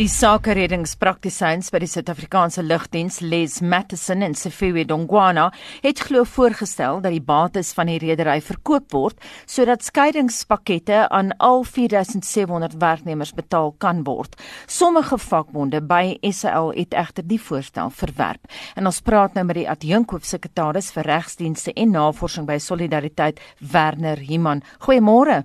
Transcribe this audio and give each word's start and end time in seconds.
Die 0.00 0.08
sakereddingspraktisyns 0.08 1.66
by 1.74 1.82
die 1.82 1.88
Suid-Afrikaanse 1.92 2.62
Lugdiens, 2.64 3.18
Les 3.20 3.58
Mattison 3.60 4.24
en 4.24 4.32
Sifiwe 4.32 4.86
Dongwana, 4.88 5.50
het 5.84 6.00
glo 6.06 6.22
voorgestel 6.24 7.02
dat 7.04 7.12
die 7.12 7.20
bates 7.20 7.74
van 7.76 7.90
die 7.90 7.98
redery 8.00 8.38
verkoop 8.40 8.96
word 8.96 9.20
sodat 9.44 9.84
skeidingspakkette 9.84 11.02
aan 11.12 11.34
al 11.36 11.66
4700 11.68 12.78
werknemers 12.80 13.34
betaal 13.36 13.74
kan 13.76 14.00
word. 14.08 14.40
Sommige 14.64 15.20
vakbonde 15.20 15.84
by 15.84 16.16
SAL 16.32 16.72
het 16.80 16.96
egter 16.96 17.28
die 17.28 17.42
voorstel 17.50 17.92
verwerp. 17.92 18.48
En 18.80 18.88
ons 18.88 19.04
praat 19.04 19.36
nou 19.36 19.44
met 19.52 19.60
die 19.60 19.68
adjunkhoofsekretaris 19.68 20.94
vir 20.96 21.12
regsdienste 21.12 21.76
en 21.76 21.92
navorsing 22.00 22.48
by 22.48 22.56
Solidariteit, 22.56 23.44
Werner 23.60 24.24
Himan. 24.24 24.64
Goeiemôre. 24.80 25.42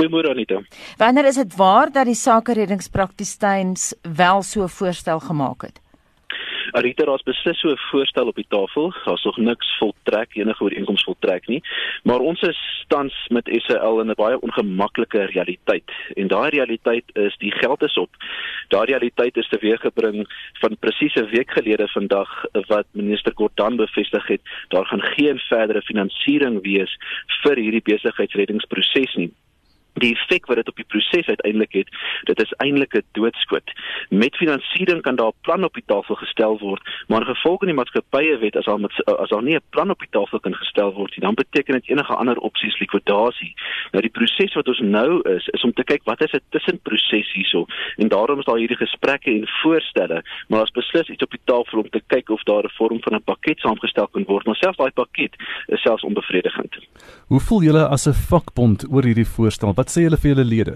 Goeiemôre 0.00 0.30
Anita. 0.30 0.62
Wanneer 0.96 1.26
is 1.28 1.36
dit 1.36 1.56
waar 1.56 1.90
dat 1.92 2.08
die 2.08 2.16
sakereddingspraktisyns 2.16 3.90
wel 4.16 4.42
so 4.42 4.66
voorstel 4.66 5.20
gemaak 5.20 5.66
het? 5.66 5.80
Arita 6.72 7.04
daar's 7.04 7.26
beslis 7.26 7.60
so 7.60 7.68
'n 7.68 7.82
voorstel 7.90 8.26
op 8.26 8.34
die 8.34 8.46
tafel. 8.48 8.94
Daar's 9.04 9.24
nog 9.24 9.36
niks 9.36 9.76
voltrek, 9.78 10.36
enige 10.36 10.62
ooreenkoms 10.62 11.04
voltrek 11.04 11.46
nie. 11.46 11.62
Maar 12.02 12.20
ons 12.20 12.40
is 12.40 12.84
tans 12.88 13.14
met 13.28 13.50
SAL 13.52 14.00
in 14.00 14.10
'n 14.10 14.14
baie 14.14 14.40
ongemaklike 14.40 15.24
realiteit. 15.24 15.90
En 16.14 16.26
daai 16.28 16.48
realiteit 16.50 17.04
is 17.12 17.36
die 17.36 17.52
geld 17.52 17.82
is 17.82 17.96
op. 17.98 18.10
Daai 18.68 18.86
realiteit 18.86 19.36
is 19.36 19.48
teweeggebring 19.48 20.26
van 20.60 20.76
presies 20.78 21.14
'n 21.14 21.28
week 21.30 21.50
gelede 21.50 21.88
vandag 21.88 22.44
wat 22.52 22.86
minister 22.92 23.32
Gordhan 23.34 23.76
bevestig 23.76 24.26
het, 24.26 24.40
daar 24.68 24.86
gaan 24.86 25.02
geen 25.02 25.38
verdere 25.38 25.82
finansiering 25.82 26.62
wees 26.62 26.96
vir 27.42 27.56
hierdie 27.56 27.82
besigheidsreddingsproses 27.82 29.14
nie 29.14 29.32
die 29.94 30.14
effek 30.14 30.46
wat 30.46 30.56
dit 30.56 30.68
op 30.68 30.76
die 30.76 30.84
proses 30.84 31.26
uiteindelik 31.26 31.72
het, 31.72 31.88
dit 32.24 32.42
is 32.42 32.52
eintlik 32.56 32.94
'n 32.94 33.04
doodskoot. 33.12 33.70
Met 34.08 34.36
finansiering 34.36 35.02
kan 35.02 35.16
daar 35.16 35.32
'n 35.32 35.42
plan 35.42 35.64
op 35.64 35.74
die 35.74 35.86
tafel 35.86 36.14
gestel 36.14 36.58
word, 36.58 36.82
maar 37.08 37.24
gevolg 37.24 37.60
in 37.60 37.66
die 37.66 37.76
maatskappye 37.76 38.38
wet 38.38 38.56
as 38.56 38.66
al 38.66 38.78
met 38.78 38.92
as 39.04 39.28
daar 39.28 39.42
nie 39.42 39.56
'n 39.56 39.70
plan 39.70 39.90
op 39.90 39.98
die 39.98 40.10
tafel 40.10 40.40
kan 40.40 40.54
gestel 40.54 40.92
word 40.92 41.10
nie, 41.10 41.26
dan 41.26 41.34
beteken 41.34 41.74
dit 41.74 41.88
enige 41.88 42.14
ander 42.14 42.36
opsies 42.36 42.78
likwidasie. 42.78 43.54
Nou 43.90 44.02
die 44.02 44.10
proses 44.10 44.54
wat 44.54 44.68
ons 44.68 44.78
nou 44.78 45.20
is, 45.36 45.46
is 45.46 45.64
om 45.64 45.72
te 45.72 45.84
kyk 45.84 46.04
wat 46.04 46.20
is 46.20 46.32
'n 46.32 46.40
tussenproses 46.50 47.32
hierso 47.32 47.66
en 47.96 48.08
daarom 48.08 48.38
is 48.38 48.44
daar 48.44 48.58
hierdie 48.58 48.76
gesprekke 48.76 49.30
en 49.30 49.48
voorstelle, 49.62 50.22
maar 50.48 50.60
as 50.60 50.70
beslis 50.70 51.08
iets 51.08 51.22
op 51.22 51.30
die 51.30 51.44
tafel 51.44 51.78
om 51.78 51.90
te 51.90 52.02
kyk 52.06 52.30
of 52.30 52.42
daar 52.42 52.64
'n 52.64 52.76
vorm 52.78 53.02
van 53.02 53.14
'n 53.14 53.22
pakket 53.22 53.58
saamgestel 53.58 54.08
kan 54.08 54.24
word, 54.24 54.46
maar 54.46 54.56
selfs 54.56 54.76
daai 54.76 54.90
pakket 54.90 55.34
is 55.66 55.82
selfs 55.82 56.02
onbevredigend. 56.02 56.78
Hoe 57.26 57.40
voel 57.40 57.62
julle 57.62 57.88
as 57.88 58.06
'n 58.06 58.12
vakbond 58.12 58.86
oor 58.90 59.04
hierdie 59.04 59.26
voorstel? 59.26 59.74
Wat 59.80 59.88
sê 59.88 60.02
julle 60.04 60.18
vir 60.20 60.34
julle 60.34 60.44
lede? 60.44 60.74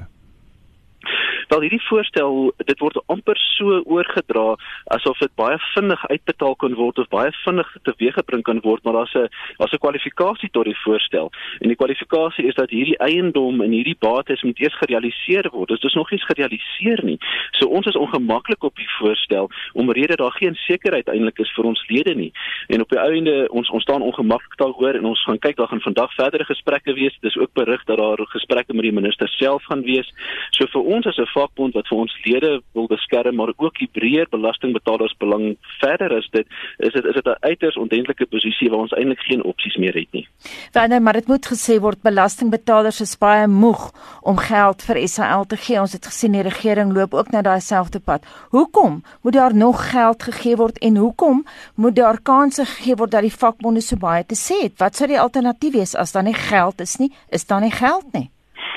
Wel 1.55 1.69
hierdie 1.69 1.87
voorstel, 1.87 2.49
dit 2.67 2.81
word 2.83 2.97
amper 3.13 3.39
so 3.39 3.77
oorgedra 3.87 4.57
asof 4.91 5.21
dit 5.23 5.31
baie 5.39 5.55
vinnig 5.71 6.01
uitbetaal 6.11 6.57
kan 6.59 6.73
word 6.75 6.97
of 6.99 7.07
baie 7.13 7.31
vinnig 7.45 7.69
teweeggebring 7.87 8.43
kan 8.43 8.59
word, 8.65 8.83
maar 8.83 8.97
daar's 8.99 9.15
'n 9.15 9.29
daar's 9.59 9.73
'n 9.73 9.85
kwalifikasie 9.85 10.51
tot 10.51 10.65
die 10.65 10.81
voorstel. 10.83 11.31
En 11.61 11.69
die 11.69 11.77
kwalifikasie 11.77 12.47
is 12.47 12.55
dat 12.55 12.71
hierdie 12.71 12.99
eiendom 12.99 13.63
en 13.63 13.71
hierdie 13.71 13.97
bates 13.99 14.43
moet 14.43 14.59
eers 14.59 14.79
gerealiseer 14.79 15.47
word. 15.53 15.69
Dit 15.69 15.85
is 15.85 15.95
nog 15.95 16.11
nie 16.11 16.19
gerealiseer 16.19 17.05
nie. 17.05 17.19
So 17.51 17.69
ons 17.69 17.87
is 17.87 17.97
ongemaklik 17.97 18.65
op 18.65 18.75
die 18.77 18.91
voorstel 18.99 19.51
omrede 19.73 20.17
daar 20.17 20.33
geen 20.33 20.55
sekerheid 20.55 21.09
eintlik 21.09 21.39
is 21.39 21.53
vir 21.55 21.65
ons 21.65 21.89
lede 21.89 22.15
nie. 22.15 22.33
En 22.67 22.81
op 22.81 22.89
die 22.89 22.99
einde 22.99 23.49
ons 23.51 23.71
ons 23.71 23.83
staan 23.83 24.03
ongemaklik 24.03 24.57
daaroor 24.57 24.95
en 24.95 25.05
ons 25.05 25.25
gaan 25.25 25.39
kyk 25.39 25.57
daar 25.57 25.69
gaan 25.69 25.81
vandag 25.81 26.15
verdere 26.15 26.45
gesprekke 26.45 26.95
wees. 26.95 27.19
Dis 27.21 27.39
ook 27.39 27.53
berig 27.53 27.85
dat 27.85 27.99
daar 27.99 28.27
gesprekke 28.27 28.75
met 28.75 28.83
die 28.83 28.93
minister 29.01 29.29
self 29.29 29.63
gaan 29.65 29.83
wees. 29.83 30.13
So 30.51 30.67
vir 30.67 30.83
ons 30.83 31.07
as 31.07 31.19
'n 31.19 31.27
vakbond 31.45 31.77
wat 31.79 31.89
vir 31.91 31.99
ons 32.05 32.15
lede 32.25 32.53
wil 32.77 32.89
beskerm 32.91 33.39
maar 33.41 33.53
ook 33.57 33.79
die 33.79 33.91
breër 33.99 34.31
belastingbetalers 34.33 35.15
belang 35.23 35.55
verder 35.81 36.17
is 36.19 36.29
dit 36.33 36.47
is 36.79 36.93
dit 36.93 37.05
is 37.05 37.15
dit 37.15 37.27
'n 37.27 37.37
uiters 37.51 37.77
ondentlike 37.85 38.27
posisie 38.27 38.71
waar 38.71 38.85
ons 38.87 38.97
eintlik 38.99 39.23
geen 39.29 39.45
opsies 39.45 39.77
meer 39.77 39.95
het 39.95 40.13
nie. 40.13 40.27
Wanneer 40.73 41.03
maar 41.03 41.13
dit 41.21 41.29
moet 41.29 41.47
gesê 41.47 41.81
word 41.81 42.03
belastingbetalers 42.03 43.01
is 43.01 43.19
baie 43.19 43.47
moeg 43.47 43.93
om 44.23 44.37
geld 44.37 44.83
vir 44.83 45.09
SAL 45.09 45.45
te 45.47 45.57
gee. 45.57 45.81
Ons 45.81 45.93
het 45.93 46.07
gesien 46.07 46.33
die 46.33 46.43
regering 46.43 46.93
loop 46.93 47.15
ook 47.15 47.31
na 47.31 47.43
daai 47.43 47.61
selfde 47.61 48.01
pad. 48.01 48.25
Hoekom 48.51 49.03
moet 49.23 49.33
daar 49.33 49.55
nog 49.55 49.91
geld 49.91 50.23
gegee 50.23 50.57
word 50.57 50.79
en 50.79 50.97
hoekom 50.97 51.45
moet 51.75 51.97
daar 51.97 52.21
kansse 52.23 52.65
gegee 52.65 52.97
word 52.97 53.11
dat 53.11 53.23
die 53.23 53.39
vakbonde 53.43 53.81
so 53.81 53.97
baie 53.97 54.25
te 54.27 54.35
sê 54.35 54.63
het? 54.63 54.79
Wat 54.79 54.97
sou 54.97 55.09
die 55.09 55.21
alternatief 55.21 55.73
wees 55.73 55.95
as 55.95 56.13
daar 56.13 56.23
nie 56.23 56.35
geld 56.35 56.81
is 56.81 56.97
nie? 56.97 57.13
Is 57.29 57.47
daar 57.47 57.61
nie 57.61 57.71
geld 57.71 58.13
nie? 58.13 58.31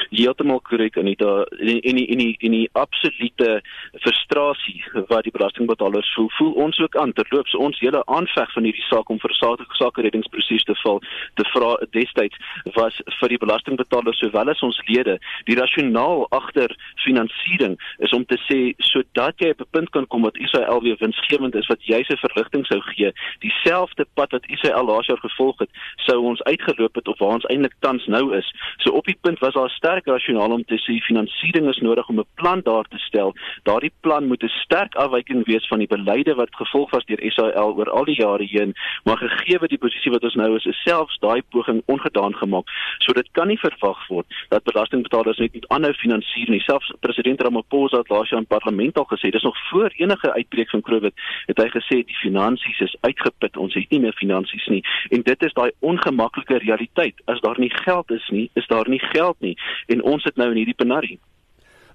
Heeltemal 0.10 0.62
korrek 0.62 0.98
Anita 0.98 1.44
en 1.60 1.80
en 1.82 1.96
die 2.00 2.08
en 2.14 2.22
die 2.24 2.36
en 2.40 2.52
die 2.52 2.70
absolute 2.74 3.62
frustrasie 4.04 4.84
wat 5.10 5.24
die 5.24 5.34
belastingbetalers 5.36 6.14
voel 6.16 6.30
voel 6.38 6.54
ons 6.68 6.80
ook 6.80 6.96
aan. 6.96 7.14
Terloops 7.14 7.56
ons 7.56 7.80
hele 7.80 8.04
aanveg 8.06 8.54
van 8.54 8.64
hierdie 8.64 8.86
saak 8.90 9.10
om 9.10 9.20
vir 9.20 9.34
sake 9.38 10.02
reddingsproses 10.02 10.64
te 10.68 10.76
val 10.84 11.02
te 11.40 11.46
vra 11.54 11.76
destyds 11.96 12.38
was 12.76 13.00
vir 13.20 13.34
die 13.34 13.42
belastingbetalers 13.42 14.20
sowel 14.24 14.50
as 14.54 14.64
ons 14.66 14.80
lede 14.88 15.18
die 15.50 15.58
rasionaal 15.60 16.26
agter 16.36 16.74
finansiering 17.06 17.78
is 18.00 18.14
om 18.16 18.26
te 18.26 18.40
sê 18.46 18.60
sodat 18.92 19.40
jy 19.42 19.52
op 19.56 19.62
'n 19.62 19.72
punt 19.72 19.90
kan 19.90 20.08
kom 20.08 20.22
wat 20.22 20.38
Israel 20.38 20.82
weer 20.82 20.98
winsgewend 21.00 21.56
is 21.56 21.68
wat 21.68 21.82
jy 21.84 22.04
se 22.04 22.18
verligting 22.18 22.66
sou 22.66 22.82
gee 22.82 23.12
dieselfde 23.40 24.06
pad 24.14 24.32
wat 24.32 24.46
Israel 24.48 24.86
laas 24.86 25.08
jaar 25.08 25.22
gevolg 25.22 25.60
het 25.60 25.70
sou 26.06 26.20
ons 26.24 26.44
uitgeloop 26.44 26.96
het 26.96 27.08
of 27.08 27.20
waar 27.20 27.38
ons 27.40 27.46
eintlik 27.52 27.76
tans 27.80 28.06
nou 28.06 28.36
is. 28.38 28.48
So 28.78 28.92
op 28.92 29.06
die 29.06 29.18
punt 29.22 29.40
was 29.40 29.54
daar 29.54 29.70
sterk 29.70 29.97
rasionaal 30.06 30.52
om 30.52 30.64
te 30.64 30.78
sê 30.78 30.98
finansiering 31.02 31.68
is 31.70 31.80
nodig 31.82 32.08
om 32.10 32.20
'n 32.20 32.26
plan 32.36 32.62
daar 32.64 32.86
te 32.90 32.98
stel. 32.98 33.34
Daardie 33.64 33.92
plan 34.02 34.28
moet 34.28 34.44
'n 34.44 34.48
sterk 34.64 34.96
afwyking 34.96 35.46
wees 35.46 35.68
van 35.68 35.80
die 35.80 35.88
beleide 35.88 36.36
wat 36.36 36.56
gevolg 36.56 36.90
was 36.92 37.06
deur 37.06 37.32
SAL 37.32 37.76
oor 37.78 37.90
al 37.90 38.06
die 38.06 38.16
jare 38.16 38.44
heen, 38.44 38.74
maar 39.04 39.18
gegee 39.18 39.60
wat 39.60 39.70
die 39.70 39.78
posisie 39.78 40.12
wat 40.12 40.24
ons 40.24 40.36
nou 40.36 40.56
is, 40.56 40.66
is 40.66 40.82
selfs 40.84 41.18
daai 41.20 41.42
poging 41.50 41.82
ongedaan 41.86 42.36
gemaak. 42.36 42.68
So 42.98 43.14
dit 43.14 43.28
kan 43.32 43.48
nie 43.48 43.60
verwag 43.60 44.08
word 44.08 44.26
dat 44.50 44.64
belastingbetalers 44.64 45.38
net 45.38 45.68
aanhou 45.68 45.94
finansier 45.94 46.50
nie. 46.50 46.60
Selfs 46.60 46.92
president 47.00 47.42
Ramaphosa 47.42 47.98
het 47.98 48.10
laas 48.10 48.30
jaar 48.30 48.40
in 48.40 48.46
parlement 48.46 48.98
al 48.98 49.08
gesê, 49.10 49.30
dis 49.30 49.44
nog 49.44 49.58
voor 49.70 49.92
enige 49.96 50.34
uitbreek 50.34 50.70
van 50.70 50.82
COVID, 50.82 51.14
het 51.46 51.58
hy 51.58 51.70
gesê 51.70 52.06
die 52.06 52.20
finansies 52.22 52.80
is 52.80 52.96
uitgeput, 53.02 53.58
ons 53.58 53.74
het 53.74 53.90
nie 53.90 54.00
meer 54.00 54.14
finansies 54.14 54.68
nie. 54.68 54.84
En 55.10 55.22
dit 55.22 55.44
is 55.44 55.54
daai 55.54 55.72
ongemaklike 55.80 56.58
realiteit. 56.58 57.16
As 57.26 57.40
daar 57.40 57.60
nie 57.60 57.72
geld 57.84 58.12
is 58.12 58.30
nie, 58.30 58.50
is 58.54 58.68
daar 58.68 58.90
nie 58.90 59.00
geld 59.00 59.36
nie 59.40 59.56
en 59.88 60.04
ons 60.04 60.24
sit 60.24 60.38
nou 60.38 60.52
in 60.52 60.62
hierdie 60.62 60.78
penarie. 60.78 61.20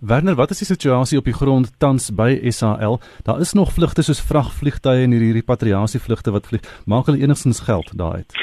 Werner, 0.03 0.35
wat 0.35 0.51
is 0.51 0.59
die 0.59 0.67
situasie 0.67 1.19
op 1.21 1.29
die 1.29 1.37
grond 1.37 1.69
tans 1.79 2.09
by 2.19 2.35
SAL? 2.51 2.99
Daar 3.23 3.41
is 3.41 3.53
nog 3.55 3.71
vlugte 3.77 4.03
soos 4.03 4.23
vragvliegtuie 4.27 5.05
en 5.05 5.15
hierdie 5.15 5.37
repatriasievlugte 5.37 6.35
wat 6.35 6.49
vlieg. 6.51 6.67
Maak 6.91 7.07
hulle 7.07 7.23
enigstens 7.23 7.63
geld 7.69 7.93
daaruit? 7.95 8.35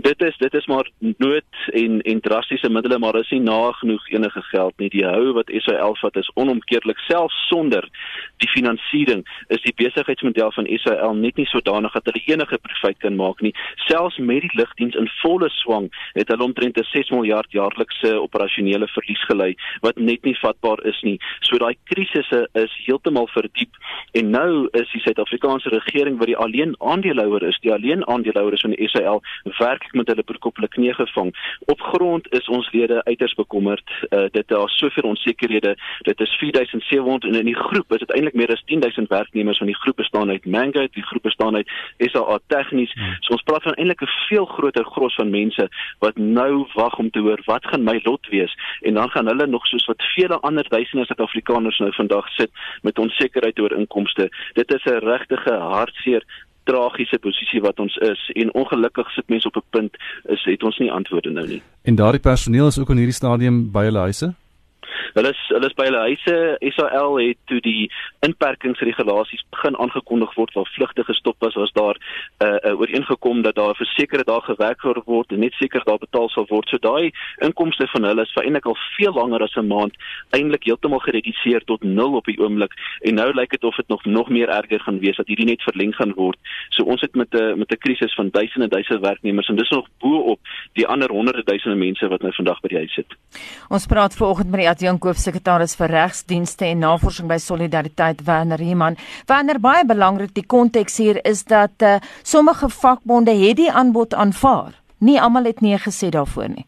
Dit 0.00 0.22
is 0.22 0.36
dit 0.36 0.54
is 0.54 0.66
maar 0.66 0.90
nood 1.00 1.54
en 1.66 2.00
en 2.00 2.20
drastiese 2.20 2.70
middele 2.70 2.98
maar 2.98 3.16
is 3.18 3.30
nie 3.30 3.40
nagenoeg 3.40 4.08
enige 4.08 4.42
geld 4.42 4.72
nie. 4.76 4.88
Die 4.88 5.04
hou 5.04 5.32
wat 5.32 5.50
SAL 5.64 5.96
vat 6.00 6.16
is 6.16 6.30
onomkeerlik. 6.34 6.98
Self 6.98 7.32
sonder 7.32 7.88
die 8.36 8.48
finansiering 8.48 9.24
is 9.48 9.62
die 9.62 9.74
besigheidsmodel 9.74 10.52
van 10.54 10.70
SAL 10.82 11.16
net 11.18 11.36
nie 11.36 11.46
sodanig 11.50 11.92
dat 11.92 12.06
hulle 12.10 12.22
enige 12.26 12.58
profit 12.58 12.98
kan 13.02 13.16
maak 13.18 13.42
nie. 13.42 13.54
Selfs 13.88 14.18
met 14.18 14.46
die 14.46 14.52
lugdiens 14.60 14.94
in 14.94 15.10
volle 15.18 15.50
swang 15.50 15.90
het 16.14 16.30
hulle 16.30 16.46
omtrent 16.46 16.78
'n 16.78 16.86
6 16.92 17.10
miljard 17.10 17.50
jaarlikse 17.50 18.14
operasionele 18.20 18.86
verlies 18.86 19.24
gelei 19.26 19.54
wat 19.80 19.98
net 19.98 20.22
nie 20.24 20.38
vatbaar 20.38 20.84
is 20.86 21.02
nie. 21.02 21.18
So 21.40 21.58
daai 21.58 21.74
krisisse 21.84 22.46
is 22.52 22.72
heeltemal 22.86 23.26
verdiep 23.34 23.74
en 24.12 24.30
nou 24.30 24.68
is 24.72 24.90
die 24.92 25.00
Suid-Afrikaanse 25.00 25.68
regering 25.68 26.18
wat 26.18 26.26
die 26.26 26.36
alleen 26.36 26.74
aandeelhouer 26.78 27.42
is 27.42 27.58
die 27.60 27.72
alleen 27.72 28.06
aandeelhouer 28.06 28.52
is 28.52 28.60
van 28.60 28.70
die 28.70 28.88
SAL 28.88 29.22
werk 29.58 29.87
met 29.92 30.08
hulle 30.08 30.22
broekoplik 30.22 30.70
knie 30.70 30.94
gevang. 30.94 31.32
Op 31.66 31.80
grond 31.80 32.32
is 32.32 32.48
ons 32.48 32.70
lede 32.72 33.04
uiters 33.04 33.34
bekommerd. 33.34 33.84
Uh, 34.10 34.24
dit 34.30 34.48
daar 34.48 34.68
soveel 34.68 35.02
onsekerhede. 35.02 35.76
Dit 36.02 36.20
is 36.20 36.36
4700 36.36 37.24
en 37.24 37.34
in 37.34 37.44
die 37.44 37.56
groep 37.56 37.92
is 37.92 37.98
dit 37.98 38.12
eintlik 38.12 38.34
meer 38.34 38.52
as 38.52 38.62
10000 38.64 39.08
werknemers 39.08 39.58
van 39.58 39.66
die 39.66 39.76
groep 39.76 39.96
bestaan 39.96 40.30
uit 40.30 40.46
Mango, 40.46 40.86
die 40.90 41.06
groep 41.06 41.22
bestaan 41.22 41.56
uit 41.56 41.70
SA 41.98 42.38
Tegnies. 42.46 42.92
Hmm. 42.92 43.16
So 43.20 43.32
ons 43.32 43.42
praat 43.42 43.62
van 43.62 43.74
eintlik 43.74 44.02
'n 44.02 44.16
veel 44.28 44.44
groter 44.44 44.84
gros 44.84 45.14
van 45.14 45.30
mense 45.30 45.68
wat 45.98 46.16
nou 46.16 46.66
wag 46.74 46.98
om 46.98 47.10
te 47.10 47.20
hoor 47.20 47.40
wat 47.44 47.66
gaan 47.66 47.84
my 47.84 48.00
lot 48.04 48.26
wees 48.28 48.54
en 48.80 48.94
dan 48.94 49.10
gaan 49.10 49.26
hulle 49.26 49.46
nog 49.46 49.66
soos 49.66 49.86
wat 49.86 50.02
vele 50.14 50.38
ander 50.40 50.68
duisende 50.68 51.04
Suid-Afrikaners 51.04 51.78
nou 51.78 51.92
vandag 51.94 52.28
sit 52.28 52.50
met 52.82 52.98
onsekerheid 52.98 53.60
oor 53.60 53.72
inkomste. 53.72 54.28
Dit 54.52 54.74
is 54.74 54.84
'n 54.84 55.04
regtige 55.04 55.52
hartseer 55.52 56.22
tragiese 56.70 57.18
posisie 57.18 57.60
wat 57.64 57.80
ons 57.80 57.96
is 57.96 58.24
en 58.42 58.52
ongelukkig 58.62 59.10
sit 59.16 59.28
mense 59.32 59.48
op 59.48 59.56
'n 59.56 59.66
punt 59.76 59.96
is 60.36 60.44
het 60.44 60.62
ons 60.62 60.78
nie 60.78 60.92
antwoorde 60.92 61.30
nou 61.30 61.46
nie. 61.46 61.62
En 61.82 61.94
daardie 61.94 62.20
personeel 62.20 62.66
is 62.66 62.78
ook 62.78 62.90
in 62.90 63.00
hierdie 63.02 63.20
stadium 63.22 63.72
by 63.72 63.84
hulle 63.88 64.04
huise? 64.08 64.34
Hulle 65.14 65.30
is 65.34 65.42
hulle 65.48 65.66
is 65.66 65.76
by 65.78 65.84
hulle 65.88 66.04
huise. 66.08 66.36
SAL 66.76 67.18
het 67.18 67.38
toe 67.46 67.60
die 67.60 67.90
inperkingsregulasies 68.26 69.44
begin 69.50 69.76
aangekondig 69.76 70.34
word 70.34 70.54
waar 70.54 70.70
vlugte 70.74 71.04
gestop 71.04 71.36
was, 71.44 71.54
was 71.54 71.72
daar 71.72 71.96
'n 71.96 72.44
uh, 72.44 72.70
uh, 72.70 72.80
ooreengekom 72.80 73.42
dat 73.42 73.54
daar 73.54 73.74
vir 73.74 73.86
sekere 73.86 74.24
dae 74.24 74.40
gewerk 74.40 74.80
gaan 74.80 75.02
word 75.04 75.32
en 75.32 75.40
net 75.40 75.52
seker 75.52 75.84
daar 75.84 75.98
betaal 75.98 76.28
sal 76.28 76.46
word. 76.48 76.68
So 76.68 76.78
daai 76.78 77.10
inkomste 77.38 77.86
van 77.86 78.04
hulle 78.04 78.22
is 78.22 78.32
vir 78.34 78.44
eintlik 78.44 78.66
al 78.66 78.76
veel 78.96 79.12
langer 79.12 79.42
as 79.42 79.56
'n 79.56 79.66
maand 79.66 79.94
eintlik 80.30 80.64
heeltemal 80.64 80.98
gereduseer 80.98 81.64
tot 81.64 81.82
0 81.82 82.14
op 82.14 82.24
die 82.24 82.38
oomblik 82.38 82.72
en 83.00 83.14
nou 83.14 83.32
lyk 83.32 83.50
dit 83.50 83.64
of 83.64 83.76
dit 83.76 83.88
nog 83.88 84.04
nog 84.04 84.28
meer 84.28 84.48
erger 84.48 84.80
gaan 84.80 84.98
wees 84.98 85.16
dat 85.16 85.26
hierdie 85.26 85.46
net 85.46 85.62
verleng 85.62 85.94
gaan 85.94 86.12
word. 86.14 86.38
So 86.68 86.84
ons 86.84 87.00
het 87.00 87.14
met 87.14 87.34
'n 87.34 87.58
met 87.58 87.70
'n 87.72 87.78
krisis 87.78 88.14
van 88.14 88.30
duisende 88.30 88.64
en 88.64 88.70
duisende 88.70 89.06
werknemers 89.06 89.48
en 89.48 89.56
dis 89.56 89.70
nog 89.70 89.86
bo 89.98 90.18
op 90.18 90.40
die 90.72 90.86
ander 90.86 91.10
honderde 91.10 91.44
duisende 91.44 91.76
mense 91.76 92.08
wat 92.08 92.22
nou 92.22 92.32
vandag 92.34 92.60
by 92.60 92.68
die 92.68 92.76
huis 92.76 92.94
sit. 92.94 93.16
Ons 93.68 93.86
praat 93.86 94.16
vanoggend 94.16 94.50
met 94.50 94.60
die 94.60 94.68
adjunk 94.78 95.08
hoofsekretaris 95.08 95.74
vir 95.74 95.90
regsdienste 95.90 96.68
en 96.68 96.84
navorsing 96.84 97.26
by 97.26 97.40
Solidariteit 97.42 98.20
Werner 98.26 98.62
Heeman. 98.62 98.94
Werner, 99.26 99.58
baie 99.58 99.82
belangrik 99.82 100.36
die 100.36 100.46
konteks 100.46 101.00
hier 101.02 101.18
is 101.26 101.42
dat 101.50 101.82
uh, 101.82 101.96
sommige 102.22 102.70
vakbonde 102.70 103.34
het 103.34 103.58
die 103.58 103.72
aanbod 103.72 104.14
aanvaar. 104.14 104.76
Nie 105.02 105.18
almal 105.18 105.50
het 105.50 105.64
nee 105.66 105.78
gesê 105.82 106.12
daarvoor 106.14 106.52
nie. 106.54 106.66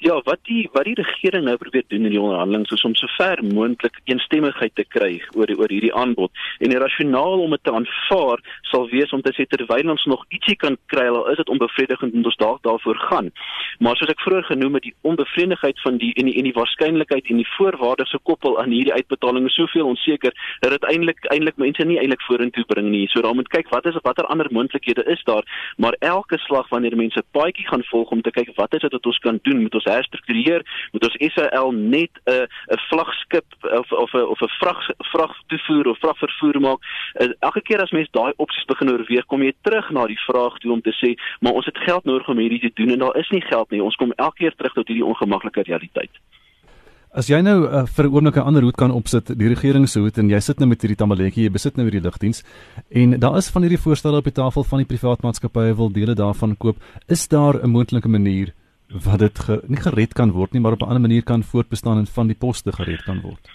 Ja, 0.00 0.20
wat 0.22 0.38
die 0.46 0.68
wat 0.72 0.84
die 0.86 0.94
regering 0.94 1.44
nou 1.44 1.56
probeer 1.58 1.82
doen 1.90 2.04
in 2.06 2.12
die 2.14 2.20
onderhandelinge 2.20 2.70
is 2.74 2.84
om 2.86 2.94
so 2.94 3.10
ver 3.16 3.40
moontlik 3.42 3.96
eensstemmigheid 4.06 4.70
te 4.78 4.84
kry 4.86 5.16
oor 5.34 5.50
oor 5.58 5.72
hierdie 5.74 5.90
aanbod. 5.94 6.30
En 6.62 6.70
die 6.70 6.78
rasionaal 6.78 7.42
om 7.42 7.50
dit 7.50 7.64
te 7.66 7.72
aanvaar 7.74 8.38
sal 8.70 8.86
wees 8.92 9.10
om 9.16 9.24
te 9.26 9.32
sê 9.34 9.46
terwyl 9.50 9.90
ons 9.90 10.04
nog 10.06 10.22
ietsie 10.30 10.54
kan 10.56 10.76
kry, 10.92 11.08
al 11.10 11.26
is 11.32 11.40
dit 11.40 11.50
onbevredigend 11.50 12.14
en 12.14 12.28
ons 12.30 12.38
dalk 12.38 12.62
daarvoor 12.62 13.00
gaan. 13.08 13.32
Maar 13.82 13.98
soos 13.98 14.12
ek 14.14 14.22
vroeër 14.22 14.46
genoem 14.52 14.78
het, 14.78 14.86
die 14.86 14.94
onbevredigheid 15.10 15.82
van 15.82 15.98
die 15.98 16.12
en 16.14 16.30
die 16.30 16.36
en 16.38 16.46
die 16.46 16.54
waarskynlikheid 16.60 17.32
en 17.34 17.42
die 17.42 17.48
voorwaardes 17.56 18.14
gekoppel 18.14 18.54
aan 18.62 18.70
hierdie 18.76 18.94
uitbetaling 18.94 19.50
is 19.50 19.58
soveel 19.58 19.90
onseker 19.90 20.36
dat 20.62 20.76
dit 20.76 20.88
eintlik 20.92 21.26
eintlik 21.34 21.58
mense 21.58 21.88
nie 21.90 21.98
eintlik 21.98 22.22
vorentoe 22.28 22.66
bring 22.70 22.92
nie. 22.94 23.08
So 23.10 23.24
daarom 23.26 23.42
moet 23.42 23.50
kyk 23.50 23.74
wat 23.74 23.90
is 23.90 23.98
watter 24.06 24.30
ander 24.30 24.46
moontlikhede 24.54 25.08
is 25.10 25.26
daar, 25.26 25.42
maar 25.76 25.98
elke 25.98 26.38
slag 26.46 26.70
wanneer 26.70 26.94
mense 26.96 27.26
paadjie 27.34 27.66
gaan 27.66 27.86
volg 27.90 28.14
om 28.14 28.22
te 28.22 28.30
kyk 28.30 28.54
wat 28.62 28.78
is 28.78 28.86
dit 28.86 28.94
wat 28.94 29.12
ons 29.14 29.22
kan 29.26 29.42
doen 29.42 29.62
met 29.66 29.74
ons 29.74 29.86
herstruktureer 29.90 30.62
moet 30.92 31.04
ons 31.04 31.32
SAL 31.34 31.72
net 31.72 32.10
'n 32.26 32.32
uh, 32.32 32.46
'n 32.74 32.80
vlaggenskap 32.90 33.46
of 33.80 33.92
of 33.92 34.12
'n 34.14 34.26
of 34.34 34.40
'n 34.40 34.52
vrag 34.60 34.80
vrag 35.12 35.34
toevoer 35.46 35.86
of 35.86 35.98
vragvervoer 35.98 36.60
maak. 36.60 36.80
Uh, 37.20 37.28
elke 37.40 37.60
keer 37.60 37.82
as 37.82 37.90
mense 37.90 38.10
daai 38.12 38.32
opsies 38.36 38.64
begin 38.64 38.90
oorweeg, 38.90 39.26
kom 39.26 39.42
jy 39.42 39.52
terug 39.62 39.90
na 39.90 40.06
die 40.06 40.22
vraag 40.26 40.58
toe 40.58 40.72
om 40.72 40.80
te 40.80 40.94
sê, 41.00 41.14
maar 41.40 41.52
ons 41.52 41.66
het 41.66 41.78
geld 41.78 42.04
nodig 42.04 42.28
om 42.28 42.38
hierdie 42.38 42.60
te 42.60 42.70
doen 42.74 42.90
en 42.90 42.98
daar 42.98 43.16
is 43.16 43.30
nie 43.30 43.42
geld 43.42 43.70
nie. 43.70 43.82
Ons 43.82 43.96
kom 43.96 44.12
elke 44.16 44.36
keer 44.36 44.54
terug 44.56 44.72
tot 44.72 44.88
hierdie 44.88 45.04
ongemaklike 45.04 45.62
realiteit. 45.62 46.14
As 47.08 47.30
jy 47.30 47.38
nou 47.40 47.64
uh, 47.64 47.86
vir 47.88 48.04
'n 48.04 48.12
oomblik 48.12 48.36
'n 48.36 48.46
ander 48.46 48.62
hoed 48.62 48.76
kan 48.76 48.92
opsit, 48.92 49.32
die 49.38 49.48
regering 49.48 49.88
se 49.88 49.98
hoed 49.98 50.18
en 50.18 50.28
jy 50.28 50.40
sit 50.40 50.58
nou 50.60 50.68
met 50.68 50.80
hierdie 50.82 50.96
tamaletjie, 50.96 51.44
jy 51.44 51.50
besit 51.50 51.76
nou 51.76 51.88
hierdie 51.88 52.04
lugdiens 52.04 52.44
en 52.90 53.18
daar 53.18 53.38
is 53.38 53.48
van 53.48 53.62
hierdie 53.62 53.80
voorstelle 53.80 54.18
op 54.18 54.24
die 54.24 54.36
tafel 54.36 54.62
van 54.62 54.78
die 54.78 54.86
privaat 54.86 55.22
maatskappye 55.22 55.74
wil 55.74 55.88
dele 55.88 56.14
daarvan 56.14 56.56
koop, 56.56 56.76
is 57.08 57.26
daar 57.28 57.64
'n 57.64 57.70
moontlike 57.70 58.08
manier 58.08 58.52
wat 58.88 59.18
dit 59.18 59.38
ge, 59.38 59.60
nie 59.66 59.80
gered 59.80 60.12
kan 60.12 60.30
word 60.32 60.52
nie, 60.52 60.60
maar 60.60 60.72
op 60.72 60.80
'n 60.80 60.88
ander 60.88 61.00
manier 61.00 61.22
kan 61.22 61.42
voortbestaan 61.42 61.98
en 61.98 62.06
van 62.06 62.26
die 62.26 62.36
poste 62.36 62.72
gered 62.72 63.02
kan 63.02 63.20
word. 63.20 63.50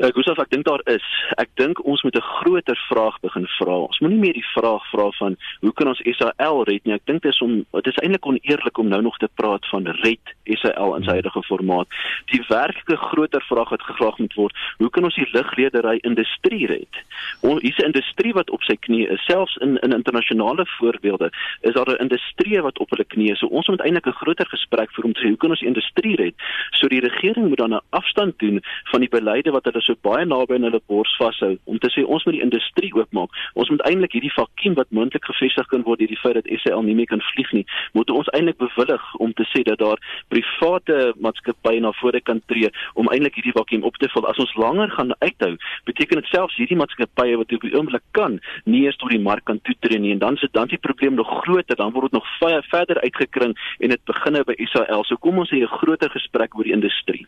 Ek 0.00 0.16
gous 0.16 0.30
ek 0.32 0.48
dink 0.48 0.64
daar 0.64 0.80
is. 0.88 1.04
Ek 1.36 1.50
dink 1.60 1.76
ons 1.84 2.00
moet 2.02 2.16
'n 2.16 2.24
groter 2.40 2.78
vraag 2.88 3.20
begin 3.20 3.46
vra. 3.58 3.84
Ons 3.84 4.00
moenie 4.00 4.18
meer 4.18 4.32
die 4.32 4.50
vraag 4.56 4.80
vra 4.90 5.10
van 5.18 5.36
hoe 5.60 5.72
kan 5.72 5.88
ons 5.88 6.00
SAL 6.16 6.64
red 6.64 6.84
nie. 6.84 6.94
Ek 6.94 7.04
dink 7.04 7.22
dit 7.22 7.32
is 7.32 7.40
om 7.40 7.66
dit 7.72 7.86
is 7.86 8.00
eintlik 8.00 8.26
oneerlik 8.26 8.78
om 8.78 8.88
nou 8.88 9.02
nog 9.02 9.18
te 9.18 9.28
praat 9.34 9.66
van 9.68 9.86
red 9.86 10.24
SAL 10.44 10.96
in 10.96 11.04
sy 11.04 11.10
huidige 11.10 11.42
formaat. 11.42 11.86
Die 12.32 12.40
werklike 12.48 12.96
groter 12.96 13.42
vraag 13.42 13.68
wat 13.68 13.82
gevra 13.82 14.14
moet 14.16 14.34
word, 14.34 14.56
hoe 14.78 14.90
kan 14.90 15.04
ons 15.04 15.14
die 15.14 15.28
lugredery 15.32 15.98
industrie 16.00 16.66
red? 16.66 16.94
Ons 17.42 17.60
hier's 17.60 17.78
'n 17.78 17.92
industrie 17.92 18.32
wat 18.32 18.50
op 18.50 18.62
sy 18.62 18.76
knie 18.80 19.06
is. 19.06 19.24
Selfs 19.24 19.56
in 19.56 19.76
in 19.82 19.92
internasionale 19.92 20.64
voorbeelde 20.78 21.30
is 21.60 21.74
daar 21.74 21.90
'n 21.92 22.00
industrie 22.08 22.62
wat 22.62 22.78
op 22.78 22.90
hulle 22.90 23.04
knie 23.04 23.32
is. 23.32 23.38
So 23.38 23.46
ons 23.46 23.68
moet 23.68 23.80
eintlik 23.80 24.06
'n 24.06 24.20
groter 24.22 24.46
gesprek 24.46 24.90
voer 24.92 25.04
om 25.04 25.12
te 25.12 25.20
sê 25.20 25.28
hoe 25.28 25.36
kan 25.36 25.50
ons 25.50 25.60
die 25.60 25.68
industrie 25.68 26.16
red? 26.16 26.34
So 26.70 26.88
die 26.88 27.00
regering 27.00 27.48
moet 27.48 27.58
dan 27.58 27.74
'n 27.74 27.80
afstand 27.90 28.38
doen 28.38 28.62
van 28.84 29.00
die 29.00 29.08
beleide 29.08 29.50
wat 29.50 29.64
hulle 29.64 29.80
so 29.80 29.89
baie 30.02 30.24
naby 30.26 30.54
aan 30.54 30.66
hulle 30.68 30.80
bors 30.90 31.12
vashou 31.18 31.56
om 31.64 31.78
te 31.78 31.90
sê 31.94 32.04
ons 32.04 32.24
moet 32.26 32.36
die 32.36 32.44
industrie 32.44 32.92
oopmaak. 32.94 33.30
Ons 33.54 33.70
moet 33.72 33.82
eintlik 33.88 34.16
hierdie 34.16 34.32
vakuum 34.34 34.74
wat 34.78 34.90
moontlik 34.90 35.24
gevestig 35.24 35.66
kan 35.72 35.84
word 35.86 36.02
deur 36.02 36.12
die 36.12 36.20
feit 36.20 36.38
dat 36.38 36.48
SAL 36.62 36.82
nie 36.86 36.94
meer 36.98 37.10
kan 37.10 37.22
vlieg 37.32 37.52
nie, 37.56 37.64
moet 37.92 38.10
ons 38.10 38.30
eintlik 38.36 38.58
bewillig 38.58 39.04
om 39.18 39.32
te 39.38 39.46
sê 39.52 39.62
dat 39.66 39.78
daar 39.82 40.00
private 40.32 41.12
maatskappye 41.20 41.80
na 41.80 41.92
vore 42.00 42.20
kan 42.20 42.42
tree 42.46 42.70
om 42.94 43.10
eintlik 43.12 43.38
hierdie 43.40 43.56
vakuum 43.56 43.86
op 43.88 43.96
te 44.00 44.08
vul. 44.14 44.26
As 44.30 44.40
ons 44.42 44.54
langer 44.60 44.90
gaan 44.96 45.14
uithou, 45.20 45.54
beteken 45.88 46.22
dit 46.22 46.32
selfs 46.32 46.58
hierdie 46.60 46.78
maatskappye 46.80 47.38
wat 47.40 47.56
op 47.58 47.66
die 47.66 47.74
oomblik 47.76 48.04
kan 48.16 48.38
nie 48.64 48.84
eens 48.86 48.98
tot 49.00 49.12
die 49.14 49.22
mark 49.22 49.44
kan 49.48 49.60
toetree 49.66 49.98
nie 49.98 50.14
en 50.16 50.22
dan 50.22 50.38
sit 50.40 50.52
dan 50.56 50.70
die 50.70 50.78
probleem 50.78 51.14
nog 51.18 51.30
groter, 51.44 51.76
dan 51.76 51.92
word 51.92 52.10
dit 52.10 52.18
nog 52.18 52.28
verder 52.70 53.00
uitgekring 53.00 53.56
en 53.78 53.94
dit 53.94 54.04
begin 54.04 54.42
by 54.46 54.56
SAL. 54.72 55.04
So 55.04 55.16
kom 55.16 55.38
ons 55.38 55.50
hê 55.50 55.62
'n 55.62 55.76
groter 55.80 56.10
gesprek 56.10 56.56
oor 56.56 56.64
die 56.64 56.76
industrie. 56.76 57.26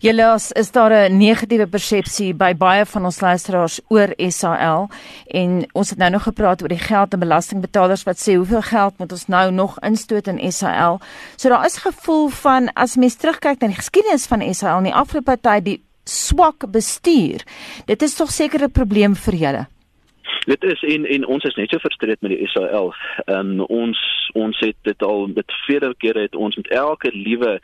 Julle 0.00 0.38
is 0.54 0.70
daar 0.70 0.92
'n 0.92 1.16
negatiewe 1.18 1.66
persepsie 1.78 2.32
by 2.34 2.52
baie 2.58 2.84
van 2.90 3.06
ons 3.06 3.20
luisteraars 3.22 3.78
oor 3.94 4.12
SAL 4.34 4.88
en 5.40 5.62
ons 5.78 5.92
het 5.92 6.00
nou 6.00 6.10
nog 6.16 6.26
gepraat 6.26 6.62
oor 6.64 6.72
die 6.72 6.80
geld 6.82 7.14
en 7.14 7.22
belastingbetalers 7.22 8.04
wat 8.08 8.20
sê 8.20 8.34
hoeveel 8.34 8.64
geld 8.66 8.98
moet 8.98 9.14
ons 9.14 9.26
nou 9.30 9.46
nog 9.54 9.78
instoot 9.86 10.30
in 10.32 10.40
SAL. 10.52 10.98
So 11.36 11.52
daar 11.52 11.66
is 11.68 11.78
gevoel 11.84 12.28
van 12.42 12.72
as 12.74 12.98
mens 12.98 13.18
terugkyk 13.20 13.62
na 13.62 13.70
die 13.70 13.78
geskiedenis 13.78 14.26
van 14.30 14.42
SAL 14.50 14.82
in 14.82 14.90
die 14.90 14.96
afgelope 14.96 15.38
tyd 15.40 15.66
die 15.68 15.80
swak 16.08 16.66
bestuur. 16.72 17.44
Dit 17.86 18.02
is 18.02 18.16
tog 18.18 18.32
seker 18.32 18.64
'n 18.64 18.72
probleem 18.72 19.14
vir 19.14 19.34
julle. 19.34 19.66
Dit 20.44 20.64
is 20.64 20.82
en 20.82 21.06
en 21.06 21.26
ons 21.26 21.44
is 21.44 21.54
net 21.54 21.70
so 21.70 21.78
frustreerd 21.78 22.20
met 22.20 22.32
die 22.34 22.48
SAL. 22.48 22.94
Ehm 23.24 23.60
um, 23.60 23.60
ons 23.60 23.98
ons 24.32 24.58
het 24.60 24.76
dit 24.82 25.02
al 25.02 25.26
met 25.26 25.52
vele 25.66 25.94
kere 25.98 26.20
het 26.20 26.36
ons 26.36 26.56
met 26.56 26.68
elke 26.68 27.10
liewe 27.12 27.58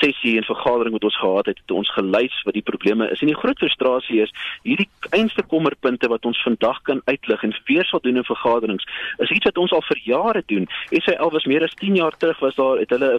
sessie 0.00 0.36
en 0.36 0.44
vergadering 0.44 0.92
wat 0.92 1.04
ons 1.04 1.18
gehad 1.18 1.46
het, 1.46 1.58
het 1.58 1.70
ons 1.74 1.90
gelys 1.94 2.42
wat 2.44 2.54
die 2.54 2.62
probleme 2.62 3.08
is. 3.10 3.20
En 3.20 3.30
die 3.30 3.38
groot 3.38 3.58
frustrasie 3.58 4.22
is 4.22 4.32
hierdie 4.62 4.88
einste 5.10 5.42
kommerpunte 5.42 6.08
wat 6.08 6.26
ons 6.26 6.42
vandag 6.42 6.82
kan 6.82 7.02
uitlig 7.04 7.42
en 7.42 7.54
weer 7.64 7.84
sal 7.84 8.02
doen 8.02 8.16
in 8.16 8.24
vergaderings. 8.24 8.86
Is 9.18 9.30
iets 9.30 9.50
wat 9.50 9.58
ons 9.58 9.72
al 9.72 9.84
vir 9.88 10.02
jare 10.04 10.42
doen. 10.46 10.68
SAL 10.90 11.30
was 11.34 11.46
meer 11.46 11.62
as 11.66 11.74
10 11.80 11.96
jaar 11.96 12.16
terug 12.16 12.38
was 12.38 12.54
daar 12.54 12.78
het 12.78 12.90
hulle 12.90 13.18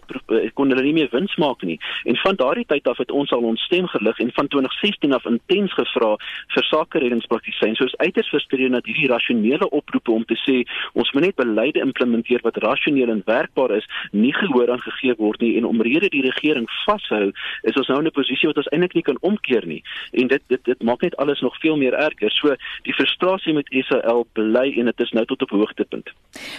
kon 0.53 0.69
hulle 0.71 0.83
nie 0.83 0.93
meer 0.93 1.11
wins 1.11 1.35
maak 1.35 1.61
nie. 1.61 1.79
En 2.03 2.17
van 2.23 2.35
daardie 2.35 2.67
tyd 2.67 2.87
af 2.87 2.97
het 2.97 3.11
ons 3.11 3.31
al 3.31 3.47
ons 3.51 3.61
stem 3.67 3.87
gelig 3.87 4.19
en 4.19 4.31
van 4.35 4.47
2016 4.47 5.13
af 5.13 5.25
intens 5.25 5.73
gevra 5.73 6.15
vir 6.55 6.69
sake 6.71 6.99
reddingspraktisyns. 7.03 7.77
So 7.77 7.85
is 7.85 7.97
uiters 7.97 8.29
frustrerend 8.29 8.77
dat 8.79 8.88
hierdie 8.89 9.09
rasionele 9.11 9.69
oproepe 9.69 10.11
om 10.11 10.25
te 10.25 10.37
sê 10.41 10.63
ons 10.93 11.11
moet 11.13 11.29
net 11.29 11.37
beleide 11.39 11.83
implementeer 11.85 12.43
wat 12.45 12.59
rasioneel 12.63 13.13
en 13.13 13.23
werkbaar 13.25 13.75
is, 13.77 13.87
nie 14.11 14.33
gehoor 14.35 14.71
aan 14.73 14.83
gegee 14.83 15.15
word 15.19 15.41
nie 15.45 15.55
en 15.59 15.67
omrede 15.69 16.09
die 16.13 16.25
regering 16.25 16.67
vashou, 16.85 17.29
is 17.69 17.77
ons 17.79 17.89
nou 17.91 17.99
in 18.01 18.07
'n 18.07 18.15
posisie 18.15 18.49
wat 18.49 18.57
ons 18.57 18.71
eintlik 18.73 18.95
nie 18.95 19.05
kan 19.05 19.17
omkeer 19.21 19.65
nie. 19.65 19.83
En 20.13 20.27
dit 20.27 20.41
dit 20.47 20.63
dit 20.65 20.83
maak 20.83 21.01
net 21.01 21.15
alles 21.17 21.41
nog 21.41 21.55
veel 21.59 21.77
meer 21.77 21.93
erger. 21.93 22.31
So 22.31 22.55
die 22.83 22.93
frustrasie 22.93 23.53
met 23.53 23.69
Israel 23.69 24.25
bly 24.33 24.73
en 24.79 24.85
dit 24.85 24.99
is 24.99 25.11
nou 25.11 25.25
tot 25.25 25.41
op 25.41 25.49
hoogtepunt. 25.49 26.09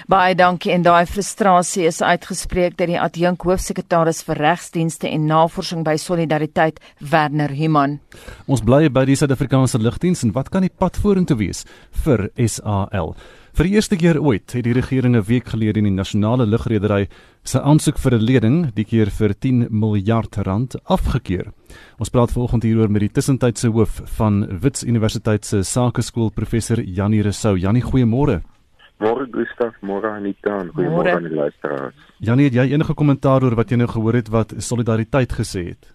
Baie 0.07 0.35
dankie 0.35 0.73
en 0.73 0.83
daai 0.83 1.07
frustrasie 1.07 1.87
is 1.87 2.03
uitgespreek 2.03 2.77
deur 2.77 2.87
die 2.87 3.01
adjunk 3.01 3.43
hoofsekretaris 3.43 4.23
vir 4.27 4.37
regsdienste 4.37 5.09
en 5.09 5.27
navorsing 5.27 5.85
by 5.85 5.97
Solidariteit 5.97 6.81
Werner 6.99 7.55
Human. 7.57 7.99
Ons 8.47 8.65
bly 8.67 8.89
by 8.93 9.05
die 9.09 9.17
Suid-Afrikaanse 9.19 9.81
lugdiens 9.83 10.25
en 10.27 10.35
wat 10.37 10.51
kan 10.51 10.67
die 10.67 10.73
pad 10.73 10.99
vorentoe 11.01 11.39
wees 11.41 11.65
vir 12.05 12.20
SAL. 12.37 13.15
Vir 13.57 13.67
die 13.67 13.75
eerste 13.75 13.97
keer 13.99 14.21
ooit 14.23 14.53
het 14.55 14.65
die 14.65 14.75
regering 14.77 15.17
'n 15.17 15.27
week 15.27 15.49
gelede 15.51 15.79
in 15.79 15.89
die 15.89 15.97
nasionale 16.03 16.47
lugredery 16.47 17.09
se 17.43 17.61
aansoek 17.61 17.99
vir 17.99 18.15
'n 18.15 18.25
lening, 18.25 18.75
die 18.75 18.85
keer 18.85 19.11
vir 19.11 19.35
10 19.35 19.69
miljard 19.71 20.37
rand, 20.37 20.77
afgekeur. 20.85 21.53
Ons 21.99 22.11
praat 22.11 22.33
vanoggend 22.33 22.63
hieroor 22.63 22.91
met 22.91 23.01
die 23.01 23.13
tussentydse 23.13 23.69
hoof 23.69 24.03
van 24.19 24.61
Wits 24.61 24.85
Universiteit 24.85 25.45
se 25.45 25.63
Sakeskool 25.63 26.31
professor 26.31 26.81
Janie 26.81 27.23
Resou. 27.23 27.57
Janie, 27.57 27.83
goeiemôre. 27.83 28.43
Môre 29.01 29.27
Gustaf, 29.33 29.75
môre 29.81 30.11
Anita, 30.11 30.65
goeiemôre 30.75 31.15
aan 31.15 31.23
die 31.23 31.35
luisteraars. 31.35 31.95
Janie, 32.19 32.45
het 32.45 32.55
jy 32.55 32.73
enige 32.73 32.95
kommentaar 32.95 33.43
oor 33.43 33.55
wat 33.55 33.71
jy 33.71 33.77
nou 33.77 33.89
gehoor 33.89 34.15
het 34.15 34.29
wat 34.29 34.55
solidariteit 34.59 35.33
gesê 35.33 35.65
het? 35.69 35.95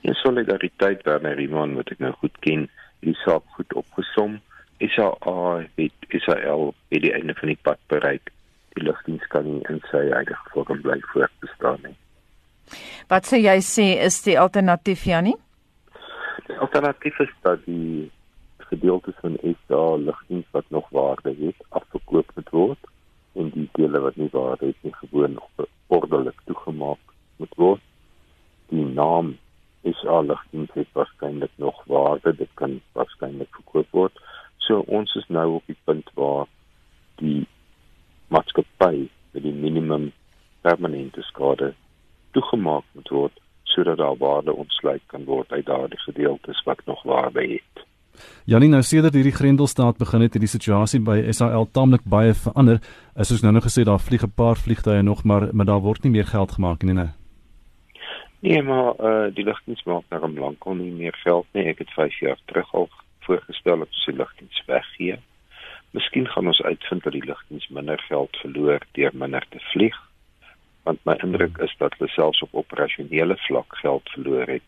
Ja, 0.00 0.14
solidariteit 0.14 1.02
waarmee 1.04 1.34
Rimon 1.34 1.74
moet 1.76 1.90
ek 1.92 1.98
nou 2.00 2.12
goed 2.22 2.38
ken, 2.40 2.68
die 3.04 3.14
saak 3.24 3.44
goed 3.56 3.74
opgesom. 3.76 4.38
SAA 4.80 5.64
het 5.76 5.92
Israel 6.08 6.74
het 6.88 7.02
die 7.02 7.12
einde 7.12 7.34
van 7.34 7.52
die 7.52 7.58
pad 7.62 7.78
bereik. 7.86 8.32
Die 8.74 8.84
lugdiens 8.84 9.26
kan 9.32 9.44
nie 9.44 9.60
in 9.68 9.80
sy 9.90 10.06
eie 10.08 10.38
vorm 10.52 10.80
bly 10.84 11.00
voortbestaan 11.12 11.84
nie. 11.84 11.96
Wat 13.10 13.26
sê 13.26 13.40
jy 13.42 13.58
sê 13.66 13.86
is 14.06 14.20
die 14.26 14.38
alternatief 14.38 15.04
Janie? 15.04 15.36
Die 16.46 16.58
alternatief 16.58 17.18
is 17.20 17.32
dat 17.42 17.64
die 17.66 18.10
gedeeltes 18.70 19.18
van 19.20 19.36
SA 19.42 19.82
lugdiens 19.96 20.46
wat 20.54 20.64
nog 20.68 20.88
waarde 20.94 21.34
het 21.40 21.64
afgekoop 21.68 22.30
moet 22.34 22.50
word 22.54 22.90
en 23.34 23.50
die 23.54 23.68
dele 23.72 24.00
wat 24.06 24.16
nie 24.16 24.30
waarde 24.32 24.70
het 24.70 24.86
nie 24.86 24.94
gewoon 25.02 25.38
ordelik 25.86 26.38
toegemaak 26.46 27.14
moet 27.42 27.54
word. 27.56 27.82
Die 28.70 28.86
naam 28.86 29.36
SA 29.82 30.20
ligdiens 30.20 30.70
het 30.74 30.90
waarskynlik 30.92 31.52
nog 31.56 31.84
waarde, 31.90 32.34
dit 32.36 32.50
kan 32.54 32.80
waarskynlik 32.92 33.50
verkoop 33.58 33.90
word. 33.90 34.22
So 34.70 34.84
ons 34.86 35.10
is 35.18 35.26
nou 35.26 35.56
op 35.58 35.66
die 35.66 35.78
punt 35.84 36.10
waar 36.14 36.46
die 37.18 37.42
maatskappy 38.30 39.08
vir 39.34 39.42
die 39.42 39.54
minimum 39.54 40.12
permanente 40.62 41.24
skade 41.26 41.72
toegemaak 42.36 42.86
moet 42.94 43.10
word 43.10 43.40
sodat 43.72 43.98
daar 43.98 44.14
waarde 44.20 44.54
ontsluit 44.54 45.02
kan 45.10 45.26
word 45.26 45.50
uit 45.50 45.66
daardie 45.66 45.98
gedeeltes 46.04 46.62
wat 46.68 46.84
nog 46.86 47.02
waarde 47.02 47.42
het. 47.56 47.82
Janie 48.46 48.70
nou 48.70 48.82
sedert 48.86 49.14
hierdie 49.18 49.34
Grendelstaat 49.34 49.98
begin 49.98 50.22
het, 50.22 50.38
het 50.38 50.46
die 50.46 50.52
situasie 50.54 51.02
by 51.02 51.18
SAL 51.34 51.66
taamlik 51.74 52.06
baie 52.06 52.34
verander. 52.34 52.78
As 53.14 53.34
ons 53.34 53.42
nou 53.42 53.54
nog 53.56 53.66
gesê 53.66 53.82
daar 53.82 53.98
vlieg 53.98 54.22
'n 54.22 54.34
paar 54.38 54.54
vliegtye 54.56 55.02
nog 55.02 55.24
maar 55.24 55.50
maar 55.52 55.66
daar 55.66 55.82
word 55.82 56.04
nie 56.04 56.14
meer 56.14 56.26
geld 56.26 56.52
gemaak 56.52 56.82
nie, 56.82 56.94
nee. 56.94 57.10
Nee, 58.40 58.62
maar 58.62 58.94
uh 58.98 59.34
die 59.34 59.44
lugdiens 59.44 59.82
maak 59.82 60.04
nou 60.10 60.22
om 60.22 60.38
lankal 60.38 60.74
nie 60.74 60.92
meer 60.92 61.14
geld 61.24 61.46
nie. 61.52 61.64
Ek 61.64 61.78
het 61.78 61.90
5 61.90 62.20
jaar 62.20 62.38
terug 62.46 62.74
al 62.74 62.88
voorgestel 63.26 63.78
dat 63.78 63.88
ons 63.88 64.04
die 64.04 64.16
lugdiens 64.16 64.62
weggee. 64.66 65.18
Miskien 65.90 66.28
gaan 66.28 66.46
ons 66.46 66.62
uitvind 66.62 67.02
dat 67.02 67.12
die 67.12 67.24
lugdiens 67.24 67.68
minder 67.68 67.98
geld 68.08 68.36
verloor 68.42 68.86
deur 68.92 69.10
minder 69.14 69.46
te 69.48 69.60
vlieg. 69.72 69.96
Want 70.82 71.04
my 71.04 71.16
indruk 71.24 71.58
is 71.58 71.74
dat 71.78 71.94
hulle 71.98 72.10
selfs 72.10 72.42
op 72.42 72.54
operasionele 72.62 73.36
vlak 73.46 73.76
geld 73.82 74.08
verloor 74.14 74.46
het. 74.46 74.66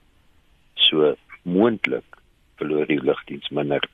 So 0.75 1.15
moontlik 1.43 2.19
verloor 2.57 2.87
die 2.87 3.03
lugdiens 3.03 3.49
minder 3.49 3.89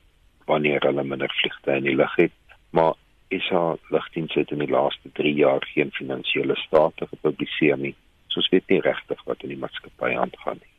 wanneer 0.45 0.81
hulle 0.81 1.03
minder 1.03 1.31
vliegtye 1.41 1.77
in 1.77 1.85
die 1.85 1.95
lug 1.95 2.15
het, 2.17 2.33
maar 2.69 2.93
ISA 3.29 3.77
lugdiens 3.93 4.33
het 4.33 4.51
in 4.51 4.63
die 4.63 4.71
laaste 4.71 5.11
3 5.13 5.33
jaar 5.37 5.65
geen 5.73 5.91
finansiële 5.93 6.55
state 6.57 7.07
gepubliseer 7.11 7.77
nie. 7.77 7.95
So 8.27 8.41
ons 8.41 8.49
weet 8.49 8.73
nie 8.73 8.81
regtig 8.81 9.21
wat 9.29 9.45
in 9.45 9.53
die 9.53 9.61
maatskappy 9.61 10.15
aangaan 10.17 10.57
nie. 10.61 10.73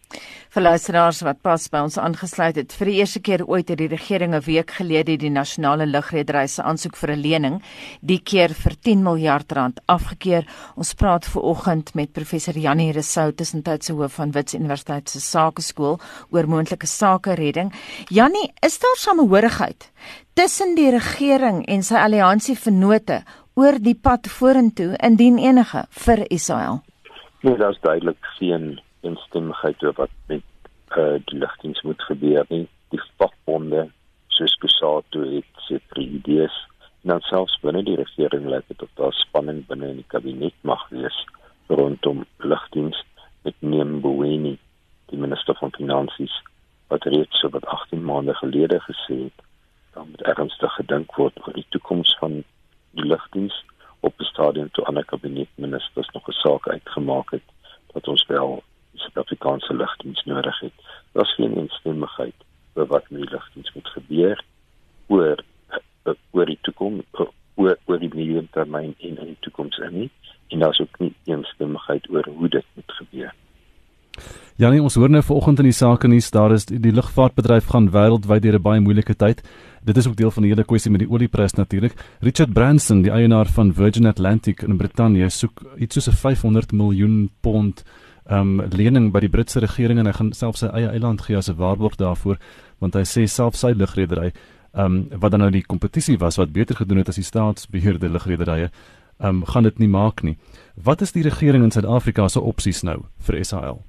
Vir 0.51 0.65
luisteraars 0.65 1.21
wat 1.23 1.39
pas 1.47 1.63
by 1.71 1.81
ons 1.87 1.97
aangesluit 2.03 2.57
het, 2.59 2.73
vir 2.75 2.89
die 2.91 2.97
eerste 2.99 3.21
keer 3.23 3.45
ooit 3.47 3.69
het 3.71 3.79
die 3.79 3.87
regering 3.87 4.35
'n 4.35 4.43
week 4.43 4.71
gelede 4.79 5.17
die 5.17 5.31
nasionale 5.31 5.87
lugredery 5.87 6.47
se 6.49 6.63
aansoek 6.63 6.97
vir 6.97 7.11
'n 7.13 7.23
lening, 7.23 7.63
die 8.01 8.19
keer 8.19 8.49
vir 8.49 8.75
10 8.83 9.03
miljard 9.03 9.53
rand 9.53 9.81
afgekeur. 9.87 10.45
Ons 10.77 10.95
praat 10.95 11.25
ver 11.25 11.43
oggend 11.43 11.95
met 11.95 12.13
professor 12.13 12.55
Janie 12.55 12.93
Resou, 12.93 13.33
tussentydse 13.33 13.93
hoof 13.93 14.13
van 14.13 14.33
Wits 14.33 14.55
Universiteit 14.55 15.09
se 15.09 15.21
Sakeskool 15.21 16.01
oor 16.31 16.47
moontlike 16.47 16.87
sake 16.87 17.35
redding. 17.35 17.73
Janie, 18.09 18.53
is 18.61 18.79
daar 18.79 18.97
samehorigheid 18.97 19.91
tussen 20.35 20.75
die 20.75 20.91
regering 20.91 21.67
en 21.67 21.83
sy 21.83 21.95
alliansie 21.95 22.57
vennote 22.59 23.23
oor 23.55 23.79
die 23.79 23.95
pad 23.95 24.27
vorentoe 24.27 24.97
indien 24.97 25.39
enige 25.39 25.85
vir 25.91 26.25
Israel? 26.31 26.83
Nee, 27.43 27.57
daar 27.57 27.71
is 27.71 27.81
duidelik 27.81 28.19
geen 28.39 28.81
instemmigheid 29.01 29.83
oor 29.83 29.97
wat 29.97 30.15
met 30.27 30.43
uh, 30.97 31.19
die 31.31 31.39
ligdiens 31.39 31.83
moet 31.83 32.03
gebeur 32.03 32.45
nie. 32.49 32.67
Die 32.91 33.03
vakbonde 33.17 33.89
soos 34.29 34.55
Kusato 34.63 35.23
het 35.35 35.65
sekere 35.69 36.07
idees 36.07 36.57
en 37.03 37.15
dan 37.15 37.21
selfs 37.21 37.59
binne 37.63 37.83
die 37.85 37.97
regering 37.97 38.49
lyk 38.53 38.67
dit 38.69 38.83
of 38.83 38.91
daar 39.01 39.15
spanning 39.17 39.63
binne 39.67 39.93
in 39.93 40.01
die 40.03 40.11
kabinet 40.13 40.57
mag 40.61 40.89
wees 40.89 41.25
rondom 41.71 42.25
ligdiens 42.37 42.99
met 43.43 43.55
Nemboweni, 43.59 44.59
die 45.09 45.19
minister 45.19 45.57
van 45.61 45.73
finansies 45.77 46.35
wat 46.91 47.05
reeds 47.05 47.41
so 47.41 47.49
wat 47.55 47.67
18 47.67 48.05
maande 48.05 48.35
gelede 48.35 48.81
gesê 48.81 49.17
het 49.29 49.47
dan 49.95 50.09
moet 50.11 50.23
ernstig 50.33 50.75
gedink 50.75 51.15
word 51.17 51.39
oor 51.45 51.55
die 51.55 51.67
toekoms 51.69 52.17
van 52.19 52.43
die 52.99 53.07
ligdiens 53.07 53.57
op 54.01 54.17
die 54.19 54.27
stadium 54.27 54.71
toe 54.71 54.85
ander 54.85 55.05
kabinetministers 55.05 56.11
nog 56.17 56.29
'n 56.29 56.41
saak 56.43 56.69
uitgemaak 56.69 57.31
het 57.31 57.47
dat 57.93 58.09
ons 58.09 58.27
wel 58.27 58.63
Suid-Afrikaanse 59.05 59.75
lugdiens 59.75 60.23
nodig 60.25 60.61
het. 60.61 60.73
Daar's 61.13 61.35
geen 61.35 61.57
eensstemmigheid 61.59 62.47
oor 62.75 62.87
wat 62.87 63.11
met 63.11 63.21
die 63.23 63.31
lugdiens 63.31 63.73
moet 63.75 63.89
gebeur 63.97 64.45
oor 65.07 65.45
eh, 65.69 66.15
oor 66.31 66.47
die 66.47 66.59
toekoms 66.63 67.05
oor 67.55 67.77
oor 67.85 67.99
die 68.01 68.13
mediumtermyn 68.15 68.95
en 68.99 69.19
in 69.19 69.33
die 69.35 69.41
toekoms 69.47 69.79
en 69.85 69.95
nie 69.99 70.11
en 70.51 70.65
daar's 70.65 70.81
ook 70.81 70.99
nie 70.99 71.13
eensstemmigheid 71.31 72.09
oor 72.11 72.27
hoe 72.37 72.49
dit 72.49 72.67
moet 72.75 72.99
gebeur. 73.03 73.35
Janie, 74.61 74.83
ons 74.83 74.97
hoor 74.99 75.09
nou 75.09 75.23
vanoggend 75.25 75.63
in 75.63 75.71
die 75.71 75.77
sake 75.77 76.09
nuus 76.11 76.29
daar 76.35 76.53
is 76.53 76.67
die, 76.69 76.77
die 76.83 76.93
lugvaartbedryf 76.93 77.71
gaan 77.73 77.87
wêreldwyd 77.95 78.43
deur 78.45 78.59
'n 78.59 78.63
baie 78.63 78.81
moeilike 78.81 79.15
tyd. 79.15 79.41
Dit 79.85 79.97
is 79.97 80.07
ook 80.07 80.17
deel 80.17 80.31
van 80.31 80.43
die 80.43 80.51
hele 80.53 80.65
kwessie 80.65 80.91
met 80.91 81.01
die 81.01 81.09
olieprys 81.09 81.55
natuurlik. 81.55 81.95
Richard 82.21 82.53
Branson, 82.53 83.03
die 83.03 83.13
eienaar 83.13 83.47
van 83.47 83.73
Virgin 83.73 84.07
Atlantic 84.07 84.63
in 84.63 84.77
Brittanje, 84.77 85.31
soek 85.31 85.63
iets 85.79 85.95
soos 85.95 86.09
'n 86.09 86.17
500 86.17 86.73
miljoen 86.73 87.31
pond 87.41 87.85
um 88.29 88.61
lening 88.73 89.13
by 89.13 89.21
die 89.21 89.29
Britse 89.29 89.61
regering 89.61 89.99
en 89.99 90.07
hy 90.07 90.13
gaan 90.13 90.33
self 90.33 90.57
sy 90.57 90.67
eie 90.67 90.91
eiland 90.91 91.23
gee 91.23 91.37
as 91.37 91.49
'n 91.49 91.57
waarborg 91.57 91.97
daarvoor 91.97 92.39
want 92.81 92.95
hy 92.95 93.05
sê 93.05 93.27
self 93.27 93.57
sy 93.57 93.73
lugredery 93.73 94.33
um 94.73 95.09
wat 95.21 95.31
dan 95.31 95.41
nou 95.41 95.51
die 95.51 95.67
kompetisie 95.67 96.19
was 96.19 96.37
wat 96.37 96.53
beter 96.53 96.77
gedoen 96.77 96.99
het 96.99 97.09
as 97.09 97.17
die 97.17 97.25
staatsbeheerde 97.25 98.09
lugrederye 98.09 98.71
um 99.19 99.45
gaan 99.45 99.63
dit 99.63 99.79
nie 99.79 99.89
maak 99.89 100.23
nie. 100.23 100.37
Wat 100.75 101.01
is 101.01 101.13
die 101.13 101.23
regering 101.23 101.65
in 101.65 101.71
Suid-Afrika 101.71 102.29
se 102.29 102.41
opsies 102.41 102.83
nou 102.83 103.05
vir 103.19 103.45
SAL? 103.45 103.83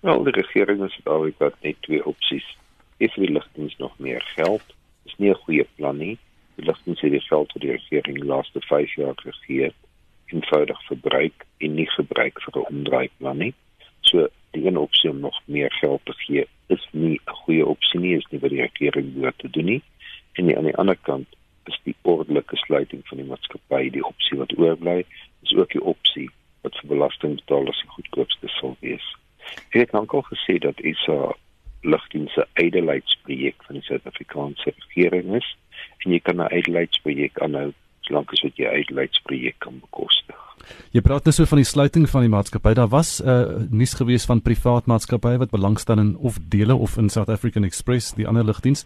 Wel, 0.00 0.24
die 0.24 0.32
regering 0.32 0.80
in 0.80 0.88
Suid-Afrika 0.88 1.44
het 1.44 1.62
net 1.62 1.76
twee 1.82 2.04
opsies. 2.04 2.56
Is 2.98 3.14
die 3.14 3.30
lugdiens 3.30 3.76
nog 3.78 3.92
meer 3.98 4.22
geld? 4.34 4.74
Dis 5.04 5.14
nie 5.18 5.30
'n 5.30 5.42
goeie 5.44 5.66
plan 5.76 5.96
nie. 5.96 6.18
Die 6.56 6.64
lugdiens 6.64 7.00
het 7.00 7.10
die 7.10 7.20
geld 7.20 7.52
wat 7.52 7.62
die 7.62 7.70
regering 7.70 8.16
die 8.16 8.26
laaste 8.26 8.60
5 8.60 8.94
jaar 8.94 9.14
gegee 9.16 9.62
het 9.64 9.74
eenvoudig 10.32 10.82
verbruik 10.86 11.46
en 11.58 11.74
nie 11.74 11.90
gebruik 11.90 12.42
vir 12.42 12.56
'n 12.56 12.66
omdraaiplan 12.74 13.38
nie. 13.38 13.54
So 14.00 14.28
die 14.50 14.66
een 14.66 14.76
opsie 14.76 15.10
om 15.10 15.20
nog 15.20 15.40
meer 15.44 15.72
geld 15.72 16.00
te 16.04 16.12
gee 16.12 16.46
is 16.66 16.88
nie 16.92 17.20
'n 17.26 17.34
goeie 17.42 17.66
opsie 17.66 18.00
nie, 18.00 18.16
is 18.16 18.26
nie 18.30 18.40
wat 18.40 18.50
die 18.50 18.60
regering 18.60 19.14
behoort 19.14 19.38
te 19.38 19.50
doen 19.50 19.64
nie. 19.64 19.82
En 20.32 20.46
die, 20.46 20.56
aan 20.56 20.64
die 20.64 20.76
ander 20.76 20.96
kant 20.96 21.26
is 21.64 21.80
die 21.84 21.96
ordelike 22.02 22.56
sluiting 22.56 23.02
van 23.08 23.18
die 23.18 23.26
maatskappy 23.26 23.90
die 23.90 24.04
opsie 24.04 24.38
wat 24.38 24.58
oorbly, 24.58 25.04
is 25.42 25.54
ook 25.54 25.70
die 25.70 25.82
opsie 25.82 26.30
wat 26.60 26.76
vir 26.80 26.88
belastingbetalers 26.88 27.80
die 27.80 27.90
goedkoopste 27.90 28.48
sal 28.48 28.76
wees. 28.80 29.06
Ek 29.70 29.80
het 29.80 29.92
nou 29.92 30.04
al 30.06 30.26
gesê 30.28 30.58
dat 30.58 30.80
is 30.80 31.06
'n 31.08 31.32
lugdienste 31.82 32.46
eidelheidsprojek 32.52 33.62
van 33.66 33.74
die 33.74 33.84
Suid-Afrikaanse 33.84 34.72
regering 34.76 35.34
is 35.34 35.56
en 36.04 36.12
jy 36.12 36.20
kan 36.20 36.36
'n 36.36 36.52
eidelheidsprojek 36.56 37.38
aanhou 37.38 37.72
solank 38.10 38.32
as 38.34 38.42
wat 38.42 38.58
jy 38.58 38.66
uitleidsprojek 38.66 39.58
kan 39.62 39.78
bekostig. 39.80 40.38
Jy 40.94 41.02
praat 41.06 41.26
nou 41.26 41.34
so 41.34 41.46
van 41.48 41.62
die 41.62 41.68
sluiting 41.68 42.08
van 42.10 42.26
die 42.26 42.32
maatskappy. 42.32 42.74
Daar 42.74 42.90
was 42.90 43.20
'n 43.22 43.28
uh, 43.28 43.70
nuus 43.70 43.94
gewees 43.94 44.26
van 44.26 44.42
privaat 44.42 44.86
maatskappye 44.86 45.38
wat 45.38 45.50
belangstel 45.50 45.98
in 45.98 46.16
of 46.16 46.38
dele 46.50 46.74
of 46.74 46.96
in 46.98 47.08
South 47.08 47.28
African 47.28 47.64
Express, 47.64 48.14
die 48.14 48.26
ander 48.26 48.44
lugdiens. 48.44 48.84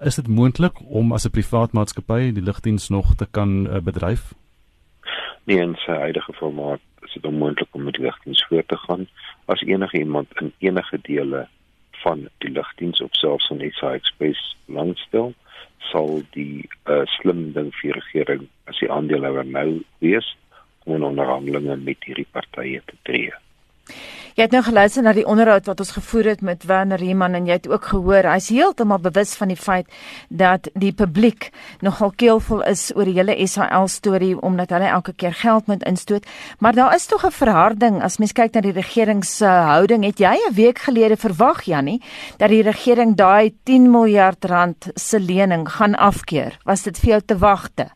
Is 0.00 0.16
dit 0.16 0.28
moontlik 0.28 0.80
om 0.88 1.12
as 1.12 1.26
'n 1.26 1.30
privaat 1.30 1.72
maatskappy 1.72 2.32
die 2.32 2.42
lugdiens 2.42 2.88
nog 2.88 3.14
te 3.16 3.26
kan 3.30 3.66
uh, 3.66 3.80
bedryf? 3.80 4.34
Nee, 5.44 5.58
in 5.58 5.74
sy 5.74 5.92
huidige 5.92 6.32
formaat 6.32 6.80
is 7.02 7.12
dit 7.12 7.24
onmoontlik 7.24 7.68
om 7.72 7.82
met 7.82 7.94
die 7.94 8.04
lugdiens 8.04 8.46
voort 8.48 8.68
te 8.68 8.76
gaan 8.76 9.08
as 9.46 9.62
enige 9.62 9.98
iemand 9.98 10.28
in 10.40 10.52
enige 10.58 10.98
dele 11.02 11.48
van 12.02 12.28
die 12.38 12.50
lugdiens 12.50 13.00
op 13.00 13.14
selfs 13.14 13.50
in 13.50 13.70
SA 13.70 13.92
Express 13.92 14.56
langstel 14.66 15.34
sal 15.88 16.20
die 16.36 16.68
uh, 16.86 17.02
slim 17.18 17.50
ding 17.56 17.72
vir 17.80 17.90
die 17.90 17.96
regering 17.98 18.46
as 18.70 18.78
die 18.82 18.90
aandeelhouer 18.92 19.46
nou 19.48 19.80
wees 20.04 20.28
om 20.84 20.96
in 20.96 21.06
onderhandelinge 21.08 21.76
met 21.76 22.04
hierdie 22.08 22.28
partye 22.32 22.82
te 22.86 22.98
tree. 23.08 23.32
Jy 24.38 24.44
het 24.46 24.52
nou 24.54 24.60
geluister 24.62 25.02
na 25.02 25.10
die 25.16 25.24
onderhoud 25.26 25.66
wat 25.66 25.80
ons 25.82 25.90
gevoer 25.96 26.28
het 26.30 26.42
met 26.46 26.62
Werner 26.68 27.00
Riemann 27.02 27.34
en 27.34 27.48
jy 27.48 27.56
het 27.58 27.66
ook 27.68 27.88
gehoor 27.90 28.28
hy's 28.30 28.50
heeltemal 28.54 29.00
bewus 29.02 29.32
van 29.34 29.50
die 29.50 29.58
feit 29.58 29.88
dat 30.28 30.68
die 30.78 30.92
publiek 30.94 31.48
nogal 31.82 32.12
keelvol 32.14 32.62
is 32.70 32.92
oor 32.94 33.10
die 33.10 33.16
hele 33.16 33.34
SAL 33.50 33.88
storie 33.90 34.36
omdat 34.38 34.70
hulle 34.70 34.86
elke 34.86 35.16
keer 35.18 35.34
geld 35.34 35.66
moet 35.66 35.82
instoot, 35.82 36.26
maar 36.62 36.78
daar 36.78 36.94
is 36.94 37.06
tog 37.10 37.26
'n 37.26 37.34
verharding 37.34 38.02
as 38.02 38.18
mens 38.18 38.32
kyk 38.32 38.54
na 38.54 38.60
die 38.60 38.72
regering 38.72 39.24
se 39.24 39.46
houding. 39.46 40.04
Het 40.04 40.18
jy 40.18 40.36
'n 40.48 40.54
week 40.54 40.78
gelede 40.78 41.16
verwag 41.16 41.62
Jannie 41.62 42.02
dat 42.38 42.48
die 42.48 42.62
regering 42.62 43.16
daai 43.16 43.52
10 43.64 43.90
miljard 43.90 44.44
rand 44.44 44.90
se 44.94 45.20
lening 45.20 45.68
gaan 45.68 45.94
afkeer? 45.94 46.58
Was 46.64 46.82
dit 46.82 46.98
vir 46.98 47.08
jou 47.08 47.20
te 47.20 47.38
wagte? 47.38 47.90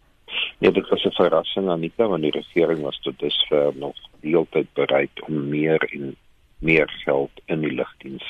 Ja, 0.59 0.71
dit 0.71 0.89
was 0.89 1.05
'n 1.05 1.11
verrassing 1.11 1.69
aan 1.69 1.81
Nika 1.81 2.09
want 2.09 2.23
die 2.23 2.31
regering 2.31 2.81
was 2.81 2.99
tot 3.01 3.19
dusver 3.19 3.73
nog 3.75 3.95
deeltyd 4.21 4.67
bereid 4.73 5.23
om 5.27 5.49
meer 5.49 5.91
en 5.93 6.17
meer 6.59 6.91
geld 7.05 7.31
in 7.45 7.61
die 7.61 7.73
lugdiens 7.73 8.25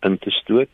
in 0.00 0.18
te 0.18 0.30
stoot. 0.30 0.68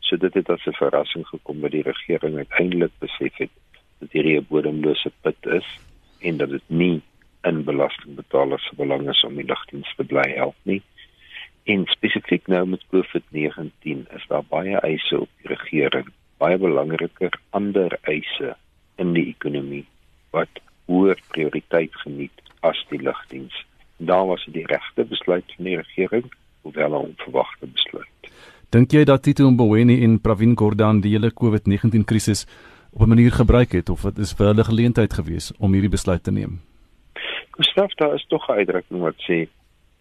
So 0.00 0.16
dit 0.16 0.34
het 0.34 0.48
as 0.50 0.66
'n 0.66 0.72
verrassing 0.72 1.26
gekom 1.26 1.60
dat 1.60 1.70
die 1.70 1.82
regering 1.82 2.36
uiteindelik 2.36 2.92
besef 2.98 3.36
het 3.36 3.50
dat 3.98 4.12
hierdie 4.12 4.36
'n 4.38 4.46
bodemlose 4.48 5.12
put 5.20 5.46
is 5.46 5.68
en 6.20 6.36
dat 6.36 6.50
dit 6.50 6.68
nie 6.68 7.02
in 7.42 7.64
belastingbetalers 7.64 8.66
se 8.66 8.74
belang 8.74 9.08
is 9.08 9.24
om 9.24 9.34
die 9.34 9.44
lugdiens 9.44 9.94
te 9.96 10.04
bly 10.04 10.32
help 10.34 10.56
nie. 10.62 10.82
En 11.62 11.86
spesifiek 11.86 12.46
nou 12.46 12.66
met 12.66 12.84
COVID-19 12.92 14.06
is 14.16 14.26
daar 14.28 14.44
baie 14.48 14.76
eise 14.80 15.20
op 15.20 15.28
die 15.42 15.48
regering, 15.52 16.08
baie 16.36 16.58
belangriker 16.58 17.40
ander 17.50 17.98
eise 18.00 18.56
in 18.96 19.12
die 19.12 19.26
ekonomie 19.26 19.86
wat 20.30 20.60
hoër 20.86 21.20
prioriteit 21.28 21.94
geniet 22.04 22.42
as 22.60 22.80
die 22.88 23.02
lugdiens. 23.02 23.54
Daar 23.98 24.26
was 24.26 24.44
dit 24.44 24.54
die 24.54 24.66
regte 24.66 25.04
besluit 25.04 25.44
van 25.56 25.64
die 25.64 25.76
regering, 25.76 26.32
hoewel 26.62 26.90
'n 26.90 27.06
onverwagte 27.10 27.66
besluit. 27.66 28.18
Dink 28.70 28.90
jy 28.92 29.04
dat 29.04 29.22
Tito 29.22 29.50
Mboweni 29.50 30.02
en 30.04 30.20
Pravin 30.20 30.56
Gordhan 30.56 31.00
die 31.00 31.12
hele 31.12 31.32
COVID-19 31.32 32.04
krisis 32.04 32.46
op 32.92 33.00
'n 33.02 33.08
manier 33.08 33.32
gebruik 33.32 33.72
het 33.72 33.88
of 33.88 34.00
dit 34.02 34.18
is 34.18 34.32
vir 34.32 34.46
hulle 34.46 34.64
geleentheid 34.64 35.12
gewees 35.12 35.52
om 35.58 35.72
hierdie 35.72 35.90
besluit 35.90 36.22
te 36.22 36.30
neem? 36.30 36.60
Gustav, 37.50 37.94
daar 37.94 38.14
is 38.14 38.26
tog 38.28 38.48
'n 38.48 38.52
uitdrukking 38.52 39.00
wat 39.00 39.14
sê 39.16 39.48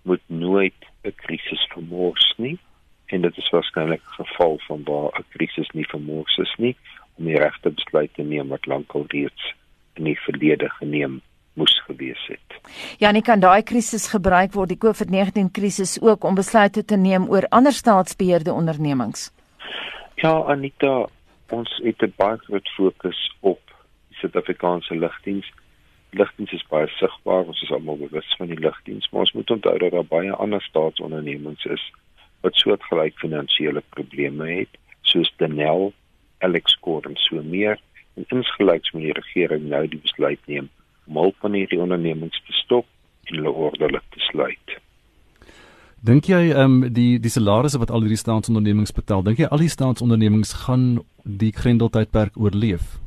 moet 0.01 0.21
nooit 0.25 0.81
'n 1.03 1.13
krisis 1.15 1.67
vermors 1.73 2.33
nie 2.37 2.57
en 3.05 3.21
dit 3.21 3.37
is 3.37 3.49
waarskynlik 3.49 4.01
'n 4.01 4.23
geval 4.23 4.59
van 4.67 4.83
waar 4.83 5.09
'n 5.19 5.25
krisis 5.29 5.69
nie 5.69 5.87
vermors 5.87 6.37
is 6.37 6.55
nie 6.57 6.75
om 7.17 7.25
die 7.25 7.37
regte 7.37 7.69
besluit 7.69 8.13
te 8.13 8.23
neem 8.23 8.47
wat 8.47 8.65
lankal 8.65 9.05
reeds 9.07 9.53
in 9.93 10.03
die 10.03 10.19
verlede 10.19 10.69
geneem 10.69 11.21
moes 11.57 11.73
gewees 11.85 12.23
het. 12.27 12.59
Ja, 13.01 13.11
nie 13.11 13.23
kan 13.25 13.41
daai 13.41 13.63
krisis 13.65 14.07
gebruik 14.13 14.53
word 14.53 14.73
die 14.73 14.79
COVID-19 14.81 15.51
krisis 15.57 15.97
ook 16.01 16.23
om 16.23 16.37
besluite 16.37 16.85
te 16.85 16.97
neem 16.97 17.27
oor 17.33 17.47
ander 17.49 17.73
staatsbeheerde 17.73 18.53
ondernemings. 18.53 19.31
Ja, 20.21 20.33
Anita, 20.53 21.07
ons 21.49 21.79
het 21.83 22.01
'n 22.01 22.13
baie 22.17 22.37
groot 22.37 22.69
fokus 22.77 23.19
op 23.39 23.61
die 24.09 24.17
Suid-Afrikaanse 24.19 24.95
lugdiens. 24.95 25.51
Lugdiens 26.11 26.51
is 26.51 26.65
baie 26.69 26.87
sigbaar, 26.87 27.43
ons 27.45 27.61
is 27.61 27.71
almal 27.71 27.97
bewus 27.97 28.35
van 28.37 28.47
die 28.47 28.59
lugdiens, 28.59 29.09
maar 29.09 29.21
ons 29.21 29.31
moet 29.31 29.51
onthou 29.51 29.77
dat 29.77 29.91
daar 29.91 30.05
baie 30.05 30.31
ander 30.31 30.61
staatsondernemings 30.61 31.65
is 31.65 31.91
wat 32.41 32.55
soortgelyk 32.55 33.17
finansiële 33.17 33.83
probleme 33.89 34.51
het, 34.51 34.69
soos 35.01 35.33
Denel, 35.37 35.93
Alex 36.37 36.77
Core 36.79 37.09
en 37.09 37.15
so 37.15 37.41
meer. 37.41 37.79
En 38.15 38.25
insgelyks 38.27 38.91
moet 38.91 39.01
die 39.01 39.13
regering 39.13 39.63
nou 39.63 39.87
die 39.87 39.99
besluit 39.99 40.39
neem 40.45 40.69
om 41.07 41.21
hulp 41.23 41.35
van 41.43 41.53
hierdie 41.57 41.79
ondernemings 41.81 42.43
te 42.45 42.53
stop 42.63 42.85
en 43.27 43.39
hulle 43.39 43.51
ordelik 43.51 44.03
te 44.15 44.19
sluit. 44.29 44.77
Dink 46.07 46.29
jy 46.29 46.51
ehm 46.51 46.83
um, 46.83 46.93
die 46.93 47.17
die 47.19 47.33
salarisse 47.33 47.79
wat 47.81 47.91
al 47.91 48.05
hierdie 48.05 48.21
staatsondernemings 48.21 48.93
betaal, 48.93 49.23
dink 49.25 49.41
jy 49.41 49.49
al 49.49 49.63
die 49.63 49.73
staatsondernemings 49.73 50.53
gaan 50.65 50.99
die 51.23 51.51
Grendeltydperk 51.51 52.37
oorleef? 52.37 52.99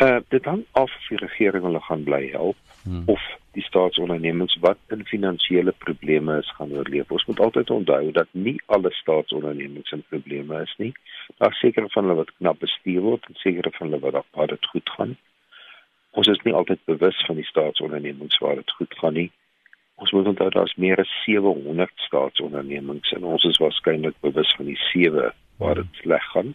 Uh 0.00 0.20
dit 0.32 0.44
hang 0.44 0.62
af 0.72 0.88
of 0.88 1.08
die 1.08 1.18
regering 1.20 1.66
hulle 1.66 1.82
gaan 1.88 2.04
bly 2.06 2.22
help 2.32 2.56
hmm. 2.84 3.02
of 3.06 3.20
die 3.58 3.64
staatsondernemings 3.66 4.54
wat 4.62 4.78
in 4.94 5.02
finansiële 5.10 5.74
probleme 5.84 6.38
is 6.38 6.52
gaan 6.56 6.72
oorleef. 6.72 7.10
Ons 7.10 7.26
moet 7.26 7.40
altyd 7.40 7.70
onthou 7.70 8.12
dat 8.14 8.28
nie 8.32 8.56
alle 8.66 8.92
staatsondernemings 9.00 9.90
in 9.96 10.04
probleme 10.08 10.62
is 10.62 10.74
nie. 10.78 10.92
Daar 11.42 11.56
seker 11.58 11.90
van 11.90 12.06
hulle 12.06 12.20
wat 12.22 12.30
knap 12.38 12.62
bestuur 12.62 13.02
word 13.08 13.26
en 13.26 13.42
seker 13.42 13.72
van 13.78 13.90
hulle 13.90 14.00
wat 14.06 14.22
daar 14.30 14.54
dit 14.54 14.70
goed 14.72 14.94
gaan. 14.96 15.16
Ons 16.18 16.30
is 16.32 16.40
nie 16.42 16.54
altyd 16.54 16.80
bewus 16.90 17.18
van 17.26 17.38
die 17.38 17.46
staatsondernemings 17.46 18.38
waar 18.42 18.58
dit 18.58 18.72
goed 18.78 18.94
gaan 18.98 19.14
nie. 19.14 19.28
Ons 20.00 20.12
moet 20.16 20.26
onthou 20.26 20.48
daar's 20.50 20.74
meer 20.80 20.98
as 20.98 21.12
700 21.24 21.92
staatsondernemings 22.06 23.12
en 23.16 23.26
ons 23.34 23.44
is 23.44 23.60
waarskynlik 23.62 24.16
bewus 24.24 24.50
van 24.58 24.70
die 24.70 24.78
sewe 24.88 25.30
waar 25.60 25.78
dit 25.82 26.00
sleg 26.02 26.24
gaan. 26.32 26.54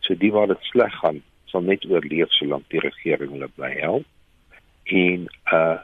So 0.00 0.14
die 0.14 0.32
waar 0.32 0.52
dit 0.52 0.70
sleg 0.70 0.94
gaan, 1.02 1.20
sal 1.50 1.66
net 1.66 1.84
oorleef 1.90 2.32
solank 2.38 2.68
die 2.72 2.82
regering 2.84 3.34
hulle 3.34 3.50
bly 3.56 3.72
help. 3.80 4.06
En 4.84 5.28
uh 5.52 5.80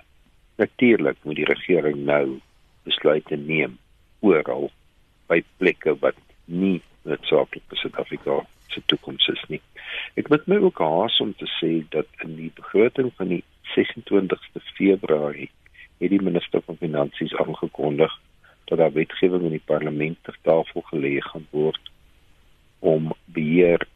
natuurlik 0.60 1.16
moet 1.24 1.38
die 1.38 1.48
regering 1.48 2.02
nou 2.04 2.40
besluite 2.84 3.36
neem 3.36 3.78
oral 4.20 4.66
by 5.32 5.38
plekke 5.56 5.94
wat 6.02 6.18
nie 6.44 6.82
noodsaaklik 7.08 7.64
vir 7.70 7.80
Suid-Afrika 7.80 8.42
se 8.70 8.82
toekoms 8.86 9.28
is 9.32 9.42
nie. 9.48 9.60
Ek 10.20 10.28
moet 10.32 10.46
my 10.50 10.58
ook 10.62 10.78
haas 10.82 11.18
om 11.20 11.32
te 11.38 11.48
sê 11.58 11.72
dat 11.94 12.08
in 12.24 12.36
die 12.38 12.50
begroting 12.54 13.12
van 13.18 13.32
die 13.34 13.42
26ste 13.74 14.62
Februarie 14.76 15.50
het 16.00 16.10
die 16.10 16.22
minister 16.22 16.62
van 16.66 16.80
finansies 16.80 17.34
aangekondig 17.44 18.12
dat 18.70 18.78
daar 18.78 18.92
wetgewing 18.92 19.44
in 19.48 19.56
die 19.58 19.66
parlement 19.72 20.18
ter 20.22 20.36
tafel 20.46 20.84
gelê 20.92 21.16
gaan 21.20 21.46
word 21.50 21.92
om 22.78 23.12
beheer 23.36 23.86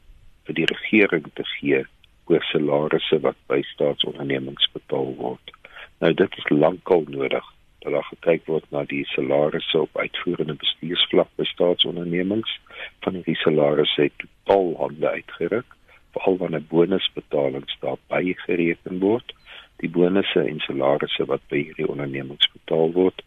vir 0.44 0.58
die 0.60 0.68
regering 0.70 1.28
te 1.34 1.46
gee 1.56 1.84
oor 2.30 2.44
salarisse 2.50 3.20
wat 3.24 3.38
by 3.48 3.60
staatsondernemings 3.72 4.68
betaal 4.76 5.12
word. 5.20 5.52
Nou 6.00 6.12
dit 6.16 6.40
is 6.40 6.50
lankal 6.50 7.06
nodig 7.08 7.53
dat 7.84 7.92
daar 7.92 8.10
gekyk 8.10 8.48
word 8.50 8.66
na 8.72 8.82
die 8.90 9.04
salarisse 9.12 9.84
op 9.84 9.96
uitvoerende 10.00 10.56
bestuursvlak 10.64 11.30
by 11.38 11.46
staatsondernemings 11.52 12.58
van 13.06 13.22
die 13.28 13.38
salarisse 13.44 14.08
het 14.08 14.18
totaal 14.24 14.74
hande 14.82 15.08
uitgeruk 15.20 15.78
veral 16.16 16.36
wanneer 16.42 16.68
bonusbetalings 16.70 17.76
daarbey 17.84 18.34
gereken 18.46 19.00
word 19.04 19.34
die 19.82 19.90
bonusse 19.90 20.40
en 20.40 20.60
salarisse 20.64 21.26
wat 21.28 21.42
by 21.52 21.60
hierdie 21.66 21.88
ondernemings 21.90 22.50
betaal 22.54 22.92
word, 22.94 23.22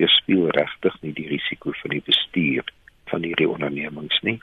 weerspieël 0.00 0.50
regtig 0.56 0.96
nie 1.04 1.12
die 1.16 1.28
risiko 1.30 1.74
van 1.82 1.94
die 1.94 2.02
bestuur 2.06 2.66
van 3.12 3.26
hierdie 3.26 3.48
ondernemings 3.48 4.18
nie. 4.26 4.38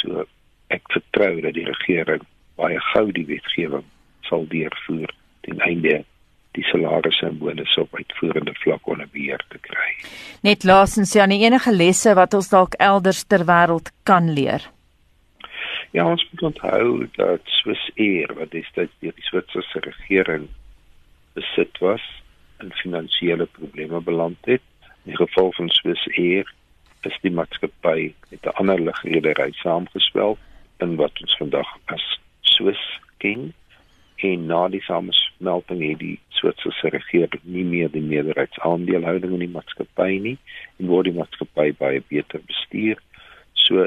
So 0.00 0.26
ek 0.74 0.88
vertrou 0.92 1.32
dat 1.44 1.54
die 1.56 1.66
regering 1.68 2.24
baie 2.58 2.80
gou 2.92 3.06
die 3.14 3.26
wetgewing 3.28 3.86
sal 4.26 4.46
deurvoer 4.50 5.12
ten 5.46 5.62
einde 5.62 6.02
die 6.56 6.64
salarisse 6.70 7.26
en 7.28 7.38
bonusse 7.38 7.80
op 7.80 7.94
uitvoerende 7.96 8.54
vlak 8.62 8.88
onder 8.88 9.08
beheer 9.12 9.42
te 9.52 9.60
kry. 9.68 9.90
Net 10.46 10.64
laasens 10.64 11.12
ja, 11.16 11.28
enige 11.28 11.72
lesse 11.72 12.14
wat 12.18 12.34
ons 12.34 12.48
dalk 12.52 12.74
elders 12.82 13.24
ter 13.24 13.44
wêreld 13.48 13.92
kan 14.08 14.32
leer. 14.32 14.64
Ja, 15.92 16.04
ons 16.04 16.24
moet 16.30 16.42
onthou 16.50 17.06
dat 17.16 17.40
Swiss 17.60 17.90
Air 17.96 18.32
wat 18.36 18.50
destyds 18.52 18.92
deur 19.00 19.14
die 19.16 19.28
Switserse 19.28 19.80
regering 19.84 20.48
besit 21.36 21.78
was 21.84 22.04
en 22.60 22.72
finansiële 22.82 23.46
probleme 23.58 24.00
beland 24.00 24.38
het. 24.50 24.64
In 25.04 25.12
die 25.12 25.20
geval 25.20 25.52
van 25.56 25.70
Swiss 25.72 26.08
Air 26.16 26.52
is 27.06 27.16
die 27.22 27.32
maatskappy 27.32 28.12
met 28.30 28.46
'n 28.46 28.56
ander 28.60 28.80
lugredery 28.80 29.52
saamgeswel 29.62 30.38
in 30.84 30.96
wat 30.96 31.20
ons 31.20 31.36
vandag 31.36 31.68
as 31.84 32.04
Swiss 32.40 33.00
ken 33.18 33.52
en 34.16 34.46
na 34.46 34.68
die 34.68 34.82
samesmelting 34.86 35.82
het 35.88 35.98
die 35.98 36.18
Switserse 36.38 36.88
regering 36.88 37.42
nie 37.42 37.64
meer 37.64 37.90
die 37.92 38.04
meerderheidsaandeelhouding 38.04 39.32
in 39.36 39.44
die 39.44 39.54
maatskappy 39.56 40.18
nie 40.28 40.38
en 40.78 40.88
word 40.92 41.10
die 41.10 41.16
maatskappy 41.18 41.72
baie 41.78 42.02
beter 42.08 42.40
bestuur. 42.48 43.00
So 43.66 43.86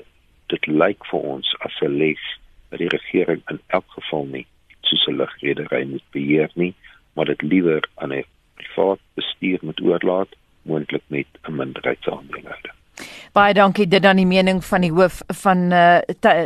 dit 0.54 0.68
lyk 0.68 1.06
vir 1.12 1.26
ons 1.34 1.56
as 1.66 1.82
'n 1.82 1.98
les 1.98 2.24
dat 2.70 2.80
die 2.80 2.94
regering 2.94 3.42
in 3.50 3.60
elk 3.68 3.90
geval 3.98 4.26
nie 4.26 4.46
soos 4.82 5.08
'n 5.08 5.18
lugredery 5.18 5.84
moet 5.86 6.06
beheer 6.12 6.50
nie 6.56 6.74
maar 7.14 7.26
dit 7.26 7.42
liewer 7.42 7.90
aan 7.96 8.14
'n 8.14 8.26
privaat 8.56 9.00
bestuur 9.14 9.60
moet 9.62 9.82
oorlaat 9.82 10.36
moontlik 10.62 11.06
met 11.08 11.28
'n 11.44 11.56
minderheidsaandeelhouder. 11.56 12.79
Baie 13.34 13.54
dankie 13.54 13.88
dit 13.88 14.04
dan 14.04 14.18
die 14.18 14.28
mening 14.28 14.64
van 14.66 14.82
die 14.82 14.92
hoof 14.92 15.22
van 15.44 15.72
uh, 15.72 16.00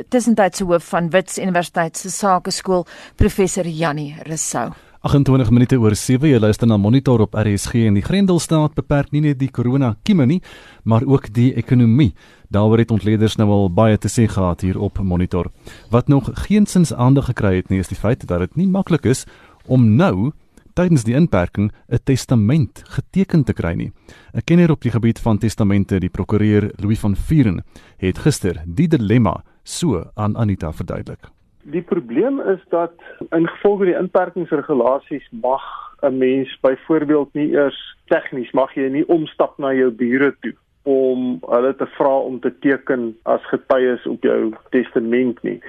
tussentydse 0.10 0.66
hoof 0.66 0.90
van 0.94 1.10
Wits 1.10 1.38
Universiteit 1.38 1.98
se 1.98 2.12
Sakeskool 2.12 2.86
professor 3.16 3.68
Jannie 3.68 4.16
Rousseau. 4.24 4.74
28 5.04 5.50
minute 5.52 5.76
oor 5.76 5.92
7 6.00 6.30
jy 6.30 6.38
luister 6.40 6.68
na 6.68 6.78
Monitor 6.80 7.20
op 7.26 7.34
RSG 7.36 7.90
en 7.90 7.98
die 7.98 8.04
Grendelstaat 8.06 8.72
beperk 8.78 9.10
nie 9.12 9.20
net 9.26 9.36
die 9.42 9.50
corona 9.52 9.98
kieme 10.08 10.24
nie 10.30 10.40
maar 10.88 11.04
ook 11.04 11.28
die 11.36 11.50
ekonomie. 11.60 12.14
Daaroor 12.48 12.80
het 12.80 12.94
ontleeders 12.96 13.36
nou 13.36 13.50
al 13.52 13.68
baie 13.68 13.98
te 14.00 14.08
sê 14.08 14.30
gehad 14.32 14.64
hier 14.64 14.80
op 14.80 15.02
Monitor. 15.04 15.50
Wat 15.92 16.08
nog 16.08 16.30
geensins 16.46 16.94
aandag 16.94 17.28
gekry 17.34 17.58
het 17.58 17.70
nie 17.70 17.82
is 17.84 17.92
die 17.92 18.00
feit 18.00 18.24
dat 18.28 18.46
dit 18.46 18.56
nie 18.56 18.70
maklik 18.72 19.04
is 19.04 19.26
om 19.68 19.96
nou 20.00 20.32
tydens 20.74 21.04
die 21.04 21.16
inperking 21.16 21.72
'n 21.90 22.04
testament 22.04 22.84
geteken 22.96 23.44
te 23.44 23.54
kry 23.54 23.74
nie. 23.74 23.92
'n 24.34 24.44
Kenner 24.46 24.72
op 24.72 24.82
die 24.82 24.92
gebied 24.92 25.20
van 25.20 25.38
testamente, 25.38 26.00
die 26.00 26.10
prokureur 26.10 26.72
Louis 26.82 27.00
van 27.00 27.16
Vuren, 27.16 27.64
het 27.98 28.18
gister 28.18 28.64
die 28.66 28.88
dilemma 28.88 29.44
so 29.64 30.04
aan 30.16 30.38
Anita 30.38 30.72
verduidelik. 30.72 31.30
Die 31.64 31.82
probleem 31.82 32.40
is 32.40 32.60
dat 32.70 32.94
in 33.32 33.48
gevolge 33.48 33.86
die 33.86 33.98
inperkingsregulasies 33.98 35.28
mag 35.32 35.62
'n 36.02 36.18
mens 36.18 36.58
byvoorbeeld 36.62 37.34
nie 37.34 37.52
eers 37.52 37.98
tegnies 38.06 38.52
mag 38.52 38.74
jy 38.76 38.90
nie 38.90 39.08
omstap 39.08 39.58
na 39.58 39.74
jou 39.74 39.92
bure 39.92 40.36
toe 40.42 40.54
om 40.84 41.40
hulle 41.48 41.76
te 41.76 41.86
vra 41.86 42.18
om 42.18 42.40
te 42.40 42.52
teken 42.60 43.16
as 43.24 43.46
getuies 43.52 44.06
op 44.06 44.24
jou 44.24 44.54
testament 44.70 45.44
nie 45.44 45.62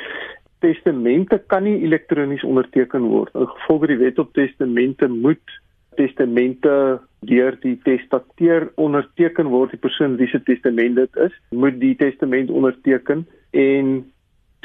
testamente 0.58 1.38
kan 1.46 1.64
nie 1.66 1.82
elektronies 1.82 2.44
onderteken 2.44 3.08
word. 3.10 3.34
In 3.34 3.48
gevolg 3.50 3.86
die 3.90 4.00
wet 4.00 4.18
op 4.18 4.32
testamente 4.36 5.08
moet 5.08 5.60
testamente 5.98 7.00
deur 7.24 7.56
die 7.62 7.76
testateur 7.86 8.70
onderteken 8.80 9.50
word. 9.52 9.74
Die 9.74 9.82
persoon 9.82 10.16
wie 10.20 10.28
se 10.28 10.42
testament 10.42 10.98
dit 11.00 11.20
is, 11.26 11.36
moet 11.50 11.78
die 11.80 11.94
testament 12.00 12.50
onderteken 12.50 13.26
en 13.50 13.94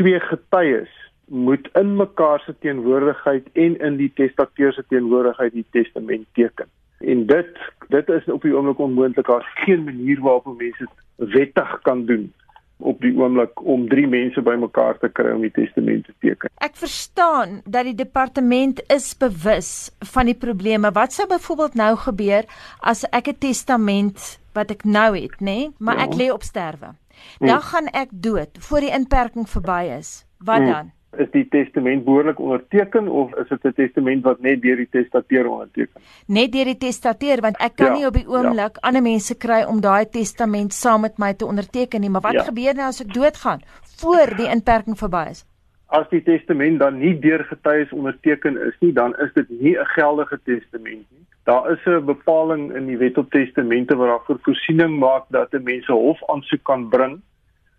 twee 0.02 0.20
getuies 0.20 0.96
moet 1.30 1.70
in 1.78 1.96
mekaar 1.96 2.42
se 2.42 2.56
teenwoordigheid 2.60 3.50
en 3.54 3.78
in 3.78 3.98
die 4.00 4.12
testateur 4.18 4.74
se 4.74 4.84
teenwoordigheid 4.90 5.54
die 5.54 5.66
testament 5.72 6.26
teken. 6.34 6.70
En 7.00 7.26
dit 7.30 7.60
dit 7.90 8.10
is 8.10 8.26
op 8.30 8.42
die 8.46 8.54
oomblik 8.56 8.80
onmoontlik. 8.80 9.28
Daar's 9.28 9.54
geen 9.66 9.84
manier 9.84 10.20
waarop 10.22 10.58
mense 10.58 10.88
wettig 11.16 11.80
kan 11.82 12.06
doen 12.06 12.32
op 12.80 13.02
die 13.04 13.12
oomblik 13.18 13.60
om 13.68 13.88
drie 13.92 14.08
mense 14.08 14.42
bymekaar 14.42 14.98
te 15.02 15.10
kry 15.12 15.34
om 15.36 15.44
die 15.44 15.52
testament 15.56 16.06
te 16.08 16.14
teken. 16.24 16.52
Ek 16.64 16.78
verstaan 16.80 17.60
dat 17.66 17.90
die 17.90 17.96
departement 17.96 18.80
is 18.88 19.12
bewus 19.20 19.72
van 20.14 20.32
die 20.32 20.38
probleme. 20.38 20.92
Wat 20.96 21.14
sou 21.14 21.28
byvoorbeeld 21.28 21.76
nou 21.80 21.96
gebeur 22.08 22.48
as 22.80 23.04
ek 23.12 23.28
'n 23.28 23.40
testament 23.40 24.40
wat 24.54 24.72
ek 24.72 24.84
nou 24.84 25.16
het, 25.16 25.40
nê, 25.40 25.44
nee, 25.44 25.72
maar 25.78 25.98
ja. 25.98 26.08
ek 26.08 26.16
lê 26.16 26.32
op 26.32 26.44
sterwe. 26.44 26.96
Dan 27.40 27.50
hmm. 27.50 27.68
gaan 27.72 27.88
ek 27.88 28.10
dood 28.12 28.50
voor 28.60 28.80
die 28.80 28.96
inperking 28.96 29.50
verby 29.50 29.84
is. 30.00 30.26
Wat 30.38 30.64
hmm. 30.64 30.72
dan? 30.72 30.92
Is 31.18 31.30
die 31.34 31.48
testament 31.50 32.04
behoorlik 32.06 32.40
onderteken 32.40 33.08
of 33.08 33.34
is 33.36 33.50
dit 33.50 33.66
'n 33.66 33.74
testament 33.74 34.24
wat 34.24 34.40
net 34.42 34.62
deur 34.62 34.76
die 34.76 34.90
testateur 34.90 35.48
onderteken? 35.50 36.02
Net 36.28 36.52
deur 36.52 36.66
die 36.66 36.78
testateur 36.78 37.42
want 37.42 37.58
ek 37.58 37.76
kan 37.76 37.88
ja, 37.88 37.94
nie 37.94 38.06
op 38.06 38.14
die 38.14 38.28
oomblik 38.28 38.76
ja. 38.76 38.82
ander 38.82 39.02
mense 39.02 39.38
kry 39.38 39.64
om 39.64 39.82
daai 39.82 40.06
testament 40.06 40.74
saam 40.74 41.02
met 41.02 41.18
my 41.18 41.34
te 41.34 41.46
onderteken 41.46 42.02
nie, 42.02 42.10
maar 42.10 42.22
wat 42.22 42.34
ja. 42.34 42.44
gebeur 42.44 42.74
nou 42.74 42.88
as 42.88 43.02
ek 43.02 43.14
doodgaan 43.14 43.62
voor 44.00 44.36
die 44.38 44.50
inperking 44.50 44.98
verby 44.98 45.26
is? 45.30 45.46
As 45.88 46.10
die 46.10 46.24
testament 46.24 46.80
dan 46.80 47.00
nie 47.00 47.20
deur 47.20 47.44
getuies 47.44 47.92
onderteken 47.92 48.58
is 48.58 48.76
nie, 48.80 48.94
dan 48.94 49.16
is 49.18 49.34
dit 49.34 49.50
nie 49.50 49.78
'n 49.78 49.86
geldige 49.86 50.40
testament 50.44 51.06
nie. 51.10 51.26
Daar 51.44 51.72
is 51.72 51.86
'n 51.86 52.06
bepaling 52.06 52.76
in 52.76 52.86
die 52.86 52.98
Wet 52.98 53.18
op 53.18 53.32
Testamente 53.32 53.96
wat 53.96 54.08
daarvoor 54.08 54.40
voorsiening 54.42 55.00
maak 55.00 55.24
dat 55.30 55.54
'n 55.54 55.64
mens 55.64 55.88
'n 55.88 55.92
hof 55.92 56.30
aansoek 56.30 56.64
kan 56.64 56.90
bring 56.90 57.22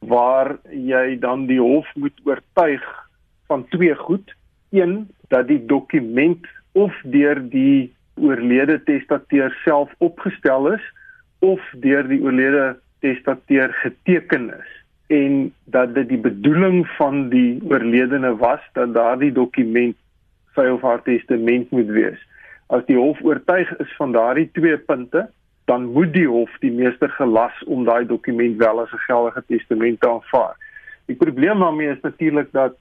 waar 0.01 0.59
jy 0.71 1.19
dan 1.19 1.47
die 1.47 1.61
hof 1.61 1.87
moet 1.95 2.21
oortuig 2.25 2.83
van 3.51 3.67
twee 3.69 3.95
goed. 3.95 4.35
Een 4.71 5.09
dat 5.29 5.49
die 5.49 5.65
dokument 5.67 6.47
of 6.73 6.95
deur 7.03 7.41
die 7.51 7.93
oorlede 8.15 8.79
testateur 8.87 9.51
self 9.65 9.91
opgestel 9.99 10.73
is 10.73 10.85
of 11.39 11.61
deur 11.83 12.07
die 12.09 12.23
oorlede 12.23 12.77
testateur 13.01 13.73
geteken 13.83 14.53
is 14.59 14.81
en 15.11 15.53
dat 15.65 15.95
dit 15.95 16.09
die 16.09 16.21
bedoeling 16.23 16.85
van 16.99 17.29
die 17.33 17.59
oorledene 17.67 18.37
was 18.39 18.63
dat 18.79 18.95
daardie 18.95 19.33
dokument 19.35 19.97
sy 20.55 20.67
of 20.71 20.85
haar 20.87 21.03
testament 21.03 21.71
moet 21.75 21.91
wees. 21.91 22.21
As 22.71 22.85
die 22.87 22.99
hof 22.99 23.19
oortuig 23.27 23.71
is 23.83 23.91
van 23.99 24.15
daardie 24.15 24.47
twee 24.55 24.79
punte, 24.79 25.27
dan 25.71 25.91
moet 25.95 26.13
die 26.15 26.29
hof 26.31 26.55
die 26.63 26.71
meester 26.75 27.11
gelas 27.19 27.59
om 27.67 27.83
daai 27.89 28.07
dokument 28.07 28.57
wel 28.63 28.83
as 28.85 28.93
'n 28.95 29.05
geldige 29.09 29.43
testament 29.47 30.01
te 30.01 30.09
aanvaar. 30.09 30.55
Die 31.11 31.19
probleem 31.19 31.59
daarmee 31.59 31.91
is 31.91 32.03
natuurlik 32.03 32.53
dat 32.53 32.75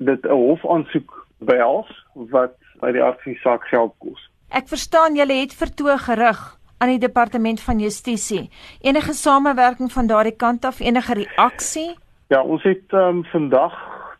dit 0.00 0.24
'n 0.24 0.28
hofaansoek 0.44 1.26
behels 1.38 1.90
wat 2.14 2.56
by 2.80 2.92
die 2.92 3.02
aard 3.02 3.22
van 3.22 3.32
die 3.32 3.40
saak 3.40 3.64
geld 3.68 3.94
kos. 3.98 4.30
Ek 4.50 4.68
verstaan 4.68 5.14
julle 5.14 5.40
het 5.40 5.54
vertoog 5.54 6.04
gerig 6.04 6.40
aan 6.78 6.88
die 6.88 6.98
departement 6.98 7.60
van 7.60 7.78
justisie. 7.78 8.48
Enige 8.80 9.12
samewerking 9.12 9.92
van 9.92 10.06
daardie 10.06 10.36
kant 10.36 10.64
af, 10.64 10.80
enige 10.80 11.14
reaksie? 11.14 11.90
Ja, 12.28 12.42
ons 12.42 12.62
het 12.62 12.92
um, 12.92 13.24
vandag 13.24 13.74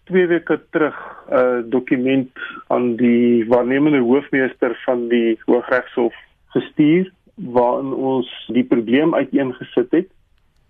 2 0.05 0.27
weke 0.27 0.61
terug 0.71 0.97
'n 1.31 1.35
uh, 1.35 1.71
dokument 1.71 2.31
aan 2.67 2.97
die 2.97 3.47
waarnemende 3.49 3.99
hoofmeester 3.99 4.81
van 4.85 5.09
die 5.09 5.39
Hooggeregshof 5.47 6.15
gestuur 6.47 7.13
waarin 7.35 7.93
ons 7.95 8.29
die 8.53 8.65
probleem 8.65 9.15
uiteengesit 9.15 9.91
het 9.91 10.09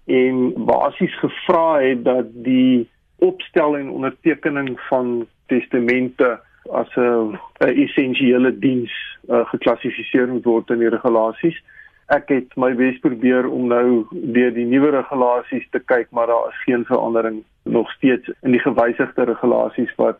en 0.06 0.52
basies 0.64 1.18
gevra 1.18 1.80
het 1.80 2.04
dat 2.04 2.26
die 2.44 2.88
opstel 3.20 3.76
en 3.78 3.90
ondertekening 3.90 4.80
van 4.88 5.26
testamente 5.46 6.40
as 6.70 6.96
'n 6.96 7.38
essensiële 7.58 8.58
diens 8.58 8.92
uh, 9.28 9.46
geklassifiseer 9.48 10.28
word 10.42 10.70
in 10.70 10.78
die 10.78 10.88
regulasies. 10.88 11.62
Ek 12.06 12.28
het 12.28 12.56
my 12.56 12.74
bes 12.74 12.98
probeer 12.98 13.48
om 13.48 13.68
nou 13.70 14.06
deur 14.10 14.52
die 14.54 14.66
nuwe 14.66 14.90
regulasies 14.90 15.66
te 15.70 15.78
kyk, 15.78 16.10
maar 16.10 16.26
daar 16.26 16.48
is 16.48 16.62
geen 16.64 16.84
verandering 16.84 17.42
nog 17.62 17.90
steeds 17.90 18.30
in 18.42 18.50
die 18.50 18.60
gewysigde 18.60 19.24
regulasies 19.24 19.94
wat 19.96 20.18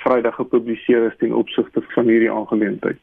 Vrydag 0.00 0.34
gepubliseer 0.34 1.06
is 1.06 1.16
ten 1.18 1.32
opsigte 1.32 1.82
van 1.94 2.08
hierdie 2.08 2.30
aangeleentheid. 2.32 2.96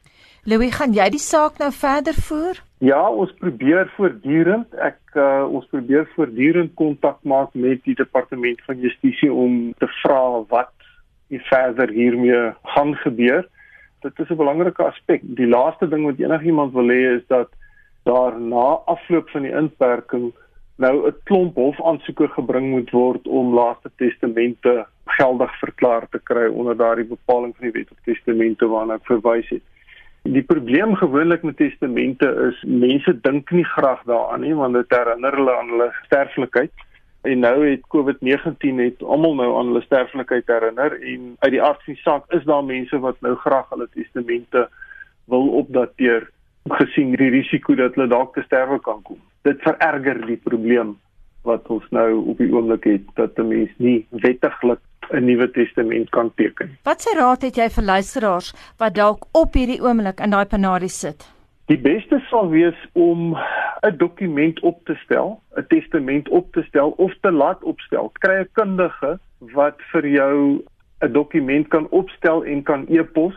Louis, 0.48 0.70
gaan 0.72 0.94
jy 0.96 1.04
die 1.12 1.20
saak 1.20 1.58
nou 1.60 1.68
verder 1.76 2.16
voer? 2.24 2.56
Ja, 2.80 3.02
ons 3.10 3.34
probeer 3.36 3.90
voortdurend. 3.98 4.70
Ek 4.80 4.96
uh, 5.12 5.44
ons 5.44 5.66
probeer 5.68 6.06
voortdurend 6.14 6.72
kontak 6.78 7.18
maak 7.28 7.52
met 7.52 7.82
die 7.84 7.96
departement 7.98 8.62
van 8.64 8.80
justisie 8.80 9.28
om 9.28 9.58
te 9.82 9.90
vra 9.98 10.22
wat 10.54 10.72
hier 11.28 11.44
verder 11.50 11.92
hiermee 11.92 12.40
gaan 12.72 12.96
gebeur. 13.02 13.44
Dit 14.06 14.24
is 14.24 14.32
'n 14.32 14.40
belangrike 14.40 14.88
aspek. 14.88 15.20
Die 15.36 15.50
laaste 15.52 15.84
ding 15.84 16.08
wat 16.08 16.24
enigiemand 16.24 16.72
wil 16.72 16.96
hê 16.96 17.20
is 17.20 17.28
dat 17.28 17.52
daar 18.08 18.40
na 18.40 18.80
afloop 18.96 19.28
van 19.36 19.44
die 19.44 19.52
inperking 19.52 20.32
nou 20.80 20.94
'n 21.12 21.16
klomp 21.28 21.60
hofaansoeke 21.60 22.28
gebring 22.40 22.70
moet 22.70 22.90
word 22.90 23.28
om 23.28 23.52
laaste 23.54 23.90
testamente 23.96 24.86
geldig 25.04 25.52
verklaar 25.60 26.08
te 26.08 26.20
kry 26.24 26.48
onder 26.48 26.76
daardie 26.76 27.12
bepaling 27.16 27.52
van 27.56 27.68
die 27.68 27.76
wet 27.80 27.90
op 27.90 28.00
testamente 28.04 28.64
waarna 28.64 28.94
ek 28.94 29.12
verwys 29.12 29.48
het. 29.48 29.66
Die 30.22 30.42
probleem 30.42 30.94
gewoonlik 30.94 31.42
met 31.42 31.56
testamente 31.56 32.28
is 32.48 32.62
mense 32.66 33.20
dink 33.20 33.50
nie 33.50 33.64
graag 33.64 34.02
daaraan 34.04 34.40
nie 34.40 34.54
want 34.54 34.74
dit 34.74 34.90
herinner 34.92 35.36
hulle 35.36 35.56
aan 35.56 35.68
hulle 35.68 35.92
sterflikheid. 36.04 36.72
En 37.22 37.38
nou 37.38 37.66
het 37.66 37.86
COVID-19 37.94 38.82
het 38.82 39.02
almal 39.02 39.34
nou 39.34 39.48
aan 39.58 39.72
hulle 39.72 39.82
sterflikheid 39.82 40.46
herinner 40.46 40.98
en 41.00 41.36
uit 41.38 41.52
die 41.52 41.62
aard 41.62 41.82
van 41.84 41.94
die 41.94 42.02
saak 42.02 42.32
is 42.32 42.44
daar 42.44 42.64
mense 42.64 42.98
wat 42.98 43.20
nou 43.20 43.34
graag 43.36 43.70
hulle 43.70 43.88
testamente 43.94 44.68
wil 45.24 45.48
opdateer 45.62 46.28
gesien 46.68 47.14
die 47.16 47.30
risiko 47.32 47.74
dat 47.74 47.94
hulle 47.94 48.08
dalk 48.12 48.34
te 48.34 48.44
sterwe 48.46 48.80
kan 48.80 49.02
kom. 49.02 49.20
Dit 49.42 49.62
vererger 49.64 50.20
die 50.26 50.40
probleem 50.44 50.96
wat 51.48 51.68
ons 51.72 51.86
nou 51.94 52.08
op 52.32 52.40
die 52.42 52.50
oomblik 52.52 52.84
het 52.84 53.06
dat 53.14 53.38
'n 53.38 53.48
mens 53.48 53.72
nie 53.76 54.06
wettiglik 54.10 54.82
'n 55.12 55.24
Nuwe 55.24 55.50
Testament 55.50 56.10
kan 56.10 56.32
teken. 56.34 56.76
Wat 56.82 57.00
se 57.02 57.14
raad 57.18 57.42
het 57.42 57.56
jy 57.56 57.68
vir 57.68 57.84
luisteraars 57.84 58.54
wat 58.78 58.94
dalk 58.94 59.26
op 59.32 59.54
hierdie 59.54 59.82
oomblik 59.82 60.20
in 60.20 60.30
daai 60.30 60.46
panarie 60.46 60.88
sit? 60.88 61.28
Die 61.68 61.78
beste 61.78 62.18
sal 62.30 62.48
wees 62.48 62.76
om 62.92 63.36
'n 63.86 63.96
dokument 63.96 64.60
op 64.60 64.84
te 64.84 64.94
stel, 65.04 65.40
'n 65.56 65.66
testament 65.68 66.28
op 66.28 66.52
te 66.52 66.62
stel 66.62 66.90
of 66.90 67.12
te 67.20 67.30
laat 67.32 67.62
opstel. 67.62 68.10
Kry 68.18 68.40
'n 68.40 68.48
kundige 68.52 69.18
wat 69.38 69.76
vir 69.92 70.06
jou 70.06 70.64
'n 71.00 71.12
dokument 71.12 71.68
kan 71.68 71.86
opstel 71.90 72.44
en 72.44 72.62
kan 72.62 72.86
e-pos. 72.88 73.34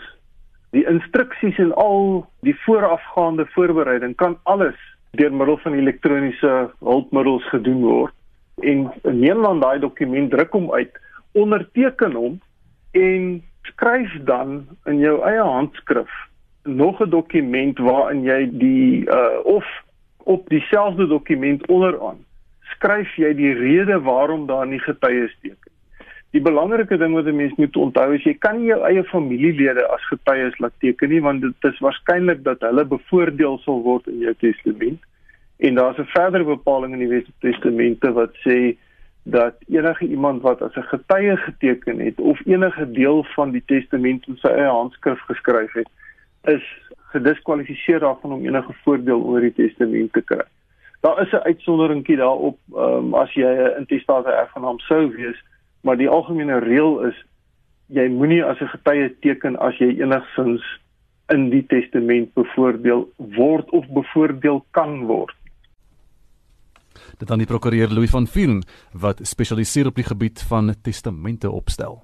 Die 0.72 0.88
instruksies 0.88 1.58
en 1.58 1.74
al 1.74 2.26
die 2.42 2.56
voorafgaande 2.66 3.46
voorbereiding 3.46 4.16
kan 4.16 4.38
alles 4.44 4.80
deur 5.12 5.34
middel 5.34 5.58
van 5.58 5.74
elektroniese 5.74 6.72
hulpmiddels 6.80 7.50
gedoen 7.50 7.82
word. 7.82 8.14
En 8.60 8.92
neem 9.04 9.42
dan 9.42 9.60
daai 9.60 9.80
dokument, 9.80 10.32
druk 10.32 10.52
hom 10.52 10.72
uit 10.72 11.00
onderteken 11.32 12.12
hom 12.12 12.42
en 12.92 13.44
skryf 13.62 14.18
dan 14.24 14.68
in 14.86 14.98
jou 15.00 15.22
eie 15.24 15.42
handskrif 15.42 16.12
nog 16.64 17.02
'n 17.02 17.10
dokument 17.10 17.78
waarin 17.80 18.24
jy 18.24 18.50
die 18.52 19.06
uh 19.10 19.40
of 19.44 19.66
op 20.18 20.50
dieselfde 20.50 21.08
dokument 21.08 21.68
onderaan 21.68 22.26
skryf 22.76 23.16
jy 23.16 23.34
die 23.38 23.54
rede 23.54 24.00
waarom 24.02 24.48
daar 24.48 24.68
nie 24.68 24.80
getuies 24.80 25.34
teken. 25.42 25.72
Die 26.32 26.42
belangrike 26.42 26.98
ding 26.98 27.14
wat 27.14 27.26
'n 27.26 27.36
mens 27.36 27.56
moet 27.56 27.76
onthou 27.76 28.14
is 28.16 28.24
jy 28.24 28.34
kan 28.34 28.58
nie 28.58 28.68
jou 28.68 28.80
eie 28.88 29.04
familielede 29.04 29.88
as 29.88 30.08
getuies 30.08 30.58
laat 30.60 30.74
teken 30.80 31.10
nie 31.10 31.22
want 31.22 31.42
dit 31.42 31.72
is 31.72 31.80
waarskynlik 31.80 32.44
dat 32.44 32.62
hulle 32.62 32.86
bevoordeel 32.86 33.60
sal 33.60 33.82
word 33.82 34.08
in 34.08 34.20
jou 34.20 34.34
testament. 34.40 35.00
En 35.60 35.76
daar's 35.76 35.98
'n 35.98 36.14
verdere 36.16 36.44
bepaling 36.44 36.94
in 36.94 37.00
die 37.00 37.08
Wet 37.08 37.28
op 37.28 37.40
Testamente 37.40 38.12
wat 38.14 38.34
sê 38.48 38.78
dat 39.24 39.56
enige 39.68 40.06
iemand 40.06 40.42
wat 40.42 40.62
as 40.62 40.76
'n 40.76 40.82
getuie 40.82 41.38
geteken 41.38 42.00
het 42.00 42.20
of 42.20 42.46
enige 42.46 42.92
deel 42.92 43.24
van 43.24 43.52
die 43.52 43.64
testament 43.66 44.28
in 44.28 44.38
sy 44.38 44.48
eie 44.48 44.68
handskrif 44.68 45.20
geskryf 45.20 45.74
het, 45.74 45.90
is 46.44 46.64
gediskwalifiseer 46.96 48.00
daarvan 48.00 48.32
om 48.32 48.46
enige 48.46 48.74
voordeel 48.84 49.24
oor 49.24 49.40
die 49.40 49.54
testament 49.54 50.14
te 50.14 50.22
kry. 50.22 50.46
Daar 51.00 51.22
is 51.22 51.32
'n 51.32 51.46
uitsonderingkie 51.46 52.16
daarop 52.16 52.58
um, 52.76 53.14
as 53.14 53.34
jy 53.34 53.46
'n 53.46 53.78
intestate 53.78 54.30
erfgenaam 54.30 54.80
sou 54.80 55.16
wees, 55.16 55.44
maar 55.82 55.98
die 55.98 56.10
algemene 56.10 56.60
reël 56.60 57.06
is 57.06 57.26
jy 57.88 58.08
moenie 58.08 58.44
as 58.44 58.60
'n 58.60 58.68
getuie 58.68 59.20
teken 59.20 59.58
as 59.60 59.78
jy 59.78 60.00
enigsins 60.02 60.80
in 61.28 61.50
die 61.50 61.66
testament 61.66 62.34
bevoordeel 62.34 63.10
word 63.18 63.70
of 63.70 63.86
bevoordeel 63.88 64.66
kan 64.72 65.06
word 65.06 65.36
dit 67.18 67.32
aan 67.32 67.42
die 67.44 67.50
prokureur 67.50 67.90
Louis 67.90 68.10
van 68.10 68.28
Vuren 68.28 68.64
wat 68.92 69.20
spesialiseer 69.24 69.88
op 69.88 69.96
die 69.96 70.08
gebied 70.08 70.44
van 70.48 70.76
testamente 70.82 71.52
opstel. 71.52 72.02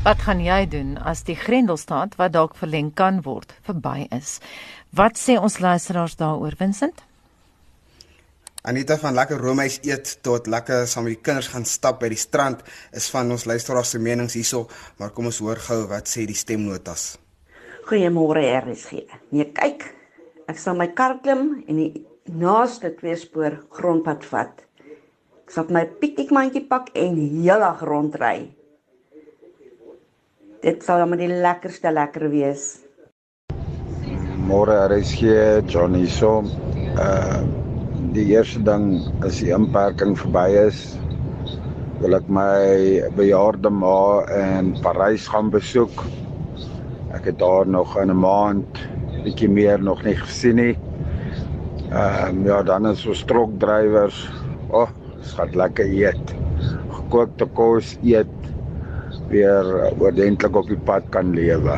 Wat 0.00 0.22
gaan 0.24 0.40
jy 0.40 0.64
doen 0.66 0.94
as 1.04 1.20
die 1.28 1.36
Grendelstaat 1.36 2.14
wat 2.16 2.32
dalk 2.32 2.54
verleng 2.56 2.88
kan 2.96 3.20
word 3.26 3.52
verby 3.68 4.06
is? 4.16 4.38
Wat 4.96 5.20
sê 5.20 5.36
ons 5.36 5.60
luisteraars 5.60 6.16
daaroor, 6.16 6.56
Vincent? 6.56 7.04
Anita 8.62 8.98
van 9.00 9.14
lekker 9.16 9.40
roomys 9.40 9.78
eet 9.88 10.18
tot 10.20 10.48
lekker 10.50 10.82
saam 10.84 11.06
met 11.08 11.14
die 11.14 11.22
kinders 11.24 11.48
gaan 11.48 11.64
stap 11.64 12.02
by 12.02 12.10
die 12.12 12.20
strand 12.20 12.60
is 12.92 13.06
van 13.08 13.30
ons 13.32 13.46
luisteraars 13.48 13.94
se 13.94 13.98
menings 13.98 14.36
hierso, 14.36 14.66
maar 15.00 15.14
kom 15.16 15.30
ons 15.30 15.38
hoor 15.40 15.56
gou 15.64 15.86
wat 15.88 16.10
sê 16.10 16.26
die 16.28 16.36
stemnotas. 16.36 17.14
Goeiemôre 17.88 18.42
RSG. 18.58 19.06
Nee, 19.32 19.48
kyk. 19.56 19.86
Ek 20.50 20.60
sal 20.60 20.76
my 20.76 20.90
kar 20.92 21.16
klim 21.24 21.62
en 21.64 21.80
die 21.80 22.04
naaste 22.28 22.90
twee 22.98 23.16
spoor 23.16 23.56
grondpad 23.72 24.26
vat. 24.28 24.60
Ek 25.46 25.54
sal 25.56 25.72
my 25.72 25.86
piknikmandjie 26.02 26.66
pak 26.68 26.92
en 27.00 27.16
heeldag 27.16 27.80
rondry. 27.88 28.50
Dit 30.60 30.84
sal 30.84 31.06
maar 31.08 31.22
die 31.22 31.30
lekkerste 31.32 31.88
lekker 31.96 32.28
wees. 32.28 32.74
Môre 34.50 34.76
RSG 34.90 35.64
Johnny 35.70 36.04
so 36.12 36.42
uh 37.00 37.59
die 38.14 38.26
eerste 38.32 38.60
ding 38.66 39.00
as 39.26 39.38
die 39.42 39.52
inperking 39.54 40.16
verby 40.18 40.48
is 40.66 40.80
wil 42.00 42.16
ek 42.16 42.28
my 42.32 43.02
bejaarde 43.18 43.70
ma 43.70 44.24
in 44.32 44.72
Parys 44.80 45.26
gaan 45.28 45.50
besoek. 45.52 46.06
Ek 47.12 47.28
het 47.28 47.38
daar 47.42 47.68
nog 47.68 47.92
in 48.00 48.10
'n 48.10 48.16
maand 48.16 48.80
bietjie 49.24 49.50
meer 49.52 49.82
nog 49.82 50.02
nie 50.04 50.16
gesien 50.16 50.56
nie. 50.56 50.76
Ehm 51.92 52.40
um, 52.40 52.46
ja, 52.46 52.62
dan 52.62 52.86
is 52.86 53.06
ons 53.06 53.24
trokdrywers. 53.24 54.28
O, 54.70 54.82
oh, 54.82 54.88
gaan 55.36 55.52
lekker 55.52 55.84
eet. 55.84 56.34
Gekookte 56.88 57.46
kos 57.52 57.98
eet 58.02 58.32
weer 59.28 59.92
oordentlik 59.98 60.56
op 60.56 60.66
die 60.66 60.80
pad 60.84 61.02
kan 61.10 61.34
lewe. 61.34 61.76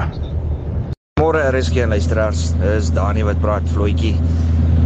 Môre 1.21 1.57
is 1.59 1.69
geen 1.69 1.89
luisteraars. 1.89 2.53
Dis 2.61 2.93
Dani 2.93 3.25
wat 3.25 3.41
praat 3.41 3.69
vloetjie. 3.75 4.17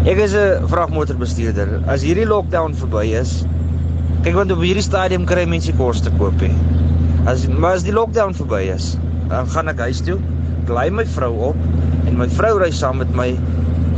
Ek 0.06 0.20
is 0.22 0.34
'n 0.38 0.62
vragmotorbestuurder. 0.70 1.82
As 1.90 2.04
hierdie 2.06 2.28
lockdown 2.30 2.76
verby 2.78 3.08
is, 3.18 3.42
kyk 4.22 4.36
want 4.38 4.52
op 4.54 4.60
hierdie 4.62 4.84
stadium 4.84 5.24
kry 5.26 5.42
mense 5.50 5.72
kos 5.74 5.98
te 6.04 6.12
koop 6.14 6.44
hè. 6.44 6.50
As 7.26 7.48
maar 7.50 7.74
as 7.74 7.82
die 7.82 7.94
lockdown 7.96 8.30
verby 8.38 8.60
is, 8.70 8.92
dan 9.32 9.50
gaan 9.50 9.66
ek 9.72 9.82
huis 9.82 10.04
toe, 10.06 10.20
bly 10.68 10.84
my 10.94 11.02
vrou 11.16 11.32
op 11.48 11.58
en 12.06 12.14
my 12.20 12.28
vrou 12.36 12.52
ry 12.62 12.70
saam 12.70 13.02
met 13.02 13.10
my 13.18 13.32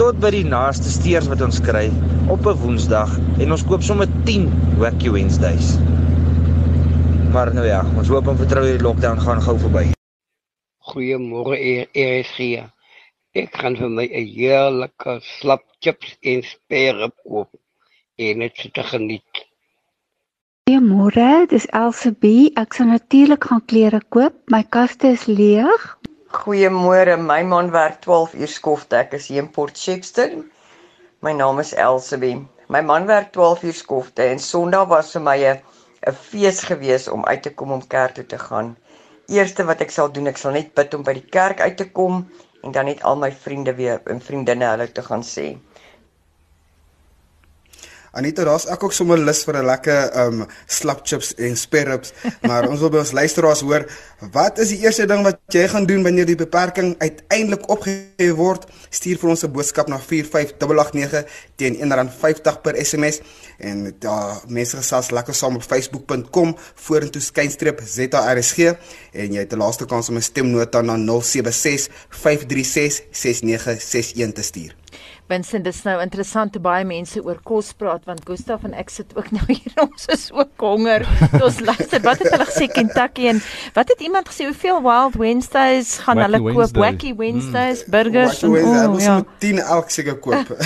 tot 0.01 0.17
by 0.23 0.31
die 0.33 0.49
naaste 0.49 0.89
steers 0.89 1.29
wat 1.29 1.45
ons 1.45 1.61
kry 1.61 1.93
op 2.33 2.41
'n 2.47 2.57
Woensdag 2.65 3.13
en 3.37 3.53
ons 3.53 3.67
koop 3.69 3.85
sommer 3.85 4.09
10 4.25 4.49
Wacky 4.81 5.13
Wednesdays. 5.13 5.77
Maar 7.37 7.53
nou 7.53 7.67
ja, 7.67 7.85
ons 8.01 8.09
hoop 8.09 8.33
en 8.33 8.41
vertrou 8.41 8.65
die 8.65 8.81
lockdown 8.81 9.21
gaan 9.21 9.45
gou 9.45 9.59
verby. 9.59 9.93
Goeiemôre 10.89 11.61
ESG. 11.93 12.65
Ek 13.39 13.55
gaan 13.55 13.77
vir 13.79 13.91
my 13.97 14.05
'n 14.19 14.31
heerlike 14.35 15.13
slap 15.25 15.61
chips 15.85 16.17
en 16.31 16.41
spare 16.43 17.09
koop 17.23 17.51
en 18.27 18.41
dit 18.45 18.63
te 18.75 18.83
geniet. 18.93 19.43
Goeiemôre, 20.67 21.47
dis 21.53 21.67
Elsabie. 21.81 22.51
Ek 22.63 22.75
sal 22.75 22.91
natuurlik 22.91 23.47
gaan 23.51 23.63
klere 23.73 24.01
koop. 24.17 24.35
My 24.55 24.63
kaste 24.77 25.13
is 25.17 25.27
leeg. 25.27 25.85
Goeiemôre, 26.41 27.15
my 27.31 27.43
man 27.53 27.71
werk 27.77 28.01
12 28.09 28.35
uur 28.41 28.53
skofte. 28.57 28.99
Ek 29.05 29.15
is 29.21 29.29
hier 29.31 29.45
in 29.45 29.53
Port 29.55 29.79
Shepstone. 29.79 30.43
My 31.23 31.33
naam 31.33 31.63
is 31.63 31.73
Elsabie. 31.87 32.43
My 32.69 32.83
man 32.91 33.07
werk 33.07 33.31
12 33.39 33.63
uur 33.71 33.79
skofte 33.85 34.27
en 34.33 34.43
Sondag 34.49 34.89
was 34.89 35.15
vir 35.15 35.23
my 35.31 35.39
'n 35.45 35.63
'n 36.09 36.19
fees 36.27 36.61
gewees 36.73 37.09
om 37.09 37.25
uit 37.25 37.43
te 37.43 37.55
kom 37.55 37.71
om 37.73 37.87
kerk 37.87 38.19
toe 38.19 38.27
te 38.27 38.39
gaan. 38.39 38.77
Eerste 39.29 39.65
wat 39.65 39.81
ek 39.81 39.91
sal 39.91 40.13
doen, 40.13 40.27
ek 40.27 40.39
sal 40.39 40.53
net 40.53 40.75
bid 40.75 40.95
om 40.95 41.03
by 41.03 41.13
die 41.13 41.31
kerk 41.39 41.61
uit 41.61 41.77
te 41.77 41.89
kom 41.91 42.27
en 42.63 42.73
dan 42.73 42.85
net 42.85 43.03
al 43.03 43.17
my 43.17 43.31
vriende 43.33 43.75
weer 43.75 44.01
en 44.05 44.21
vriendinne 44.21 44.71
hulle 44.73 44.93
te 44.93 45.03
gaan 45.03 45.23
sê. 45.23 45.47
Anita, 48.19 48.43
daar's 48.43 48.65
ek 48.67 48.83
ook 48.83 48.95
sommer 48.97 49.21
lus 49.23 49.45
vir 49.47 49.61
'n 49.61 49.67
lekker 49.67 49.99
um 50.25 50.47
slap 50.67 51.05
chips 51.07 51.35
en 51.39 51.57
spare 51.57 51.91
ribs, 51.91 52.13
maar 52.43 52.67
ons 52.69 52.81
wil 52.81 52.91
by 52.91 52.99
ons 52.99 53.13
luisteraars 53.13 53.61
hoor, 53.63 53.85
wat 54.33 54.59
is 54.59 54.73
die 54.75 54.81
eerste 54.83 55.07
ding 55.07 55.23
wat 55.23 55.39
jy 55.55 55.69
gaan 55.71 55.87
doen 55.87 56.03
wanneer 56.03 56.27
die 56.27 56.35
beperking 56.35 56.97
uiteindelik 56.99 57.69
opgehef 57.71 58.35
word? 58.35 58.67
Stuur 58.91 59.19
vir 59.19 59.31
ons 59.31 59.45
'n 59.45 59.53
boodskap 59.53 59.89
na 59.89 59.99
45889 59.99 61.25
teen 61.57 61.79
R1.50 61.79 62.61
per 62.63 62.75
SMS 62.75 63.21
en 63.59 63.95
daar 64.01 64.43
mense 64.49 64.77
gesels 64.77 65.11
lekker 65.11 65.35
saam 65.35 65.55
op 65.55 65.63
facebook.com 65.63 66.57
vorentoe 66.75 67.23
skynstreep 67.23 67.81
ZARSG 67.87 68.59
en 69.13 69.33
jy 69.33 69.39
het 69.39 69.53
'n 69.53 69.59
laaste 69.59 69.87
kans 69.87 70.09
om 70.09 70.17
'n 70.17 70.23
stemnota 70.23 70.83
na 70.83 70.97
076 70.97 71.89
536 72.09 73.03
6961 73.13 74.33
te 74.33 74.43
stuur. 74.43 74.88
Vincent, 75.29 75.65
dis 75.65 75.83
nou 75.85 76.01
interessant 76.03 76.55
hoe 76.57 76.63
baie 76.63 76.85
mense 76.89 77.21
oor 77.25 77.39
kos 77.45 77.73
praat 77.77 78.05
want 78.09 78.23
Gustaf 78.25 78.65
en 78.65 78.73
ek 78.75 78.89
sit 78.91 79.13
ook 79.17 79.31
nou 79.37 79.45
hier 79.49 79.83
ons 79.83 80.07
is 80.07 80.31
ook 80.33 80.57
honger. 80.61 81.05
Ons 81.45 81.61
luister, 81.61 82.01
wat 82.01 82.19
het 82.19 82.33
hulle 82.33 82.47
gesê 82.49 82.69
Kentucky 82.73 83.29
en 83.29 83.43
wat 83.75 83.89
het 83.89 84.01
iemand 84.01 84.29
gesê 84.29 84.49
hoeveel 84.49 84.81
Wild 84.83 85.15
Wednesdays 85.21 85.99
gaan 85.99 86.17
Wacky 86.17 86.31
hulle 86.31 86.39
koop? 86.39 86.57
Wednesday. 86.57 86.81
Wacky 86.83 87.15
Wednesdays, 87.17 87.85
Mm. 87.85 87.91
burgers 87.91 88.41
Wat 88.41 88.43
en 88.43 88.65
oh, 88.65 88.85
oh, 88.85 88.95
ons 88.95 89.05
ja. 89.05 89.15
moet 89.15 89.27
10 89.39 89.59
elk 89.59 89.91
seker 89.91 90.17
koop. 90.19 90.47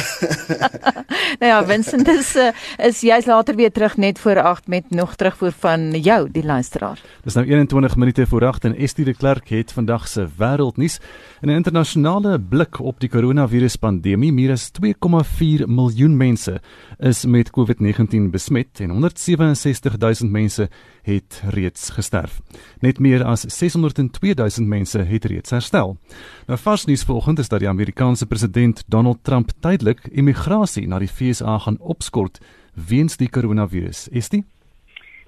Nou 1.42 1.51
ja, 1.51 1.59
Vincent 1.66 2.09
is 2.09 2.37
uh, 2.37 2.51
is 2.79 3.01
jy's 3.03 3.27
later 3.27 3.57
weer 3.57 3.73
terug 3.73 3.97
net 3.97 4.18
voor 4.23 4.38
8 4.40 4.68
met 4.68 4.90
nog 4.90 5.14
terugvoer 5.18 5.53
van 5.59 5.90
jou 5.90 6.29
die 6.31 6.45
luisteraar. 6.45 7.01
Dis 7.25 7.35
nou 7.35 7.47
21 7.47 7.97
minute 7.97 8.27
voor 8.27 8.45
8 8.47 8.64
en 8.64 8.77
Estie 8.77 9.05
de 9.05 9.14
Klerk 9.14 9.49
het 9.51 9.73
vandag 9.73 10.07
se 10.09 10.29
wêreldnuus 10.38 11.01
in 11.40 11.49
'n 11.51 11.57
internasionale 11.57 12.38
blik 12.40 12.79
op 12.81 13.01
die 13.01 13.09
koronaviruspandemie. 13.09 14.22
Meer 14.31 14.53
as 14.53 14.71
2,4 14.71 15.67
miljoen 15.67 16.17
mense 16.17 16.61
is 16.99 17.25
met 17.25 17.51
COVID-19 17.51 18.31
besmet 18.31 18.81
en 18.81 18.91
167 18.91 19.97
000 19.99 20.31
mense 20.31 20.69
het 21.03 21.43
reeds 21.51 21.91
gesterf. 21.91 22.41
Net 22.81 22.99
meer 22.99 23.25
as 23.25 23.41
602 23.41 24.35
000 24.35 24.69
mense 24.69 24.99
het 24.99 25.25
reeds 25.25 25.51
herstel. 25.51 25.97
Nou 26.47 26.59
vars 26.59 26.85
nuus 26.85 27.03
vanoggend 27.05 27.39
is 27.39 27.49
dat 27.49 27.61
die 27.61 27.69
Amerikaanse 27.69 28.27
president 28.27 28.85
Donald 28.87 29.19
Trump 29.23 29.51
tydelik 29.61 30.07
immigrasie 30.13 30.87
na 30.87 30.99
die 30.99 31.11
VSA 31.11 31.59
gaan 31.59 31.81
opskort 31.81 32.39
weens 32.75 33.17
die 33.17 33.29
koronavirus. 33.29 34.09
Estie 34.13 34.45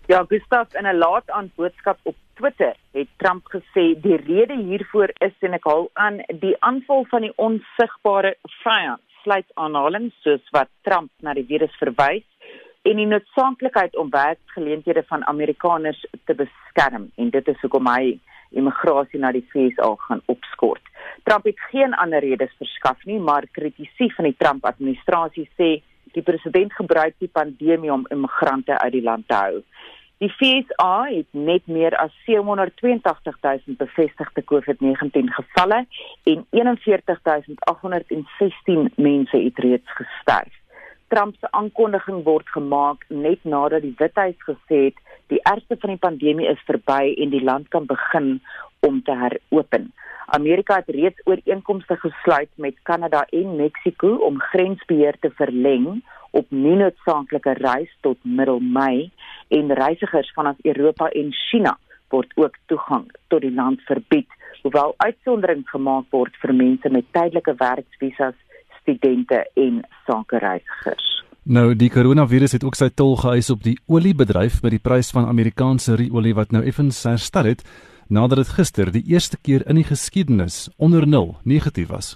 Ja, 0.07 0.25
Gustaf 0.29 0.75
in 0.75 0.87
'n 0.87 0.99
laat 0.99 1.31
aan 1.31 1.53
boodskap 1.55 1.99
op 2.03 2.15
Twitter 2.35 2.77
het 2.93 3.09
Trump 3.17 3.45
gesê 3.45 4.01
die 4.01 4.17
rede 4.17 4.57
hiervoor 4.57 5.11
is 5.19 5.33
en 5.39 5.53
ek 5.53 5.65
haal 5.65 5.91
aan 5.93 6.19
die 6.41 6.57
aanval 6.59 7.05
van 7.09 7.21
die 7.21 7.33
onsigbare 7.37 8.37
vyand 8.63 9.01
sluit 9.23 9.47
aanhalings 9.55 10.15
soos 10.23 10.51
wat 10.51 10.69
Trump 10.83 11.11
na 11.21 11.33
die 11.35 11.47
virus 11.49 11.77
verwys 11.81 12.27
en 12.83 12.97
die 12.97 13.07
noodsaaklikheid 13.07 13.97
om 13.97 14.11
werksgeleenthede 14.11 15.03
van 15.03 15.25
Amerikaners 15.27 16.05
te 16.25 16.35
beskerm 16.35 17.11
en 17.17 17.31
dit 17.31 17.49
is 17.49 17.61
hoekom 17.61 17.87
hy 17.87 18.21
immigrasie 18.51 19.21
na 19.21 19.33
die 19.33 19.47
VSA 19.53 19.95
gaan 20.07 20.23
opskort. 20.27 20.83
Trump 21.23 21.45
het 21.45 21.61
geen 21.71 21.95
ander 21.95 22.21
redes 22.21 22.53
verskaf 22.59 23.05
nie, 23.05 23.19
maar 23.19 23.49
kritici 23.53 24.13
van 24.13 24.25
die 24.25 24.37
Trump 24.37 24.65
administrasie 24.65 25.49
sê 25.57 25.81
die 26.15 26.23
president 26.23 26.73
gebruik 26.73 27.15
die 27.19 27.29
pandemie 27.29 27.93
om 27.93 28.07
immigrante 28.15 28.79
uit 28.79 28.93
die 28.95 29.03
land 29.03 29.29
te 29.29 29.35
hou. 29.35 29.63
Die 30.23 30.31
FSA 30.31 31.11
het 31.11 31.27
net 31.31 31.67
meer 31.67 31.97
as 31.99 32.13
782 32.25 33.37
000 33.43 33.59
bevestigde 33.77 34.43
COVID-19 34.51 35.29
gevalle 35.39 35.87
en 36.31 36.47
41816 36.51 38.93
mense 38.97 39.37
het 39.37 39.59
reeds 39.59 39.91
gesterf. 39.99 40.53
Trump 41.09 41.35
se 41.41 41.51
aankondiging 41.51 42.25
word 42.25 42.49
gemaak 42.49 43.05
net 43.09 43.45
nadat 43.45 43.83
die 43.85 43.95
Withuis 43.99 44.37
gesê 44.47 44.85
het 44.89 44.99
die 45.33 45.43
ergste 45.43 45.77
van 45.83 45.91
die 45.93 46.05
pandemie 46.07 46.49
is 46.49 46.67
verby 46.69 47.15
en 47.19 47.31
die 47.35 47.45
land 47.45 47.69
kan 47.75 47.87
begin 47.91 48.29
om 48.87 49.03
te 49.03 49.15
heropen. 49.19 49.93
Amerika 50.27 50.77
het 50.77 50.89
reeds 50.89 51.21
ooreenkomste 51.25 51.97
gesluit 51.97 52.49
met 52.55 52.75
Kanada 52.83 53.27
en 53.31 53.57
Mexiko 53.57 54.15
om 54.17 54.41
grensbeheer 54.41 55.17
te 55.21 55.31
verleng 55.31 56.03
op 56.31 56.47
nie 56.51 56.77
noodsaaklike 56.77 57.53
reis 57.61 57.91
tot 58.01 58.19
middel 58.23 58.61
Mei 58.61 59.11
en 59.49 59.75
reisigers 59.75 60.33
vanaf 60.35 60.57
Europa 60.63 61.09
en 61.09 61.33
China 61.33 61.77
word 62.09 62.33
ook 62.35 62.57
toegang 62.67 63.07
tot 63.29 63.43
die 63.43 63.53
land 63.55 63.81
verbied, 63.89 64.29
hoewel 64.63 64.95
uitsonderings 64.97 65.71
gemaak 65.71 66.07
word 66.15 66.37
vir 66.43 66.55
mense 66.55 66.91
met 66.91 67.07
tydelike 67.17 67.55
werksvisas, 67.59 68.37
studente 68.81 69.41
en 69.61 69.83
sakereisigers. 70.07 71.11
Nou 71.45 71.75
die 71.77 71.91
koronavirus 71.93 72.57
het 72.57 72.65
ook 72.65 72.77
sy 72.79 72.89
tol 72.97 73.19
geëis 73.21 73.51
op 73.53 73.65
die 73.65 73.77
oliebedryf 73.93 74.63
met 74.65 74.73
die 74.73 74.81
prys 74.81 75.11
van 75.13 75.29
Amerikaanse 75.29 75.99
ruolie 76.01 76.33
wat 76.37 76.55
nou 76.57 76.63
effens 76.65 77.03
herstel 77.05 77.51
het 77.53 77.65
nadat 78.15 78.45
dit 78.45 78.53
gister 78.59 78.93
die 78.95 79.07
eerste 79.11 79.39
keer 79.43 79.65
in 79.67 79.81
die 79.81 79.89
geskiedenis 79.89 80.69
onder 80.77 81.09
0 81.09 81.35
negatief 81.43 81.91
was. 81.91 82.15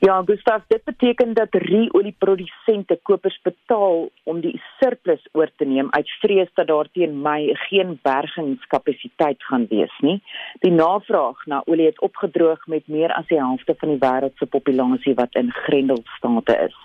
Ja, 0.00 0.22
Gustav, 0.26 0.62
dit 0.68 0.84
beteken 0.84 1.34
dat 1.34 1.48
ruolieprodusente 1.50 2.98
kopers 3.02 3.38
betaal 3.42 4.08
om 4.22 4.40
die 4.40 4.60
surplus 4.78 5.22
oor 5.32 5.50
te 5.56 5.64
neem 5.64 5.86
uit 5.90 6.10
vrees 6.20 6.50
dat 6.54 6.66
daar 6.66 6.88
teen 6.92 7.20
Mei 7.22 7.54
geen 7.68 7.98
bergingskapasiteit 8.02 9.42
gaan 9.42 9.66
wees 9.70 9.94
nie. 10.00 10.18
Die 10.60 10.72
navraag 10.72 11.46
na 11.46 11.62
olie 11.66 11.86
het 11.86 12.00
opgedroog 12.00 12.66
met 12.66 12.88
meer 12.88 13.14
as 13.14 13.28
die 13.30 13.38
helfte 13.38 13.76
van 13.78 13.94
die 13.94 14.02
wêreld 14.02 14.34
se 14.38 14.46
populasie 14.46 15.14
wat 15.14 15.38
in 15.38 15.52
grendelstate 15.66 16.58
is. 16.66 16.76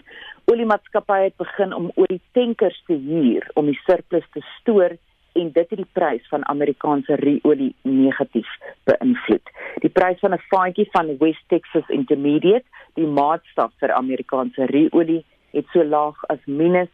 Oliemaatskappye 0.51 1.29
het 1.29 1.37
begin 1.41 1.73
om 1.73 1.91
olietankers 1.95 2.83
te 2.85 2.93
huur 2.93 3.49
om 3.53 3.65
die 3.65 3.79
surplus 3.85 4.27
te 4.33 4.45
stoor 4.59 4.97
en 5.33 5.51
dit 5.51 5.69
het 5.69 5.79
die 5.79 5.91
prys 5.93 6.27
van 6.29 6.45
Amerikaanse 6.47 7.15
ruolie 7.15 7.75
negatief 7.81 8.49
beïnvloed. 8.89 9.51
Die 9.83 9.89
prys 9.89 10.19
van 10.19 10.33
'n 10.33 10.43
vaatjie 10.49 10.87
van 10.91 11.17
West 11.17 11.43
Texas 11.47 11.87
Intermediate, 11.87 12.65
die 12.93 13.07
maatstaf 13.07 13.71
vir 13.79 13.91
Amerikaanse 13.91 14.65
ruolie, 14.65 15.25
het 15.51 15.65
so 15.73 15.83
laag 15.83 16.15
as 16.27 16.39
minus 16.45 16.89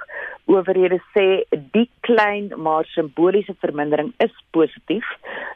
Owerhede 0.45 0.99
sê 1.15 1.43
die 1.75 1.87
klein 2.03 2.49
maar 2.65 2.87
simboliese 2.91 3.55
vermindering 3.63 4.11
is 4.23 4.33
positief. 4.51 5.07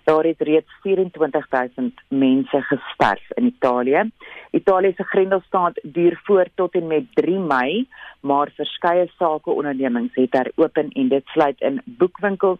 Daar 0.07 0.23
het 0.23 0.41
reeds 0.47 0.71
24000 0.83 2.03
mense 2.07 2.61
gesterf 2.69 3.31
in 3.35 3.45
Italië. 3.51 4.03
Italië 4.51 4.93
se 4.95 5.03
grendelstaat 5.03 5.79
duur 5.83 6.19
voort 6.23 6.51
tot 6.55 6.75
en 6.75 6.87
met 6.87 7.03
3 7.13 7.39
Mei, 7.39 7.87
maar 8.19 8.51
verskeie 8.55 9.11
sakeondernemings 9.17 10.15
het 10.15 10.39
heropen 10.39 10.89
en 10.89 11.07
dit 11.07 11.25
sluit 11.25 11.61
in 11.61 11.81
boekwinkels, 11.85 12.59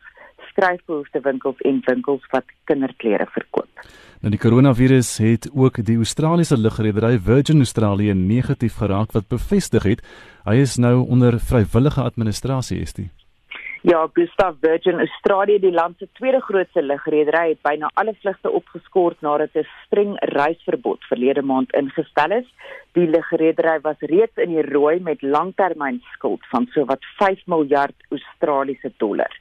skryfboekewinkels 0.51 1.61
en 1.69 1.81
winkels 1.85 2.25
wat 2.31 2.45
kinderklere 2.69 3.27
verkoop. 3.31 3.85
Nou 4.21 4.31
die 4.33 4.41
koronavirus 4.41 5.17
het 5.21 5.49
ook 5.53 5.77
die 5.85 5.97
Australiese 5.97 6.57
lugredery 6.57 7.19
Virgin 7.19 7.57
Australia 7.57 8.13
negatief 8.13 8.79
geraak 8.81 9.13
wat 9.13 9.27
bevestig 9.29 9.83
het 9.83 10.01
hy 10.47 10.57
is 10.63 10.77
nou 10.77 11.07
onder 11.07 11.39
vrywillige 11.39 12.01
administrasie 12.01 12.81
is 12.81 12.93
die. 12.97 13.09
Ja, 13.81 14.07
Gustav 14.13 14.55
Virgin 14.59 14.99
Australia, 14.99 15.59
die 15.59 15.71
land 15.71 15.97
se 15.97 16.07
tweede 16.17 16.41
grootste 16.41 16.81
lugredery, 16.81 17.49
het 17.53 17.61
byna 17.61 17.91
alle 17.93 18.15
vlugte 18.19 18.49
opgeskort 18.51 19.21
nadat 19.21 19.55
'n 19.55 19.67
streng 19.85 20.17
reisverbod 20.33 21.03
verlede 21.09 21.41
maand 21.41 21.73
ingestel 21.73 22.31
is. 22.31 22.47
Die 22.91 23.07
lugredery 23.07 23.79
was 23.81 23.99
reeds 23.99 24.35
in 24.35 24.49
die 24.49 24.65
rooi 24.73 24.99
met 24.99 25.21
langtermynskuld 25.21 26.41
van 26.49 26.67
sowat 26.73 27.05
5 27.17 27.45
miljard 27.45 27.95
Australiese 28.09 28.91
dollar. 28.97 29.31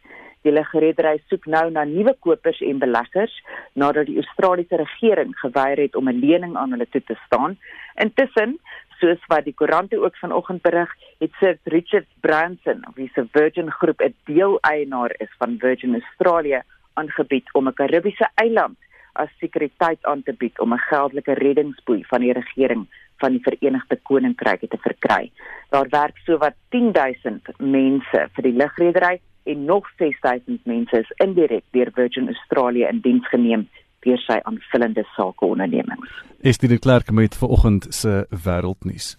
Die 0.42 0.53
legeredery 0.53 1.16
soek 1.29 1.46
nou 1.46 1.70
na 1.70 1.85
nuwe 1.85 2.14
kopers 2.20 2.61
en 2.61 2.79
beleggers 2.79 3.35
nadat 3.75 4.07
die 4.07 4.18
Australiese 4.22 4.77
regering 4.77 5.35
geweier 5.38 5.79
het 5.79 5.96
om 5.96 6.09
'n 6.09 6.20
lening 6.20 6.57
aan 6.57 6.70
hulle 6.70 6.88
toe 6.90 7.03
te 7.05 7.16
staan. 7.27 7.59
Intussen, 7.94 8.59
soos 9.01 9.20
wat 9.29 9.44
die 9.44 9.55
koerante 9.55 9.99
ook 10.01 10.16
vanoggend 10.16 10.62
berig, 10.62 10.90
het 11.18 11.33
Sir 11.40 11.59
Richard 11.64 12.07
Branson, 12.20 12.85
wie 12.94 13.11
se 13.14 13.27
Virgin 13.33 13.70
Groep 13.70 14.01
'n 14.01 14.14
deel-eienaar 14.25 15.14
is 15.18 15.33
van 15.38 15.59
Virgin 15.59 15.94
Australia, 15.94 16.62
aangebied 16.94 17.53
om 17.53 17.68
'n 17.68 17.75
Karibiese 17.75 18.29
eiland 18.35 18.79
as 19.12 19.29
sekuriteit 19.38 20.05
aan 20.05 20.22
te 20.22 20.33
bied 20.33 20.59
om 20.59 20.72
'n 20.72 20.87
geldelike 20.90 21.33
reddingsboei 21.33 22.05
van 22.05 22.20
die 22.20 22.33
regering 22.33 22.87
van 23.16 23.33
die 23.33 23.42
Verenigde 23.42 23.96
Koninkryk 24.03 24.61
te 24.61 24.79
verkry. 24.79 25.31
Daar 25.68 25.88
werk 25.88 26.16
sowat 26.18 26.55
10000 26.68 27.49
mense 27.59 28.29
vir 28.35 28.42
die 28.42 28.57
lugredery 28.62 29.20
en 29.47 29.65
nog 29.65 29.89
6000 29.99 30.61
mense 30.65 30.99
is 30.99 31.11
indirek 31.25 31.65
deur 31.71 31.91
Virgin 31.95 32.29
Australia 32.33 32.89
in 32.93 33.01
diens 33.01 33.29
geneem 33.33 33.67
deur 34.07 34.21
sy 34.23 34.39
aanvullende 34.43 35.07
sakeondernemings. 35.17 36.23
Is 36.41 36.59
dit 36.63 36.79
klerk 36.81 37.11
met 37.11 37.35
vanoggend 37.35 37.87
se 37.91 38.27
wêreldnuus? 38.45 39.17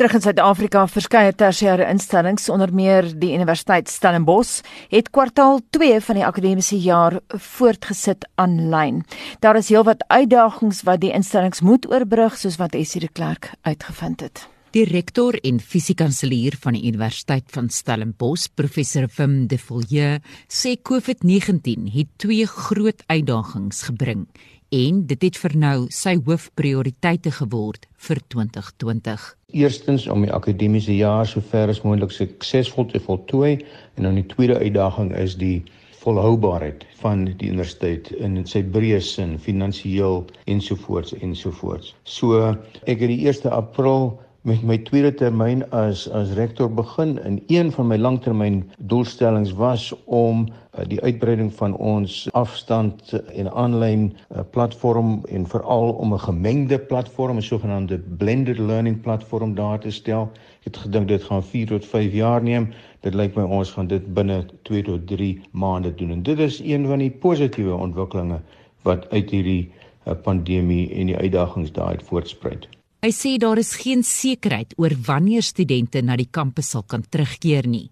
Terug 0.00 0.14
in 0.16 0.22
Suid-Afrika, 0.24 0.86
verskeie 0.88 1.34
tersiêre 1.36 1.84
instellings 1.92 2.48
onder 2.48 2.70
meer 2.72 3.04
die 3.20 3.34
Universiteit 3.36 3.90
Stellenbosch 3.92 4.62
het 4.88 5.10
kwartaal 5.12 5.60
2 5.76 5.98
van 6.06 6.16
die 6.16 6.24
akademiese 6.24 6.78
jaar 6.80 7.18
voortgesit 7.28 8.24
aanlyn. 8.40 9.02
Daar 9.44 9.60
is 9.60 9.68
heelwat 9.68 10.06
uitdagings 10.08 10.80
wat 10.88 11.02
die 11.04 11.12
instellings 11.12 11.60
moet 11.60 11.84
oorbrug 11.92 12.40
soos 12.40 12.56
wat 12.56 12.78
Essie 12.80 13.04
de 13.04 13.12
Klerk 13.12 13.52
uitgevind 13.60 14.24
het. 14.24 14.46
Die 14.70 14.84
rektor 14.86 15.34
en 15.42 15.56
fisiekanselier 15.58 16.54
van 16.62 16.76
die 16.76 16.84
Universiteit 16.86 17.48
van 17.50 17.66
Stellenbosch, 17.74 18.52
professor 18.54 19.08
Wim 19.16 19.48
De 19.50 19.56
Villiers, 19.58 20.22
sê 20.46 20.76
COVID-19 20.78 21.88
het 21.90 22.12
twee 22.22 22.46
groot 22.46 23.02
uitdagings 23.08 23.80
gebring 23.88 24.28
en 24.70 25.00
dit 25.10 25.26
het 25.26 25.40
vir 25.42 25.56
nou 25.64 25.88
sy 25.90 26.14
hoofprioriteite 26.20 27.32
geword 27.40 27.90
vir 28.06 28.22
2020. 28.36 29.26
Eerstens 29.58 30.06
om 30.06 30.22
die 30.22 30.30
akademiese 30.30 30.94
jaar 30.94 31.26
so 31.26 31.42
ver 31.50 31.74
as 31.74 31.82
moontlik 31.82 32.14
suksesvol 32.14 32.86
te 32.94 33.02
voltooi 33.02 33.56
en 33.98 34.06
dan 34.06 34.22
die 34.22 34.26
tweede 34.36 34.62
uitdaging 34.62 35.10
is 35.18 35.34
die 35.42 35.64
volhoubaarheid 36.04 36.86
van 37.02 37.26
die 37.26 37.50
universiteit 37.50 38.14
in 38.22 38.38
sy 38.46 38.62
breë 38.62 39.02
sin 39.02 39.34
finansiëel 39.42 40.28
ensovoorts 40.46 41.18
ensovoorts. 41.18 41.96
So 42.06 42.54
ek 42.86 43.00
het 43.02 43.08
die 43.10 43.24
1 43.26 43.50
April 43.50 44.12
met 44.48 44.62
my 44.64 44.78
tweede 44.88 45.10
termyn 45.20 45.60
as 45.76 46.06
as 46.16 46.30
rektor 46.32 46.70
begin 46.72 47.18
en 47.28 47.42
een 47.52 47.72
van 47.72 47.86
my 47.86 47.96
langtermyn 47.96 48.62
doelstellings 48.78 49.52
was 49.52 49.90
om 50.04 50.46
uh, 50.48 50.86
die 50.88 51.00
uitbreiding 51.02 51.50
van 51.54 51.76
ons 51.76 52.14
afstand 52.32 53.12
en 53.36 53.50
aanlyn 53.52 54.06
uh, 54.08 54.40
platform 54.50 55.20
en 55.28 55.44
veral 55.46 55.92
om 55.92 56.14
'n 56.14 56.24
gemengde 56.24 56.78
platform, 56.78 57.36
'n 57.36 57.42
sogenaamde 57.42 57.98
blended 57.98 58.58
learning 58.58 59.00
platform 59.00 59.54
daar 59.54 59.78
te 59.78 59.90
stel. 59.90 60.30
Ek 60.58 60.64
het 60.64 60.76
gedink 60.76 61.08
dit 61.08 61.22
gaan 61.22 61.44
4 61.44 61.66
tot 61.66 61.86
5 61.86 62.12
jaar 62.12 62.42
neem. 62.42 62.72
Dit 63.00 63.14
lyk 63.14 63.36
my 63.36 63.42
ons 63.42 63.70
gaan 63.70 63.86
dit 63.86 64.14
binne 64.14 64.46
2 64.62 64.82
tot 64.82 65.06
3 65.06 65.40
maande 65.50 65.94
doen. 65.94 66.10
En 66.10 66.22
dit 66.22 66.38
is 66.38 66.60
een 66.60 66.86
van 66.86 66.98
die 66.98 67.10
positiewe 67.10 67.74
ontwikkelinge 67.74 68.40
wat 68.82 69.10
uit 69.10 69.30
hierdie 69.30 69.70
uh, 70.06 70.12
pandemie 70.22 70.94
en 70.94 71.06
die 71.06 71.16
uitdagings 71.16 71.72
daaruit 71.72 72.02
voortspruit. 72.02 72.79
Hy 73.00 73.08
sê 73.16 73.30
daar 73.40 73.56
is 73.56 73.70
geen 73.80 74.02
sekerheid 74.04 74.74
oor 74.76 74.92
wanneer 75.06 75.40
studente 75.40 76.02
na 76.04 76.18
die 76.20 76.28
kampus 76.28 76.74
sal 76.74 76.82
kan 76.84 77.00
terugkeer 77.00 77.64
nie, 77.64 77.86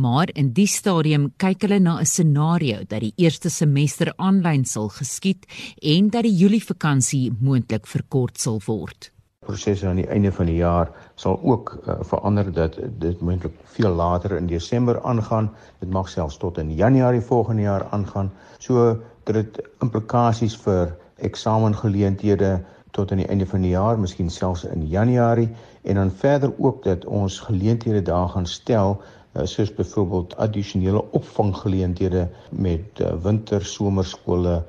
maar 0.00 0.30
in 0.32 0.54
die 0.56 0.70
stadium 0.72 1.26
kyk 1.36 1.66
hulle 1.66 1.80
na 1.84 1.98
'n 2.00 2.08
scenario 2.08 2.78
dat 2.88 3.04
die 3.04 3.12
eerste 3.20 3.50
semester 3.50 4.14
aanlyn 4.16 4.64
sal 4.64 4.88
geskied 4.88 5.44
en 5.82 6.08
dat 6.08 6.24
die 6.24 6.32
Julie 6.32 6.64
vakansie 6.64 7.30
moontlik 7.40 7.86
verkort 7.86 8.40
sal 8.40 8.58
word. 8.66 9.12
Prosesse 9.44 9.86
aan 9.86 10.00
die 10.00 10.08
einde 10.08 10.32
van 10.32 10.46
die 10.46 10.56
jaar 10.56 10.88
sal 11.14 11.38
ook 11.42 11.84
uh, 11.86 12.00
verander 12.00 12.52
dat 12.52 12.80
dit 12.98 13.20
moontlik 13.20 13.52
veel 13.76 13.92
later 13.92 14.36
in 14.36 14.46
Desember 14.46 15.02
aangaan. 15.02 15.50
Dit 15.80 15.90
mag 15.90 16.08
selfs 16.08 16.38
tot 16.38 16.58
in 16.58 16.72
Januarie 16.72 17.20
volgende 17.20 17.62
jaar 17.62 17.84
aangaan. 17.90 18.32
So 18.58 18.96
dit 19.24 19.60
implikasies 19.80 20.56
vir 20.56 20.96
eksamengeleenthede 21.16 22.64
tot 22.94 23.10
aan 23.10 23.22
die 23.22 23.26
einde 23.26 23.46
van 23.50 23.64
die 23.66 23.72
jaar, 23.74 23.98
miskien 23.98 24.30
selfs 24.30 24.64
in 24.70 24.86
Januarie 24.86 25.48
en 25.82 25.98
dan 25.98 26.12
verder 26.22 26.52
ook 26.58 26.84
dat 26.84 27.04
ons 27.04 27.40
geleenthede 27.48 28.02
daar 28.02 28.28
gaan 28.28 28.46
stel 28.46 29.00
uh, 29.00 29.42
soos 29.50 29.74
byvoorbeeld 29.74 30.36
addisionele 30.36 31.02
opvanggeleenthede 31.10 32.28
met 32.50 33.02
uh, 33.02 33.12
winter 33.22 33.64
somerskole. 33.66 34.62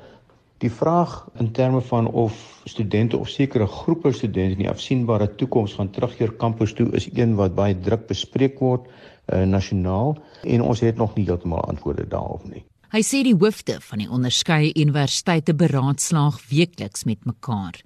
Die 0.58 0.72
vraag 0.72 1.28
in 1.38 1.52
terme 1.52 1.82
van 1.82 2.08
of 2.08 2.62
studente 2.66 3.18
of 3.18 3.30
sekere 3.30 3.68
groepe 3.68 4.12
studente 4.12 4.58
in 4.58 4.64
die 4.66 4.70
afsienbare 4.70 5.30
toekoms 5.36 5.78
gaan 5.78 5.90
terugkeer 5.94 6.32
kampus 6.32 6.74
toe 6.74 6.90
is 6.98 7.10
een 7.14 7.36
wat 7.36 7.56
baie 7.56 7.78
druk 7.80 8.08
bespreek 8.08 8.60
word 8.60 8.88
uh, 8.90 9.44
nasionaal 9.44 10.16
en 10.42 10.62
ons 10.62 10.80
het 10.82 10.98
nog 10.98 11.14
nie 11.16 11.26
heeltemal 11.30 11.62
antwoorde 11.70 12.08
daarop 12.08 12.48
nie. 12.50 12.66
Hy 12.96 13.02
sê 13.04 13.22
die 13.28 13.36
hoofde 13.36 13.82
van 13.84 14.02
die 14.02 14.10
onderskeie 14.10 14.72
universiteite 14.74 15.54
beraadslaag 15.54 16.40
weekliks 16.50 17.04
met 17.04 17.26
mekaar. 17.26 17.82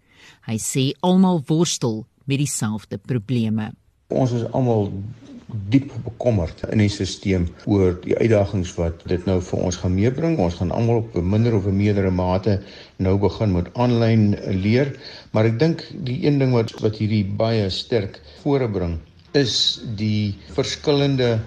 Hy 0.48 0.58
sê 0.58 0.92
almal 1.02 1.44
worstel 1.48 2.06
met 2.26 2.38
dieselfde 2.38 2.98
probleme. 2.98 3.72
Ons 4.08 4.32
is 4.32 4.46
almal 4.52 4.92
diep 5.74 5.90
bekommerd 6.06 6.62
in 6.70 6.82
die 6.84 6.90
stelsel 6.94 7.48
oor 7.66 7.96
die 8.04 8.16
uitdagings 8.18 8.76
wat 8.78 9.02
dit 9.10 9.26
nou 9.26 9.40
vir 9.42 9.64
ons 9.66 9.80
gaan 9.82 9.96
meebring. 9.96 10.38
Ons 10.38 10.60
gaan 10.60 10.72
almal 10.72 11.02
op 11.04 11.16
'n 11.16 11.30
minder 11.30 11.56
of 11.58 11.66
'n 11.66 11.78
meerdere 11.78 12.12
mate 12.12 12.62
nou 12.98 13.18
begin 13.18 13.54
met 13.54 13.74
aanlyn 13.74 14.38
leer, 14.62 14.94
maar 15.32 15.46
ek 15.46 15.60
dink 15.60 15.84
die 16.06 16.26
een 16.26 16.40
ding 16.40 16.54
wat 16.54 16.72
wat 16.82 16.98
hierdie 16.98 17.26
baie 17.26 17.70
sterk 17.70 18.22
voorbring 18.44 19.00
is 19.34 19.82
die 19.98 20.36
verskillende 20.56 21.40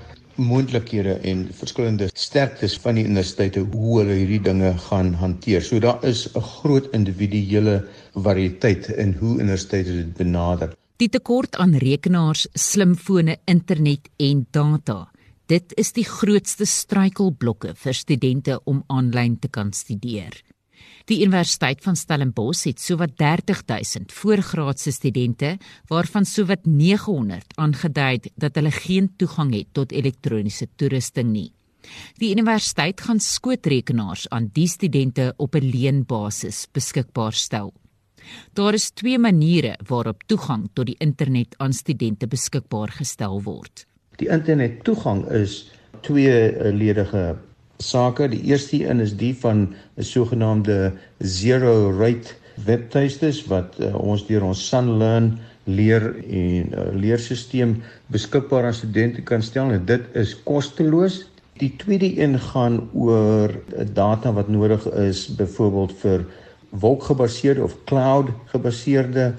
moontlikhede 0.43 1.14
en 1.28 1.47
verskillende 1.55 2.09
sterktes 2.14 2.76
van 2.82 2.99
die 2.99 3.05
universiteite 3.07 3.62
hoe 3.72 4.01
hulle 4.01 4.18
hierdie 4.18 4.43
dinge 4.43 4.74
gaan 4.88 5.14
hanteer. 5.20 5.62
So 5.62 5.78
daar 5.78 6.05
is 6.05 6.28
'n 6.34 6.40
groot 6.40 6.90
individuele 6.93 7.84
variëteit 8.14 8.88
in 8.88 9.16
hoe 9.20 9.34
universiteite 9.38 9.93
dit 9.93 10.14
benader. 10.16 10.76
Die 10.97 11.09
tekort 11.09 11.57
aan 11.57 11.74
rekenaars, 11.74 12.49
slimfone, 12.55 13.36
internet 13.45 14.09
en 14.16 14.47
data. 14.51 15.11
Dit 15.47 15.72
is 15.76 15.93
die 15.93 16.05
grootste 16.05 16.64
struikelblokke 16.64 17.74
vir 17.74 17.95
studente 17.95 18.61
om 18.64 18.84
aanlyn 18.86 19.38
te 19.38 19.49
kan 19.49 19.72
studeer. 19.72 20.43
Die 21.11 21.22
Universiteit 21.24 21.82
van 21.82 21.96
Stellenbosch 21.96 22.64
het 22.68 22.80
sowat 22.80 23.16
30000 23.18 24.12
voorgraadse 24.12 24.92
studente, 24.92 25.57
waarvan 25.90 26.24
sowat 26.24 26.66
900 26.66 27.57
aangedui 27.59 28.20
dat 28.34 28.55
hulle 28.55 28.70
geen 28.70 29.11
toegang 29.16 29.55
het 29.55 29.72
tot 29.72 29.92
elektroniese 29.92 30.68
toerusting 30.76 31.32
nie. 31.32 31.50
Die 32.22 32.30
universiteit 32.30 33.00
gaan 33.00 33.20
skootrekenaars 33.20 34.28
aan 34.30 34.50
die 34.55 34.68
studente 34.68 35.34
op 35.36 35.55
'n 35.55 35.70
leenbasis 35.74 36.66
beskikbaar 36.72 37.32
stel. 37.32 37.72
Daar 38.53 38.74
is 38.74 38.90
twee 38.90 39.18
maniere 39.18 39.78
waarop 39.86 40.22
toegang 40.26 40.68
tot 40.72 40.86
die 40.86 40.96
internet 40.98 41.55
aan 41.59 41.72
studente 41.72 42.26
beskikbaar 42.26 42.88
gestel 42.88 43.42
word. 43.42 43.86
Die 44.16 44.28
internet 44.28 44.84
toegang 44.84 45.26
is 45.30 45.72
tweeledige 46.00 47.38
sake. 47.83 48.28
Die 48.28 48.43
eerste 48.51 48.85
een 48.87 49.01
is 49.01 49.16
die 49.16 49.35
van 49.37 49.74
'n 49.97 50.03
sogenaamde 50.03 50.93
zero 51.18 51.91
rate 51.99 52.35
webtuistes 52.64 53.47
wat 53.47 53.76
uh, 53.80 53.95
ons 53.95 54.26
deur 54.26 54.45
ons 54.45 54.68
SunLearn 54.68 55.39
leer 55.64 56.14
en 56.28 56.72
uh, 56.72 56.87
leerstelsel 56.95 57.76
beskikbaar 58.07 58.64
aan 58.64 58.74
studente 58.74 59.22
kan 59.22 59.43
stel 59.43 59.70
en 59.70 59.85
dit 59.85 60.03
is 60.12 60.35
kosteloos. 60.43 61.26
Die 61.61 61.74
tweede 61.76 62.20
een 62.20 62.39
gaan 62.39 62.89
oor 62.93 63.51
uh, 63.51 63.87
data 63.93 64.33
wat 64.33 64.49
nodig 64.49 64.87
is 64.93 65.26
byvoorbeeld 65.37 65.93
vir 66.03 66.26
wolkgebaseerde 66.70 67.62
of 67.62 67.76
cloud 67.85 68.33
gebaseerde 68.55 69.35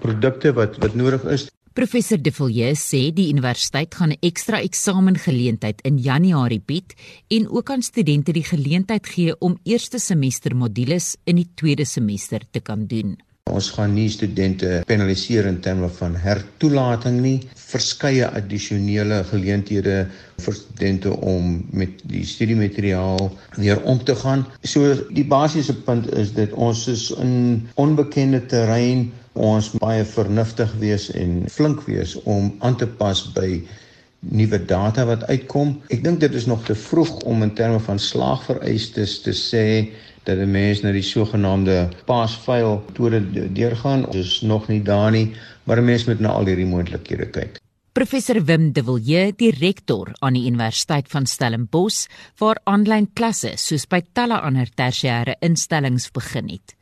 produkte 0.00 0.52
wat 0.52 0.76
wat 0.82 0.94
nodig 0.94 1.24
is 1.24 1.48
Professor 1.76 2.16
De 2.16 2.30
Villiers 2.32 2.80
sê 2.80 3.10
die 3.12 3.26
universiteit 3.28 3.92
gaan 3.98 4.12
'n 4.14 4.22
ekstra 4.24 4.62
eksamengeleentheid 4.64 5.82
in 5.84 5.98
Januarie 5.98 6.62
bied 6.64 6.94
en 7.28 7.50
ook 7.52 7.70
aan 7.70 7.82
studente 7.82 8.32
die 8.32 8.44
geleentheid 8.44 9.06
gee 9.06 9.36
om 9.38 9.58
eerste 9.62 9.98
semester 9.98 10.56
modules 10.56 11.16
in 11.24 11.36
die 11.36 11.48
tweede 11.54 11.84
semester 11.84 12.40
te 12.50 12.60
kan 12.60 12.86
doen. 12.86 13.18
Ons 13.46 13.68
gaan 13.76 13.92
nie 13.94 14.08
studente 14.10 14.80
penaliseer 14.90 15.46
in 15.46 15.60
terme 15.62 15.86
van 15.98 16.16
hertoelating 16.18 17.20
nie. 17.22 17.36
Verskeie 17.66 18.26
addisionele 18.26 19.20
geleenthede 19.30 19.94
vir 20.42 20.56
studente 20.58 21.12
om 21.14 21.60
met 21.70 22.02
die 22.10 22.24
studiemateriaal 22.26 23.30
weer 23.56 23.82
om 23.86 24.02
te 24.04 24.16
gaan. 24.18 24.42
So 24.66 24.96
die 25.14 25.24
basiese 25.30 25.76
punt 25.86 26.10
is 26.18 26.34
dat 26.34 26.56
ons 26.58 26.86
is 26.90 27.08
in 27.22 27.68
onbekende 27.78 28.42
terrein 28.50 29.06
ons 29.36 29.70
baie 29.78 30.02
vernuftig 30.08 30.72
wees 30.82 31.10
en 31.14 31.44
flink 31.52 31.84
wees 31.86 32.16
om 32.24 32.50
aan 32.66 32.78
te 32.80 32.88
pas 32.98 33.20
by 33.36 33.60
nuwe 34.26 34.58
data 34.58 35.04
wat 35.06 35.22
uitkom. 35.30 35.76
Ek 35.94 36.02
dink 36.02 36.18
dit 36.24 36.34
is 36.34 36.48
nog 36.50 36.64
te 36.66 36.74
vroeg 36.74 37.20
om 37.30 37.46
in 37.46 37.54
terme 37.54 37.78
van 37.86 38.02
slaagvereistes 38.02 39.20
te 39.22 39.36
sê 39.36 39.66
dat 40.26 40.38
'n 40.38 40.50
mens 40.50 40.82
na 40.82 40.92
die 40.92 41.02
sogenaamde 41.02 41.88
pass-fail 42.04 42.82
metode 42.86 43.52
deurgaan. 43.52 44.02
Dit 44.10 44.24
is 44.24 44.40
nog 44.40 44.68
nie 44.68 44.82
daar 44.82 45.10
nie, 45.10 45.34
maar 45.64 45.78
'n 45.78 45.84
mens 45.84 46.04
moet 46.04 46.20
na 46.20 46.28
al 46.28 46.46
hierdie 46.46 46.66
moontlikhede 46.66 47.30
kyk. 47.30 47.60
Professor 47.92 48.44
Wim 48.44 48.72
De 48.72 48.82
Villiers, 48.84 49.36
die 49.36 49.50
rektor 49.50 50.10
aan 50.18 50.32
die 50.32 50.46
Universiteit 50.46 51.08
van 51.08 51.26
Stellenbosch, 51.26 52.06
waar 52.38 52.60
aanlyn 52.64 53.12
klasse 53.12 53.52
soos 53.56 53.86
by 53.86 54.02
talle 54.12 54.40
ander 54.40 54.68
tersiêre 54.74 55.34
instellings 55.40 56.10
begin 56.10 56.48
het. 56.48 56.74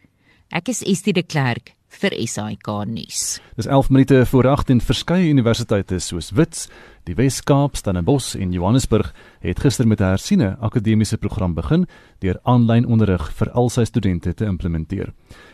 Ek 0.51 0.69
is 0.69 0.83
Estie 0.83 1.13
de 1.13 1.23
Klerk 1.23 1.74
vir 2.01 2.17
SAK 2.27 2.71
nuus. 2.91 3.39
Dis 3.57 3.67
11 3.67 3.91
minute 3.91 4.27
voor 4.27 4.49
8 4.49 4.71
en 4.71 4.81
verskeie 4.81 5.29
universiteite 5.31 5.99
soos 6.03 6.33
Wits, 6.35 6.69
die 7.05 7.15
Wes-Kaap, 7.19 7.77
Stellenbosch 7.77 8.35
en 8.41 8.53
Johannesburg 8.53 9.11
het 9.45 9.61
gister 9.61 9.87
met 9.87 10.01
'n 10.01 10.15
hersiene 10.15 10.57
akademiese 10.61 11.19
program 11.19 11.55
begin 11.55 11.87
deur 12.19 12.39
aanlyn 12.43 12.87
onderrig 12.87 13.33
vir 13.33 13.51
al 13.51 13.69
sy 13.69 13.85
studente 13.85 14.35
te 14.35 14.45
implementeer. 14.45 15.13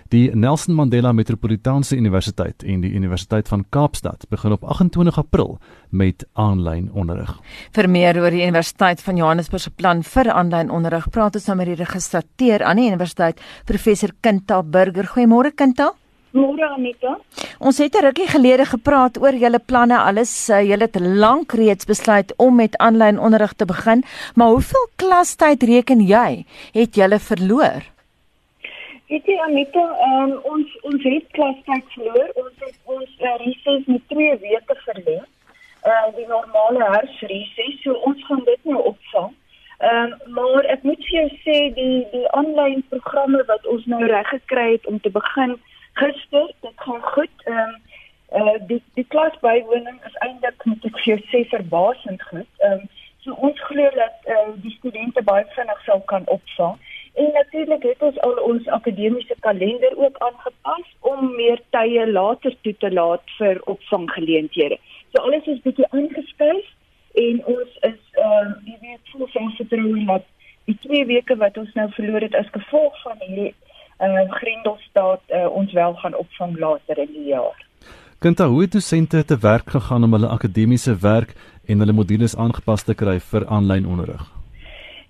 Die 0.08 0.30
Nelson 0.34 0.74
Mandela 0.74 1.12
Metropolitaanse 1.12 1.96
Universiteit 1.96 2.62
en 2.62 2.80
die 2.80 2.90
Universiteit 2.90 3.48
van 3.48 3.64
Kaapstad 3.68 4.26
begin 4.28 4.52
op 4.52 4.64
28 4.64 5.18
April 5.18 5.58
met 5.90 6.26
aanlyn 6.32 6.90
onderrig. 6.92 7.38
Vir 7.72 7.88
meer 7.88 8.18
oor 8.18 8.30
die 8.30 8.42
Universiteit 8.42 9.02
van 9.02 9.16
Johannesburg 9.16 9.62
se 9.62 9.70
plan 9.70 10.02
vir 10.02 10.30
aanlyn 10.30 10.70
onderrig, 10.70 11.10
praat 11.10 11.34
ons 11.34 11.46
nou 11.46 11.56
met 11.56 11.66
die 11.66 11.84
registrateur 11.84 12.64
aan 12.64 12.76
die 12.76 12.88
universiteit, 12.88 13.40
professor 13.64 14.10
Kinta 14.20 14.62
Burger. 14.62 15.06
Goeiemôre 15.06 15.54
Kinta. 15.54 15.94
Môre 16.32 16.62
Anita. 16.62 17.18
Ons 17.58 17.78
het 17.78 17.94
'n 17.94 18.04
rukkie 18.04 18.28
gelede 18.28 18.64
gepraat 18.64 19.18
oor 19.18 19.34
julle 19.34 19.58
planne 19.58 19.98
alles. 19.98 20.48
Uh, 20.48 20.62
julle 20.62 20.86
het 20.86 21.00
lank 21.00 21.52
reeds 21.52 21.84
besluit 21.84 22.32
om 22.36 22.54
met 22.54 22.78
aanlyn 22.78 23.18
onderrig 23.18 23.52
te 23.52 23.64
begin, 23.64 24.04
maar 24.34 24.48
hoeveel 24.48 24.86
klastyd 24.96 25.62
reken 25.62 26.00
jy 26.00 26.44
het 26.72 26.94
julle 26.94 27.18
verloor? 27.18 27.82
Weet 29.08 29.26
jy 29.26 29.38
Anita, 29.42 29.82
um, 30.06 30.38
ons 30.42 30.68
ons 30.82 31.02
het 31.02 31.26
klastyd 31.32 31.84
verloor. 31.94 32.30
Ons 32.34 32.54
het 32.58 32.78
ons 32.84 33.10
uh, 33.18 33.36
reses 33.44 33.86
met 33.86 34.02
2 34.08 34.38
weke 34.38 34.76
verleng. 34.86 35.26
Uh 35.82 36.06
die 36.16 36.26
normale 36.26 36.84
herfsreses, 36.92 37.82
so 37.82 37.92
ons 37.92 38.24
gaan 38.26 38.44
dit 38.44 38.64
nou 38.64 38.82
opvang. 38.92 39.34
Ehm 39.78 40.12
um, 40.12 40.32
maar 40.34 40.64
ek 40.64 40.82
moet 40.82 41.02
vir 41.08 41.16
jou 41.20 41.28
sê 41.42 41.58
die 41.74 42.06
die 42.12 42.28
aanlyn 42.38 42.84
programme 42.88 43.42
wat 43.46 43.66
ons 43.66 43.84
nou 43.86 44.04
reg 44.06 44.28
gekry 44.28 44.72
het 44.72 44.86
om 44.86 45.00
te 45.00 45.10
begin 45.10 45.58
gister, 46.00 46.52
dit 46.66 46.84
gaan 46.86 47.02
goed. 47.14 47.36
Ehm 47.44 47.58
um, 47.58 47.78
uh 48.38 48.58
die 48.70 48.82
die 48.94 49.06
klasbywoning 49.12 49.98
is 50.06 50.16
eintlik 50.26 50.64
moet 50.64 50.84
ek 50.88 50.98
vir 51.02 51.08
jou 51.12 51.20
sê 51.32 51.44
verbasend 51.52 52.22
goed. 52.30 52.50
Ehm 52.58 52.78
um, 52.78 52.88
so 53.24 53.36
ons 53.46 53.60
glo 53.68 53.90
dat 53.96 54.30
uh, 54.34 54.52
die 54.64 54.72
studente 54.78 55.22
baie 55.22 55.44
vinnig 55.56 55.80
sal 55.84 56.00
kan 56.12 56.26
opvang. 56.36 56.78
En 57.20 57.32
natuurlik 57.34 57.82
het 57.82 58.02
ons 58.08 58.20
al 58.26 58.36
ons 58.50 58.68
akademiese 58.76 59.34
kalender 59.46 59.96
ook 59.96 60.18
aangepas 60.26 60.86
om 61.12 61.34
meer 61.36 61.60
tye 61.76 62.06
later 62.10 62.54
toe 62.60 62.74
te 62.84 62.92
laat 62.92 63.34
vir 63.38 63.60
opvanggeleenthede. 63.74 64.78
So 65.12 65.22
alles 65.22 65.50
is 65.54 65.64
bietjie 65.66 65.90
aangeskuif 65.90 66.70
en 67.24 67.42
ons 67.56 67.78
is 67.90 68.00
ehm 68.24 68.52
uh, 68.52 68.54
jy 68.70 68.78
weet 68.86 69.14
vol 69.14 69.32
van 69.34 69.50
vertroue 69.58 70.06
dat 70.12 70.30
die 70.70 70.78
twee 70.86 71.06
weke 71.06 71.36
wat 71.36 71.58
ons 71.58 71.74
nou 71.74 71.88
verloor 71.98 72.28
het 72.28 72.38
as 72.38 72.54
gevolg 72.54 73.02
van 73.02 73.18
hierdie 73.26 73.54
uh, 74.00 74.30
Grendelstaat 74.30 75.20
uh, 75.28 75.46
ons 75.52 75.72
wel 75.72 75.94
gaan 75.94 76.14
opvang 76.14 76.58
later 76.58 76.98
in 76.98 77.12
die 77.12 77.28
jaar. 77.34 77.66
Kinta, 78.18 78.46
hoe 78.46 78.60
het 78.60 78.72
dosente 78.72 79.24
te 79.24 79.38
werk 79.38 79.70
gegaan 79.70 80.04
om 80.04 80.12
hulle 80.12 80.28
akademiese 80.28 80.96
werk 81.00 81.32
en 81.66 81.78
hulle 81.78 81.92
modules 81.92 82.36
aangepas 82.36 82.82
te 82.84 82.94
kry 82.94 83.18
vir 83.32 83.46
aanlyn 83.48 83.86
onderrig? 83.86 84.26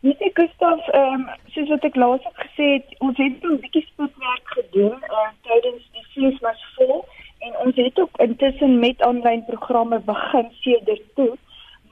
Net 0.07 0.21
ek 0.25 0.39
Gustav, 0.39 0.85
ehm 0.95 1.17
um, 1.17 1.25
soos 1.55 1.73
wat 1.75 1.87
ek 1.89 1.97
laas 1.99 2.23
het 2.25 2.39
gesê, 2.45 2.69
het, 2.77 2.95
ons 3.07 3.19
het 3.19 3.43
'n 3.45 3.59
bietjie 3.65 3.83
spoedwerk 3.89 4.55
gedoen 4.59 4.95
uh, 5.17 5.27
tydens 5.49 5.83
die 5.97 6.07
feesmas 6.15 6.63
vol 6.77 7.05
en 7.47 7.57
ons 7.65 7.77
het 7.77 8.01
ook 8.01 8.23
intussen 8.27 8.79
met 8.79 9.03
aanlyn 9.03 9.45
programme 9.45 9.99
begin 10.13 10.49
sedert 10.61 11.03
toe. 11.15 11.35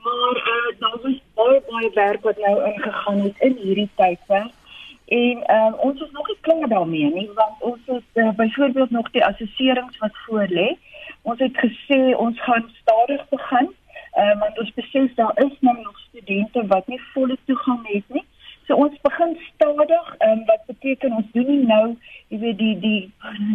Maar 0.05 0.37
uh, 0.55 0.79
daar 0.79 0.97
was 1.03 1.19
baie 1.35 1.61
baie 1.69 1.91
werk 1.93 2.23
wat 2.23 2.37
nou 2.37 2.55
ingegaan 2.71 3.19
het 3.19 3.35
in 3.39 3.55
hierdie 3.63 3.89
tydperk 3.95 4.55
En 5.09 5.55
um, 5.55 5.73
ons 5.73 6.01
is 6.01 6.11
nog 6.11 6.27
nie 6.27 6.37
klaar 6.41 6.67
daarmee 6.67 7.13
nie 7.13 7.29
want 7.33 7.61
ons 7.71 7.79
het 7.85 8.03
uh, 8.13 8.29
byvoorbeeld 8.29 8.89
nog 8.89 9.11
die 9.11 9.25
assesserings 9.25 9.97
wat 9.97 10.17
voor 10.25 10.47
lê. 10.47 10.77
Ons 11.21 11.39
het 11.39 11.57
gesê 11.57 12.15
ons 12.15 12.41
gaan 12.41 12.69
stadig 12.81 13.29
begin 13.29 13.69
uh, 14.17 14.39
want 14.39 14.59
ons 14.59 14.73
besef 14.73 15.13
daar 15.13 15.41
is 15.45 15.55
nou 15.59 15.77
nog 15.81 15.99
studente 15.99 16.67
wat 16.67 16.87
nie 16.87 17.01
volle 17.13 17.37
toegang 17.45 17.79
het 17.87 18.03
nie. 18.07 18.25
So 18.67 18.75
ons 18.75 19.01
begin 19.01 19.37
stadig 19.53 20.15
um, 20.27 20.45
wat 20.45 20.65
beteken 20.65 21.15
ons 21.21 21.31
doen 21.31 21.49
nie 21.49 21.65
nou 21.65 21.85
jy 22.27 22.39
weet 22.45 22.57
die 22.57 22.75
die 22.79 23.01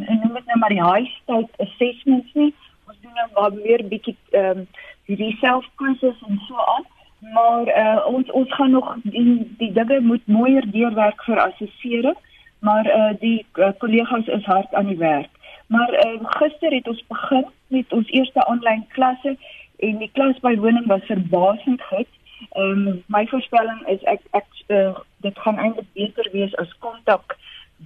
noem 0.09 0.35
dit 0.35 0.51
nou 0.51 0.59
maar 0.59 0.75
die 0.75 0.83
high 0.83 1.15
state 1.21 1.63
assessments 1.69 2.35
nie. 2.35 2.51
Ons 2.91 2.99
doen 3.01 3.15
nou 3.15 3.29
maar 3.39 3.55
weer 3.63 3.87
bietjie 3.95 4.17
ehm 4.31 4.65
um, 4.65 4.67
die 5.07 5.37
self 5.39 5.71
quizzes 5.79 6.19
en 6.27 6.43
so 6.49 6.59
aan 6.75 6.87
maar 7.33 7.69
uh, 7.69 8.07
ons 8.07 8.31
ons 8.31 8.55
gaan 8.55 8.71
nog 8.71 8.97
die 9.03 9.55
die 9.59 9.73
dinge 9.73 10.01
moet 10.01 10.27
mooier 10.27 10.71
deurwerk 10.71 11.25
vir 11.25 11.41
assessering 11.41 12.17
maar 12.65 12.87
uh, 12.87 13.13
die 13.21 13.47
kollegas 13.79 14.27
uh, 14.27 14.35
is 14.35 14.45
hard 14.45 14.75
aan 14.75 14.87
die 14.87 14.97
werk. 14.97 15.29
Maar 15.67 15.93
uh, 15.93 16.21
gister 16.21 16.73
het 16.73 16.89
ons 16.89 17.05
begin 17.07 17.47
met 17.67 17.93
ons 17.93 18.11
eerste 18.11 18.47
aanlyn 18.47 18.87
klasse 18.89 19.37
en 19.77 19.99
die 19.99 20.11
klasbywoning 20.13 20.87
was 20.87 21.05
verbasend 21.05 21.83
goed. 21.83 22.09
Um, 22.57 23.03
my 23.07 23.27
voorspelling 23.29 23.83
is 23.93 24.03
ek 24.09 24.25
ek 24.31 24.49
uh, 24.69 24.97
dit 25.27 25.39
gaan 25.45 25.61
eintlik 25.61 25.91
beter 25.93 26.29
wees 26.33 26.57
as 26.63 26.73
kontak 26.79 27.37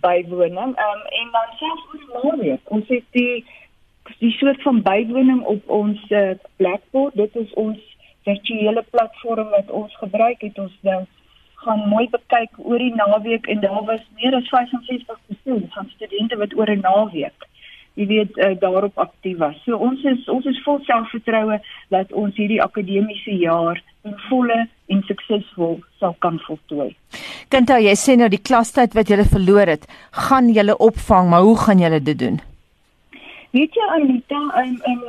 bywoning. 0.05 0.75
Um, 0.87 1.03
en 1.21 1.35
dan 1.35 1.55
selfs 1.59 1.87
oor 1.91 1.99
die 2.03 2.13
naweek 2.15 2.75
ons 2.79 2.95
het 2.95 3.07
die 3.19 3.45
die 4.23 4.33
soort 4.39 4.63
van 4.63 4.83
bywoning 4.83 5.43
op 5.43 5.69
ons 5.69 6.11
uh, 6.11 6.31
blackboard 6.57 7.19
dit 7.19 7.35
is 7.37 7.51
ons 7.53 7.98
virtuele 8.29 8.85
platform 8.91 9.51
wat 9.57 9.71
ons 9.81 9.97
gebruik 10.03 10.45
het 10.47 10.59
ons 10.65 10.75
nou 10.91 11.01
gaan 11.65 11.85
mooi 11.91 12.07
bekyk 12.15 12.59
oor 12.59 12.79
die 12.79 12.95
naweek 12.95 13.49
en 13.53 13.61
daar 13.67 13.85
was 13.91 14.05
meer 14.21 14.35
as 14.39 14.51
65% 14.55 15.73
van 15.77 15.93
studente 15.97 16.37
wat 16.43 16.55
oor 16.55 16.71
'n 16.71 16.85
naweek 16.87 17.49
jy 17.99 18.07
weet 18.07 18.37
uh, 18.39 18.55
daarop 18.61 18.99
aktief 18.99 19.39
was. 19.43 19.57
So 19.67 19.79
ons 19.83 20.05
is 20.07 20.27
ons 20.31 20.47
is 20.47 20.59
vol 20.65 20.79
selfvertroue 20.87 21.59
dat 21.95 22.13
ons 22.13 22.37
hierdie 22.39 22.61
akademiese 22.63 23.35
jaar 23.41 23.81
in 24.07 24.15
volle 24.29 24.59
en 24.89 25.03
suksesvol 25.09 25.81
sal 26.01 26.15
kan 26.25 26.39
voltooi. 26.47 26.93
Kinta, 27.53 27.81
jy 27.83 27.97
sê 27.99 28.15
nou 28.19 28.29
die 28.31 28.43
klastyd 28.43 28.95
wat 28.97 29.11
jy 29.11 29.25
verloor 29.27 29.75
het, 29.75 29.89
gaan 30.29 30.53
jy 30.55 30.69
opvang, 30.79 31.31
maar 31.33 31.47
hoe 31.47 31.57
gaan 31.65 31.83
jy 31.83 31.91
dit 31.99 32.19
doen? 32.23 32.39
Weet 33.57 33.75
jy 33.75 33.91
Anita, 33.97 34.41
um, 34.61 34.75
um, 34.87 35.05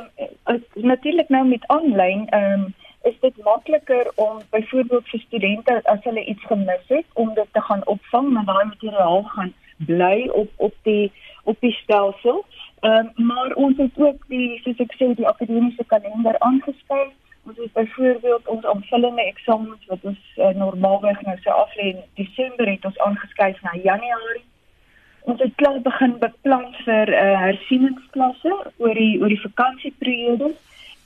uh, 0.48 0.58
natuurlik 0.74 1.28
nou 1.28 1.44
met 1.46 1.66
aanlyn, 1.68 2.26
um, 2.34 2.70
is 3.02 3.16
dit 3.20 3.36
makliker 3.44 4.10
om 4.14 4.40
byvoorbeeld 4.50 5.08
vir 5.08 5.20
studente 5.20 5.80
as 5.84 6.02
hulle 6.04 6.24
iets 6.24 6.44
gemis 6.44 6.86
het 6.86 7.06
om 7.12 7.34
dit 7.34 7.46
te 7.52 7.60
gaan 7.60 7.86
opvang, 7.86 8.30
maar 8.32 8.44
daai 8.44 8.64
materiaal 8.64 9.22
gaan 9.22 9.54
bly 9.86 10.28
op 10.32 10.50
op 10.56 10.74
die 10.82 11.12
op 11.44 11.56
die 11.60 11.72
stelsel. 11.72 12.44
Ehm 12.80 13.08
um, 13.16 13.26
maar 13.26 13.52
ons 13.54 13.76
het 13.76 13.92
ook 13.96 14.28
die 14.28 14.60
soos 14.64 14.84
ek 14.84 14.94
sê 14.98 15.14
die 15.14 15.28
akademiese 15.28 15.84
kalender 15.86 16.38
aangeskryf. 16.38 17.12
Ons 17.48 17.56
het 17.56 17.72
byvoorbeeld 17.72 18.48
ons 18.48 18.64
aanvullende 18.64 19.24
eksamens 19.24 19.86
wat 19.86 19.98
ons 20.02 20.20
uh, 20.36 20.48
normaalweg 20.48 21.20
nou 21.20 21.36
sou 21.40 21.54
aflê 21.56 21.90
in 21.94 22.02
Desember 22.14 22.68
het 22.68 22.84
ons 22.84 22.98
aangeskryf 22.98 23.62
na 23.62 23.76
Januarie. 23.82 24.44
Ons 25.20 25.40
het 25.40 25.52
klaar 25.54 25.80
begin 25.80 26.18
beplan 26.18 26.66
vir 26.84 27.06
'n 27.08 27.24
uh, 27.24 27.38
hersieningsklasse 27.46 28.52
oor 28.76 28.94
die 28.94 29.20
oor 29.20 29.28
die 29.28 29.44
vakansieperiode 29.48 30.52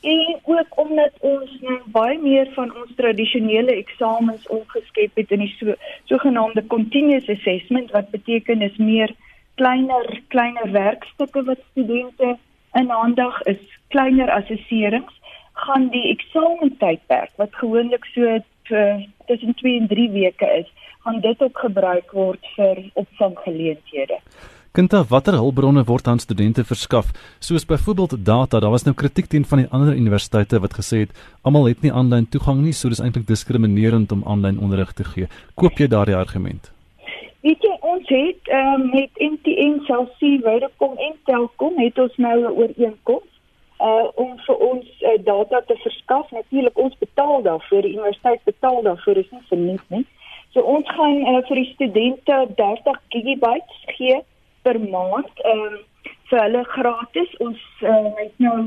en 0.04 0.38
ook 0.42 0.78
omdat 0.78 1.12
ons 1.20 1.52
nou 1.60 1.78
baie 1.96 2.18
meer 2.20 2.50
van 2.54 2.72
ons 2.76 2.96
tradisionele 2.96 3.76
eksamens 3.80 4.46
omgeskep 4.52 5.20
het 5.20 5.30
in 5.36 5.44
die 5.44 5.52
so 5.58 5.76
sogenaamde 6.10 6.66
continuous 6.66 7.28
assessment 7.36 7.92
wat 7.96 8.10
beteken 8.12 8.62
is 8.62 8.76
meer 8.76 9.14
kleiner 9.60 10.20
kleiner 10.34 10.70
werkstukke 10.76 11.44
wat 11.48 11.62
studente 11.70 12.36
in 12.80 12.90
aandag 12.92 13.42
is 13.54 13.62
kleiner 13.96 14.30
assesserings 14.30 15.20
gaan 15.64 15.88
die 15.94 16.08
eksamentydperk 16.12 17.32
wat 17.40 17.60
gewoonlik 17.62 18.04
so 18.12 18.38
tussen 19.26 19.54
2 19.54 19.80
en 19.80 19.86
3 19.88 20.10
weke 20.10 20.50
is 20.60 20.72
gaan 21.04 21.20
dit 21.20 21.42
ook 21.42 21.58
gebruik 21.58 22.12
word 22.12 22.52
vir 22.56 22.82
opvanggeleenthede 22.92 24.20
Kinta, 24.74 25.04
watter 25.06 25.36
hulpbronne 25.38 25.84
word 25.86 26.08
aan 26.10 26.18
studente 26.18 26.64
verskaf? 26.66 27.12
Soos 27.38 27.62
byvoorbeeld 27.64 28.24
data, 28.26 28.58
daar 28.58 28.72
was 28.74 28.82
nou 28.82 28.94
kritiek 28.94 29.28
teen 29.30 29.44
van 29.46 29.60
die 29.60 29.68
ander 29.70 29.94
universiteite 29.94 30.58
wat 30.64 30.74
gesê 30.74 31.04
het 31.04 31.12
almal 31.46 31.68
het 31.70 31.84
nie 31.86 31.92
aanlyn 31.94 32.26
toegang 32.26 32.58
nie, 32.64 32.72
so 32.74 32.90
dis 32.90 32.98
eintlik 32.98 33.28
diskriminerend 33.28 34.10
om 34.16 34.24
aanlyn 34.26 34.58
onderrig 34.58 34.90
te 34.98 35.06
gee. 35.12 35.28
Koop 35.54 35.78
jy 35.78 35.86
daardie 35.92 36.16
argument? 36.18 36.72
Weet 37.46 37.62
jy, 37.62 37.76
ons 37.92 38.10
het 38.16 38.50
um, 38.58 38.88
met 38.96 39.22
MTN, 39.28 39.78
Cell 39.86 40.10
C, 40.16 40.32
Vodacom 40.42 40.98
en 41.06 41.14
Telkom 41.30 41.78
het 41.84 42.02
ons 42.08 42.18
nou 42.26 42.34
'n 42.42 42.52
ooreenkoms 42.58 43.30
uh 43.78 44.10
om 44.26 44.34
vir 44.46 44.58
ons 44.72 44.90
uh, 45.06 45.16
data 45.22 45.62
te 45.70 45.78
verskaf. 45.86 46.30
Natuurlik 46.34 46.78
ons 46.78 46.98
betaal 46.98 47.46
daarvoor, 47.46 47.82
die 47.82 47.94
universiteit 47.94 48.42
betaal 48.44 48.82
daarvoor, 48.82 49.22
is 49.22 49.30
nie 49.30 49.46
verniet 49.54 49.88
nie. 49.94 50.06
So 50.50 50.66
ons 50.66 50.94
gaan 50.98 51.22
uh, 51.22 51.46
vir 51.46 51.62
die 51.62 51.72
studente 51.78 52.46
30 52.58 53.02
GB 53.14 53.58
gee 53.86 54.24
per 54.64 54.80
maand 54.80 55.44
ehm 55.44 55.66
um, 55.66 55.76
vir 56.30 56.40
hulle 56.40 56.64
gratis. 56.72 57.36
Ons 57.46 57.62
uh, 57.82 58.10
het 58.16 58.42
nou 58.42 58.58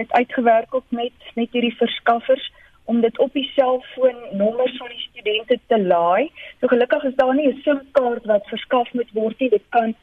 dit 0.00 0.12
uitgewerk 0.12 0.74
op 0.74 0.84
met 0.88 1.32
met 1.38 1.52
hierdie 1.52 1.76
verskaffers 1.76 2.50
om 2.84 3.00
dit 3.00 3.18
op 3.18 3.32
die 3.32 3.48
selfoonnommers 3.54 4.76
van 4.76 4.88
die 4.88 5.04
studente 5.08 5.58
te 5.66 5.78
laai. 5.82 6.30
So 6.60 6.66
gelukkig 6.66 7.04
is 7.04 7.14
daar 7.14 7.34
nie 7.34 7.48
'n 7.48 7.60
SIM-kaart 7.64 8.24
wat 8.24 8.52
verskaf 8.54 8.92
moet 8.92 9.12
word 9.12 9.38
nie. 9.38 9.50
Dit 9.50 9.66
kan 9.68 9.94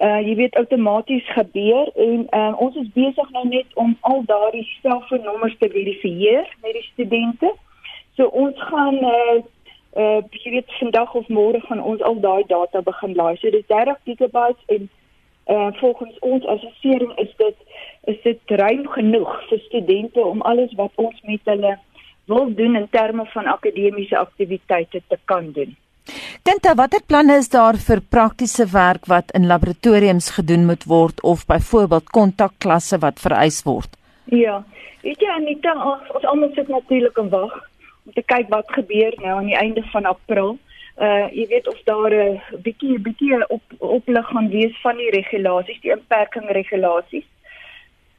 uh 0.00 0.20
jy 0.26 0.34
weet 0.34 0.56
outomaties 0.56 1.26
gebeur 1.32 1.90
en 1.94 2.26
uh, 2.30 2.54
ons 2.56 2.76
is 2.76 2.92
besig 2.94 3.30
nou 3.30 3.48
net 3.48 3.66
om 3.74 3.96
al 4.00 4.22
daardie 4.26 4.68
selfoonnommers 4.82 5.56
te 5.58 5.68
verifieer 5.68 6.46
met 6.62 6.72
die 6.72 6.88
studente. 6.92 7.54
So 8.16 8.26
ons 8.26 8.62
gaan 8.70 8.94
uh 8.94 9.42
uh 9.96 10.22
jy 10.30 10.50
weet 10.56 10.72
vandag 10.78 11.14
of 11.14 11.28
môre 11.28 11.60
gaan 11.60 11.80
ons 11.80 12.02
al 12.02 12.20
daai 12.20 12.44
data 12.48 12.80
begin 12.82 13.14
laai. 13.14 13.36
So 13.36 13.50
dis 13.50 13.66
30 13.68 13.96
GB 14.04 14.36
en 14.76 14.88
uh 15.52 15.70
volgens 15.80 16.18
ons 16.20 16.46
assessering 16.46 17.12
is 17.18 17.32
dit 17.36 17.56
is 18.12 18.18
dit 18.22 18.56
ruim 18.62 18.86
genoeg 18.88 19.32
vir 19.48 19.58
studente 19.68 20.20
om 20.20 20.42
alles 20.42 20.72
wat 20.80 20.92
ons 20.96 21.20
met 21.28 21.40
hulle 21.44 21.76
wil 22.26 22.54
doen 22.54 22.76
in 22.76 22.88
terme 22.90 23.26
van 23.34 23.46
akademiese 23.46 24.18
aktiwiteite 24.18 25.02
te 25.08 25.18
kan 25.24 25.52
doen. 25.52 25.76
Dinta, 26.42 26.74
watter 26.74 27.02
planne 27.06 27.36
is 27.38 27.48
daar 27.48 27.76
vir 27.78 28.00
praktiese 28.00 28.66
werk 28.72 29.06
wat 29.06 29.30
in 29.38 29.46
laboratoriums 29.46 30.30
gedoen 30.38 30.66
moet 30.66 30.84
word 30.90 31.20
of 31.22 31.44
byvoorbeeld 31.46 32.10
kontakklasse 32.10 32.98
wat 32.98 33.20
vereis 33.20 33.62
word? 33.62 33.90
Ja, 34.24 34.62
weet 35.02 35.20
jy 35.22 35.30
Anita, 35.30 35.74
ons 36.14 36.24
almal 36.24 36.50
sit 36.56 36.68
natuurlik 36.68 37.18
in 37.22 37.30
wag 37.30 37.54
te 38.14 38.22
kyk 38.22 38.48
wat 38.48 38.72
gebeur 38.72 39.14
nou 39.16 39.36
aan 39.38 39.50
die 39.50 39.56
einde 39.56 39.82
van 39.92 40.04
April. 40.04 40.58
Uh 40.96 41.26
jy 41.32 41.46
weet 41.48 41.68
of 41.68 41.80
daar 41.84 42.14
'n 42.14 42.40
bietjie 42.62 42.98
bietjie 42.98 43.48
op 43.48 43.62
oplig 43.78 44.26
gaan 44.26 44.48
wees 44.48 44.80
van 44.80 44.96
die 44.96 45.10
regulasies, 45.10 45.80
die 45.80 45.90
inperking 45.90 46.50
regulasies. 46.50 47.28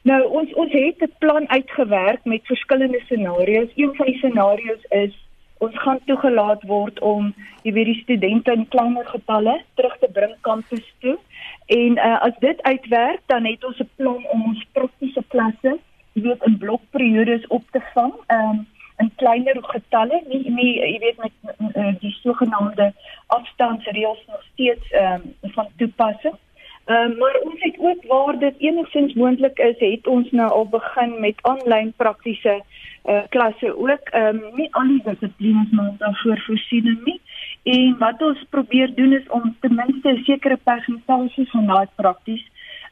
Nou 0.02 0.22
ons 0.28 0.54
ons 0.54 0.72
het 0.72 1.02
'n 1.02 1.12
plan 1.18 1.48
uitgewerk 1.48 2.24
met 2.24 2.46
verskillende 2.46 3.00
scenario's. 3.04 3.70
Een 3.74 3.94
van 3.94 4.06
die 4.06 4.18
scenario's 4.18 4.84
is 4.88 5.14
ons 5.58 5.78
gaan 5.78 6.00
toegelaat 6.04 6.62
word 6.62 7.00
om 7.00 7.34
jy 7.62 7.72
weet 7.72 7.86
die 7.86 8.02
studente 8.02 8.52
in 8.52 8.68
kleiner 8.68 9.06
getalle 9.06 9.62
terug 9.74 9.96
te 9.98 10.08
bring 10.12 10.34
kampus 10.40 10.94
toe. 10.98 11.18
En 11.66 11.96
uh 11.96 12.20
as 12.20 12.36
dit 12.38 12.62
uitwerk, 12.62 13.20
dan 13.26 13.44
het 13.44 13.64
ons 13.64 13.78
'n 13.78 13.90
plan 13.96 14.26
om 14.32 14.44
ons 14.44 14.66
praktiese 14.72 15.24
klasse, 15.28 15.78
weet 16.12 16.44
in 16.44 16.58
blokperiodes 16.58 17.46
op 17.46 17.64
te 17.70 17.80
vang. 17.94 18.12
Ehm 18.26 18.48
um, 18.48 18.66
in 18.98 19.10
kleiner 19.16 19.58
getalle 19.72 20.22
nie 20.28 20.42
nie 20.50 20.72
jy 20.78 20.98
weet 21.02 21.18
met, 21.18 21.32
met, 21.42 21.76
met 21.76 22.00
die 22.00 22.14
sogenaamde 22.20 22.92
afstandsreëls 23.36 24.22
nog 24.28 24.42
steeds 24.52 24.90
ehm 24.90 25.28
um, 25.42 25.52
van 25.56 25.68
toepassing. 25.76 26.36
Ehm 26.84 27.10
uh, 27.10 27.18
maar 27.18 27.36
ons 27.42 27.60
het 27.66 27.78
ook 27.78 28.04
waar 28.12 28.38
dit 28.38 28.54
enigstens 28.58 29.14
moontlik 29.14 29.58
is, 29.58 29.78
het 29.78 30.06
ons 30.06 30.30
nou 30.30 30.50
al 30.50 30.68
begin 30.68 31.20
met 31.20 31.42
aanlyn 31.42 31.92
praktiese 31.96 32.62
uh, 33.04 33.22
klasse 33.28 33.76
ook. 33.76 34.08
Ehm 34.10 34.42
um, 34.42 34.56
nie 34.56 34.68
al 34.74 34.88
die 34.94 35.02
dissiplines 35.04 35.70
maar 35.70 35.92
daarvoor 35.98 36.42
voorsiening 36.46 37.04
nie. 37.04 37.20
En 37.62 37.98
wat 37.98 38.22
ons 38.22 38.44
probeer 38.50 38.94
doen 38.94 39.12
is 39.12 39.28
om 39.28 39.56
ten 39.60 39.74
minste 39.74 40.12
'n 40.12 40.24
sekere 40.24 40.56
persentasie 40.56 41.50
van 41.50 41.66
daai 41.66 41.86
prakties 41.94 42.44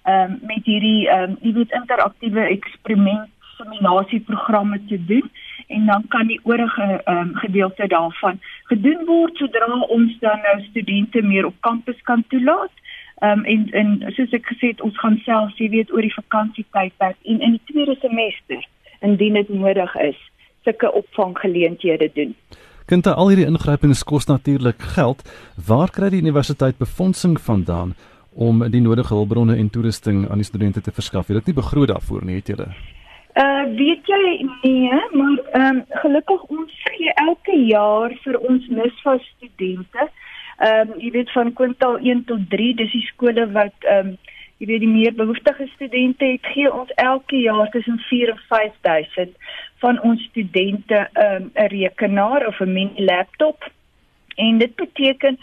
ehm 0.02 0.32
um, 0.32 0.38
met 0.42 0.64
hierdie 0.64 1.08
ehm 1.08 1.30
um, 1.30 1.36
jy 1.40 1.52
weet 1.52 1.78
interaktiewe 1.80 2.40
eksperiment 2.40 3.30
simulasieprogramme 3.56 4.84
te 4.88 5.04
doen 5.04 5.30
en 5.72 5.86
dan 5.86 6.04
kan 6.08 6.26
die 6.30 6.40
oorige 6.42 7.00
um, 7.10 7.34
gedeelte 7.40 7.86
daarvan 7.88 8.40
gedoen 8.70 9.04
word 9.08 9.36
sodra 9.40 9.80
ons 9.96 10.18
dan 10.20 10.40
nou 10.46 10.56
studente 10.68 11.22
meer 11.22 11.46
op 11.48 11.58
kampus 11.60 11.98
kan 12.08 12.24
toelaat. 12.28 12.74
Ehm 13.22 13.38
um, 13.38 13.44
en 13.44 13.68
en 13.80 14.12
soos 14.16 14.32
ek 14.38 14.48
gesê 14.50 14.72
het, 14.72 14.80
ons 14.82 14.98
gaan 14.98 15.18
selfs, 15.24 15.58
jy 15.58 15.68
weet, 15.70 15.92
oor 15.92 16.02
die 16.02 16.14
vakansietydperk 16.14 17.18
en 17.22 17.40
in 17.40 17.58
die 17.58 17.66
tweede 17.70 17.96
semester 18.00 18.64
indien 19.00 19.38
dit 19.38 19.48
nodig 19.48 19.94
is, 20.02 20.18
sulke 20.64 20.92
opvanggeleenthede 20.92 22.10
doen. 22.14 22.34
Kinte 22.86 23.14
al 23.14 23.30
hierdie 23.30 23.46
ingrypings 23.46 24.02
kos 24.04 24.26
natuurlik 24.26 24.82
geld. 24.96 25.22
Waar 25.66 25.90
kry 25.90 26.10
die 26.10 26.22
universiteit 26.22 26.78
befondsing 26.78 27.38
vandaan 27.40 27.94
om 28.32 28.64
die 28.70 28.82
nodige 28.82 29.14
hulpbronne 29.14 29.56
en 29.56 29.70
toerusting 29.70 30.24
aan 30.30 30.42
die 30.42 30.48
studente 30.48 30.80
te 30.80 30.94
verskaf? 30.94 31.28
Jy 31.28 31.38
het 31.38 31.50
nie 31.50 31.58
begroot 31.58 31.92
daarvoor 31.94 32.26
nie, 32.26 32.40
het 32.40 32.50
jy? 32.50 32.68
Uh 33.34 33.64
weet 33.76 34.06
jy 34.06 34.46
nee, 34.62 34.92
maar 35.12 35.38
ehm 35.52 35.76
um, 35.76 35.84
gelukkig 35.88 36.42
ons 36.42 36.72
gee 36.84 37.12
elke 37.14 37.54
jaar 37.64 38.12
vir 38.24 38.36
ons 38.38 38.66
NISFA 38.68 39.16
studente. 39.18 40.08
Ehm 40.58 40.90
um, 40.90 41.00
jy 41.00 41.10
weet 41.10 41.32
van 41.32 41.52
kwintaal 41.52 41.96
1 41.98 42.24
tot 42.24 42.42
3, 42.50 42.74
dis 42.74 42.92
die 42.92 43.06
skole 43.06 43.46
wat 43.54 43.88
ehm 43.88 44.12
um, 44.12 44.18
jy 44.60 44.68
weet 44.68 44.84
die 44.84 44.90
meer 44.90 45.14
behoeftige 45.16 45.66
studente 45.72 46.24
het, 46.24 46.50
gee 46.52 46.72
ons 46.72 46.92
elke 47.00 47.40
jaar 47.40 47.70
tussen 47.70 47.98
4 48.10 48.34
en 48.34 48.42
5000 48.50 49.32
van 49.80 50.02
ons 50.02 50.28
studente 50.28 51.00
ehm 51.12 51.42
um, 51.42 51.50
'n 51.54 51.72
rekenaar 51.72 52.46
of 52.46 52.60
'n 52.60 52.72
mini 52.72 53.04
laptop. 53.04 53.64
En 54.36 54.58
dit 54.58 54.76
beteken 54.76 55.38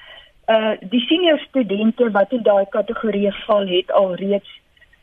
uh 0.49 0.77
die 0.89 1.01
senior 1.09 1.39
studente 1.39 2.11
wat 2.11 2.31
in 2.31 2.43
daai 2.43 2.65
kategorie 2.69 3.33
val 3.45 3.67
het 3.67 3.91
al 3.91 4.15
reeds 4.15 4.58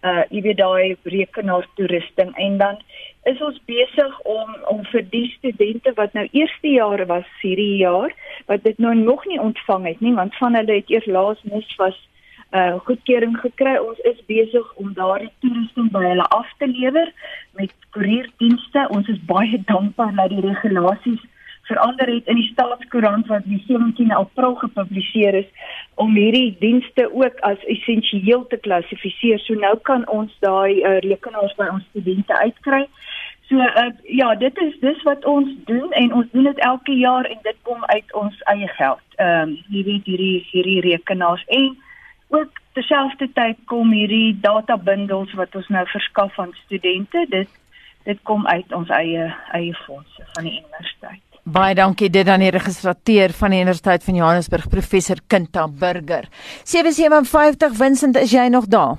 uh 0.07 0.23
jy 0.31 0.43
weet 0.47 0.61
daai 0.63 0.97
rekenaar 1.17 1.69
toerusting 1.79 2.33
en 2.47 2.59
dan 2.63 2.83
is 3.33 3.41
ons 3.43 3.61
besig 3.71 4.19
om 4.37 4.57
om 4.73 4.83
vir 4.93 5.07
die 5.15 5.29
studente 5.37 5.93
wat 6.01 6.13
nou 6.19 6.27
eerste 6.31 6.75
jaar 6.75 7.07
was 7.13 7.31
hierdie 7.43 7.79
jaar 7.85 8.13
wat 8.51 8.63
dit 8.65 8.79
nou 8.79 8.95
nog 8.95 9.25
nie 9.27 9.41
ontvang 9.41 9.89
het 9.93 10.01
nie 10.01 10.15
want 10.21 10.37
van 10.43 10.59
hulle 10.61 10.81
het 10.81 10.93
eers 10.95 11.09
laas 11.19 11.43
mis 11.55 11.73
was 11.83 11.99
uh 12.55 12.79
goedkeuring 12.87 13.37
gekry. 13.43 13.77
Ons 13.77 13.99
is 13.99 14.19
besig 14.27 14.67
om 14.81 14.93
daardie 14.95 15.33
toerusting 15.43 15.91
by 15.95 16.03
hulle 16.05 16.27
af 16.37 16.51
te 16.59 16.69
lewer 16.71 17.09
met 17.59 17.73
koerierdienste. 17.91 18.87
Ons 18.95 19.09
is 19.09 19.19
baie 19.27 19.63
dankbaar 19.67 20.15
dat 20.15 20.31
die 20.31 20.45
regulasies 20.45 21.25
verander 21.67 22.09
het 22.15 22.27
in 22.27 22.39
die 22.41 22.51
staatskoerant 22.53 23.27
wat 23.27 23.45
die 23.45 23.63
17 23.67 24.13
April 24.15 24.55
gepubliseer 24.55 25.35
is 25.35 25.49
om 25.95 26.15
hierdie 26.15 26.57
dienste 26.61 27.09
ook 27.13 27.41
as 27.49 27.65
essensieel 27.65 28.47
te 28.47 28.57
klassifiseer. 28.57 29.39
So 29.39 29.55
nou 29.55 29.75
kan 29.89 30.07
ons 30.09 30.35
daai 30.45 30.83
uh, 30.83 30.99
rekenaars 31.05 31.57
by 31.59 31.71
ons 31.73 31.87
studente 31.91 32.39
uitkry. 32.39 32.85
So 33.49 33.63
uh, 33.63 33.91
ja, 34.03 34.35
dit 34.35 34.59
is 34.59 34.79
dis 34.81 35.03
wat 35.03 35.25
ons 35.25 35.51
doen 35.71 35.93
en 35.93 36.13
ons 36.13 36.31
doen 36.33 36.49
dit 36.51 36.63
elke 36.69 36.95
jaar 36.99 37.25
en 37.31 37.43
dit 37.43 37.59
kom 37.63 37.85
uit 37.85 38.15
ons 38.15 38.41
eie 38.53 38.71
geld. 38.79 39.05
Ehm 39.17 39.43
um, 39.43 39.59
jy 39.75 39.85
weet 39.91 40.11
hierdie 40.13 40.39
hierdie 40.51 40.81
rekenaars 40.91 41.45
en 41.59 41.77
ook 42.35 42.59
terselfdertyd 42.79 43.63
kom 43.71 43.93
hierdie 43.95 44.39
data 44.41 44.77
bundles 44.77 45.35
wat 45.39 45.55
ons 45.55 45.69
nou 45.69 45.87
verskaf 45.93 46.39
aan 46.39 46.55
studente. 46.65 47.27
Dit 47.31 47.49
dit 48.07 48.19
kom 48.23 48.47
uit 48.47 48.73
ons 48.73 48.91
eie 48.99 49.31
eie 49.53 49.79
fondse 49.87 50.27
van 50.35 50.51
die 50.51 50.59
universiteit. 50.59 51.26
Baie 51.47 51.77
dankie 51.79 52.09
dit 52.11 52.27
aan 52.27 52.43
die 52.43 52.51
registrateur 52.51 53.31
van 53.39 53.53
die 53.55 53.61
Universiteit 53.63 54.03
van 54.03 54.17
Johannesburg 54.19 54.65
professor 54.67 55.21
Kinta 55.31 55.69
Burger. 55.71 56.27
757 56.67 57.77
Vincent, 57.79 58.19
is 58.19 58.33
jy 58.35 58.49
nog 58.51 58.67
daar? 58.67 58.97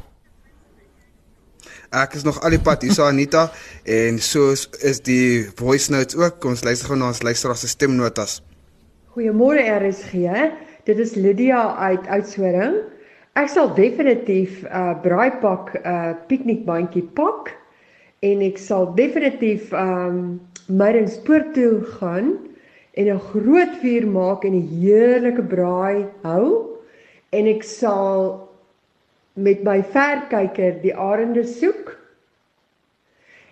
Ek 1.91 2.15
is 2.15 2.23
nog 2.23 2.39
al 2.39 2.55
die 2.55 2.61
pad 2.63 2.85
hier 2.87 2.95
so 2.95 3.03
Anita 3.03 3.49
en 3.83 4.21
so 4.23 4.55
is 4.55 5.03
die 5.03 5.43
voice 5.59 5.91
notes 5.91 6.15
ook. 6.15 6.39
Kom 6.39 6.55
ons 6.55 6.63
luister 6.63 6.87
gou 6.87 6.95
na 6.95 7.11
ons 7.11 7.19
luisteraar 7.19 7.59
se 7.59 7.67
stemnotas. 7.67 8.39
Goeiemôre 9.11 9.67
RSG. 9.67 10.31
Dit 10.87 11.03
is 11.03 11.17
Lydia 11.19 11.75
uit 11.83 12.07
Oudtshoorn. 12.07 12.79
Ek 13.35 13.51
sal 13.51 13.75
definitief 13.75 14.63
'n 14.63 14.71
uh, 14.71 14.95
braaipak 15.03 15.75
'n 15.75 15.83
uh, 15.83 16.15
piknikbandjie 16.31 17.09
pak 17.11 17.57
en 18.23 18.41
ek 18.41 18.57
sal 18.57 18.87
definitief 18.95 19.73
um 19.73 20.39
Meringspoort 20.67 21.53
toe 21.53 21.81
gaan 21.97 22.35
en 22.93 23.05
'n 23.07 23.19
groot 23.19 23.73
vuur 23.81 24.07
maak 24.07 24.43
en 24.43 24.53
'n 24.53 24.67
heerlike 24.81 25.41
braai 25.41 26.05
hou 26.21 26.75
en 27.29 27.47
ek 27.47 27.63
sal 27.63 28.49
met 29.33 29.63
my 29.63 29.83
verkyker 29.83 30.81
die 30.81 30.95
arende 30.95 31.43
soek. 31.43 31.95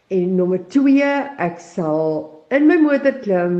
En 0.08 0.36
nommer 0.36 0.60
2, 0.68 1.02
ek 1.38 1.60
sal 1.60 2.44
in 2.50 2.68
my 2.68 2.78
motor 2.78 3.16
klim 3.24 3.58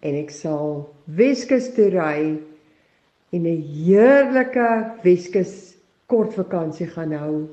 en 0.00 0.14
ek 0.14 0.30
sal 0.30 0.94
Weskus 1.06 1.68
toe 1.74 1.90
ry 1.90 2.38
en 3.32 3.46
'n 3.46 3.62
heerlike 3.62 4.68
Weskus 5.04 5.76
kort 6.06 6.34
vakansie 6.34 6.86
gaan 6.86 7.12
hou. 7.12 7.48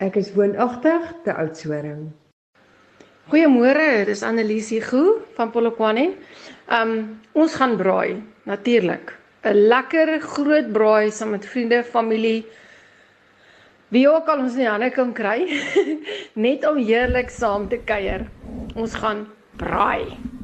Ek 0.00 0.16
is 0.16 0.32
woonagtig 0.32 1.12
te 1.24 1.32
Oudtshoorn. 1.32 2.12
Goeiemôre, 3.26 4.04
dis 4.06 4.20
Annelies 4.22 4.68
Hugo 4.70 5.16
van 5.34 5.48
Polokwane. 5.50 6.12
Um 6.70 6.92
ons 7.34 7.56
gaan 7.58 7.72
braai, 7.74 8.22
natuurlik. 8.46 9.10
'n 9.42 9.66
Lekker 9.66 10.20
groot 10.22 10.68
braai 10.72 11.10
saam 11.10 11.34
met 11.34 11.46
vriende, 11.46 11.82
familie. 11.82 12.46
Wie 13.90 14.06
ook 14.06 14.28
al 14.28 14.44
ons 14.44 14.54
in 14.54 14.62
die 14.62 14.70
hande 14.70 14.90
kan 14.90 15.12
kry, 15.12 15.42
net 16.46 16.66
om 16.70 16.78
heerlik 16.78 17.30
saam 17.30 17.66
te 17.68 17.82
kuier. 17.82 18.28
Ons 18.76 18.94
gaan 18.94 19.26
braai. 19.58 20.35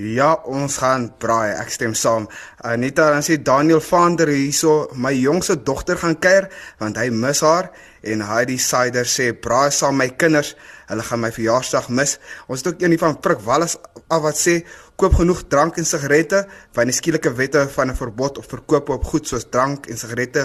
Ja, 0.00 0.30
ons 0.48 0.78
gaan 0.80 1.10
braai. 1.20 1.50
Ek 1.60 1.68
stem 1.74 1.92
saam. 1.92 2.24
Anita, 2.64 3.10
dan 3.12 3.20
sê 3.20 3.36
Daniel 3.44 3.82
Vander 3.84 4.30
hierso, 4.32 4.88
my 4.96 5.12
jongste 5.12 5.58
dogter 5.60 6.00
gaan 6.00 6.16
kuier 6.16 6.46
want 6.80 6.96
hy 6.96 7.10
mis 7.12 7.42
haar 7.44 7.68
en 8.00 8.24
Heidi 8.24 8.56
Sider 8.56 9.04
sê 9.04 9.34
braai 9.36 9.68
saam 9.68 10.00
my 10.00 10.08
kinders. 10.16 10.54
Hulle 10.90 11.06
gaan 11.06 11.22
my 11.22 11.30
verjaarsdag 11.34 11.88
mis. 11.94 12.18
Ons 12.50 12.64
het 12.64 12.72
ook 12.72 12.82
een 12.82 12.98
van 12.98 13.18
Prik 13.22 13.42
Wallis 13.46 13.76
af 14.10 14.22
wat 14.24 14.38
sê 14.38 14.60
koop 15.00 15.14
genoeg 15.16 15.44
drank 15.48 15.78
en 15.80 15.86
sigarette 15.88 16.42
van 16.76 16.90
die 16.90 16.94
skielike 16.96 17.32
wette 17.38 17.62
van 17.72 17.90
'n 17.90 17.96
verbod 17.96 18.38
op 18.38 18.44
verkoop 18.44 18.90
op 18.90 19.04
goed 19.04 19.26
soos 19.26 19.46
drank 19.48 19.86
en 19.86 19.96
sigarette 19.96 20.44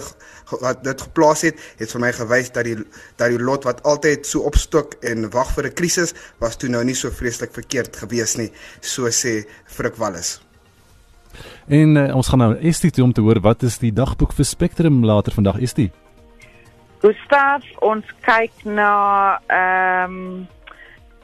wat 0.62 0.84
dit 0.84 1.02
geplaas 1.02 1.42
het, 1.42 1.60
het 1.78 1.92
vir 1.92 2.02
my 2.02 2.12
gewys 2.12 2.52
dat 2.52 2.64
die 2.64 2.78
dat 3.18 3.30
die 3.30 3.40
lot 3.40 3.64
wat 3.64 3.84
altyd 3.84 4.26
so 4.26 4.40
opstok 4.40 4.96
en 5.02 5.30
wag 5.30 5.52
vir 5.56 5.66
'n 5.66 5.74
krisis 5.74 6.14
was 6.40 6.56
toe 6.56 6.70
nou 6.70 6.84
nie 6.84 6.96
so 6.96 7.10
vreeslik 7.10 7.52
verkeerd 7.54 7.96
gewees 7.96 8.38
nie, 8.38 8.52
so 8.82 9.10
sê 9.10 9.46
Frik 9.66 9.96
Wallis. 9.96 10.40
En 11.68 11.96
uh, 11.96 12.16
ons 12.16 12.28
gaan 12.28 12.40
nou 12.40 12.56
Estie 12.60 12.92
toe 12.92 13.04
om 13.04 13.14
te 13.14 13.22
hoor 13.22 13.42
wat 13.42 13.64
is 13.64 13.78
die 13.78 13.92
dagboek 13.92 14.34
vir 14.34 14.46
Spectrum 14.46 15.04
later 15.04 15.34
vandag 15.34 15.60
Estie. 15.60 15.92
Gustav, 17.06 17.62
ons 17.86 18.06
kyk 18.26 18.64
na 18.66 18.92
ehm 19.54 20.14
um 20.14 20.48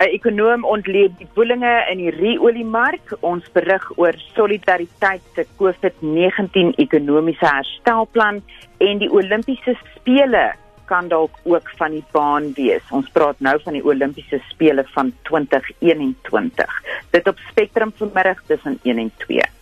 'n 0.02 0.10
ekonom 0.18 0.66
ontleed 0.74 1.14
die 1.18 1.30
woelinge 1.34 1.72
in 1.92 1.98
die 2.04 2.12
ru-oliemark. 2.14 3.14
Ons 3.30 3.48
berig 3.56 3.86
oor 3.98 4.14
solidariteit 4.36 5.24
se 5.36 5.46
COVID-19 5.62 6.74
ekonomiese 6.86 7.48
herstelplan 7.50 8.42
en 8.88 9.02
die 9.02 9.10
Olimpiese 9.10 9.74
spele 9.96 10.44
kan 10.92 11.10
dalk 11.10 11.40
ook 11.44 11.72
van 11.80 11.98
die 11.98 12.06
baan 12.12 12.52
wees. 12.60 12.86
Ons 12.92 13.10
praat 13.18 13.40
nou 13.40 13.56
van 13.66 13.74
die 13.74 13.86
Olimpiese 13.86 14.42
spele 14.50 14.86
van 14.94 15.14
2021. 15.30 16.78
Dit 17.10 17.28
op 17.28 17.42
Spectrum 17.50 17.94
vanmiddag 17.98 18.46
tussen 18.46 18.80
1 18.84 18.98
en 18.98 19.12
2 19.26 19.61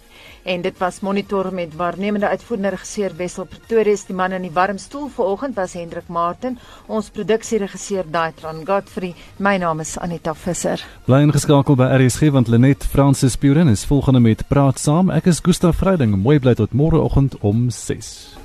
en 0.50 0.62
dit 0.62 0.78
was 0.78 1.00
monitor 1.00 1.54
met 1.54 1.76
waarnemende 1.76 2.28
uitvoerende 2.28 2.70
regisseur 2.70 3.14
Wessel 3.16 3.46
Pretorius. 3.46 4.06
Die 4.06 4.16
man 4.16 4.32
in 4.32 4.42
die 4.42 4.54
warm 4.54 4.78
stoel 4.78 5.10
vanoggend 5.14 5.56
was 5.56 5.74
Hendrik 5.78 6.08
Martin. 6.08 6.58
Ons 6.88 7.10
produksieregisseur 7.14 8.10
Daitron 8.10 8.66
Godfrey. 8.66 9.14
My 9.38 9.58
naam 9.58 9.80
is 9.80 9.98
Anita 9.98 10.34
Visser. 10.34 10.82
Bly 11.06 11.22
ingeskakel 11.28 11.78
by 11.78 11.92
RSG 12.00 12.34
want 12.34 12.50
Lenet 12.50 12.86
Francis 12.90 13.38
Puren 13.38 13.70
is 13.70 13.86
volgende 13.86 14.20
met 14.20 14.48
praat 14.48 14.82
saam. 14.82 15.14
Ek 15.14 15.30
is 15.30 15.44
Gustaf 15.46 15.84
Vreiding 15.84 16.18
mooi 16.18 16.40
bly 16.40 16.58
tot 16.58 16.74
môreoggend 16.74 17.38
om 17.46 17.70
6 17.70 18.39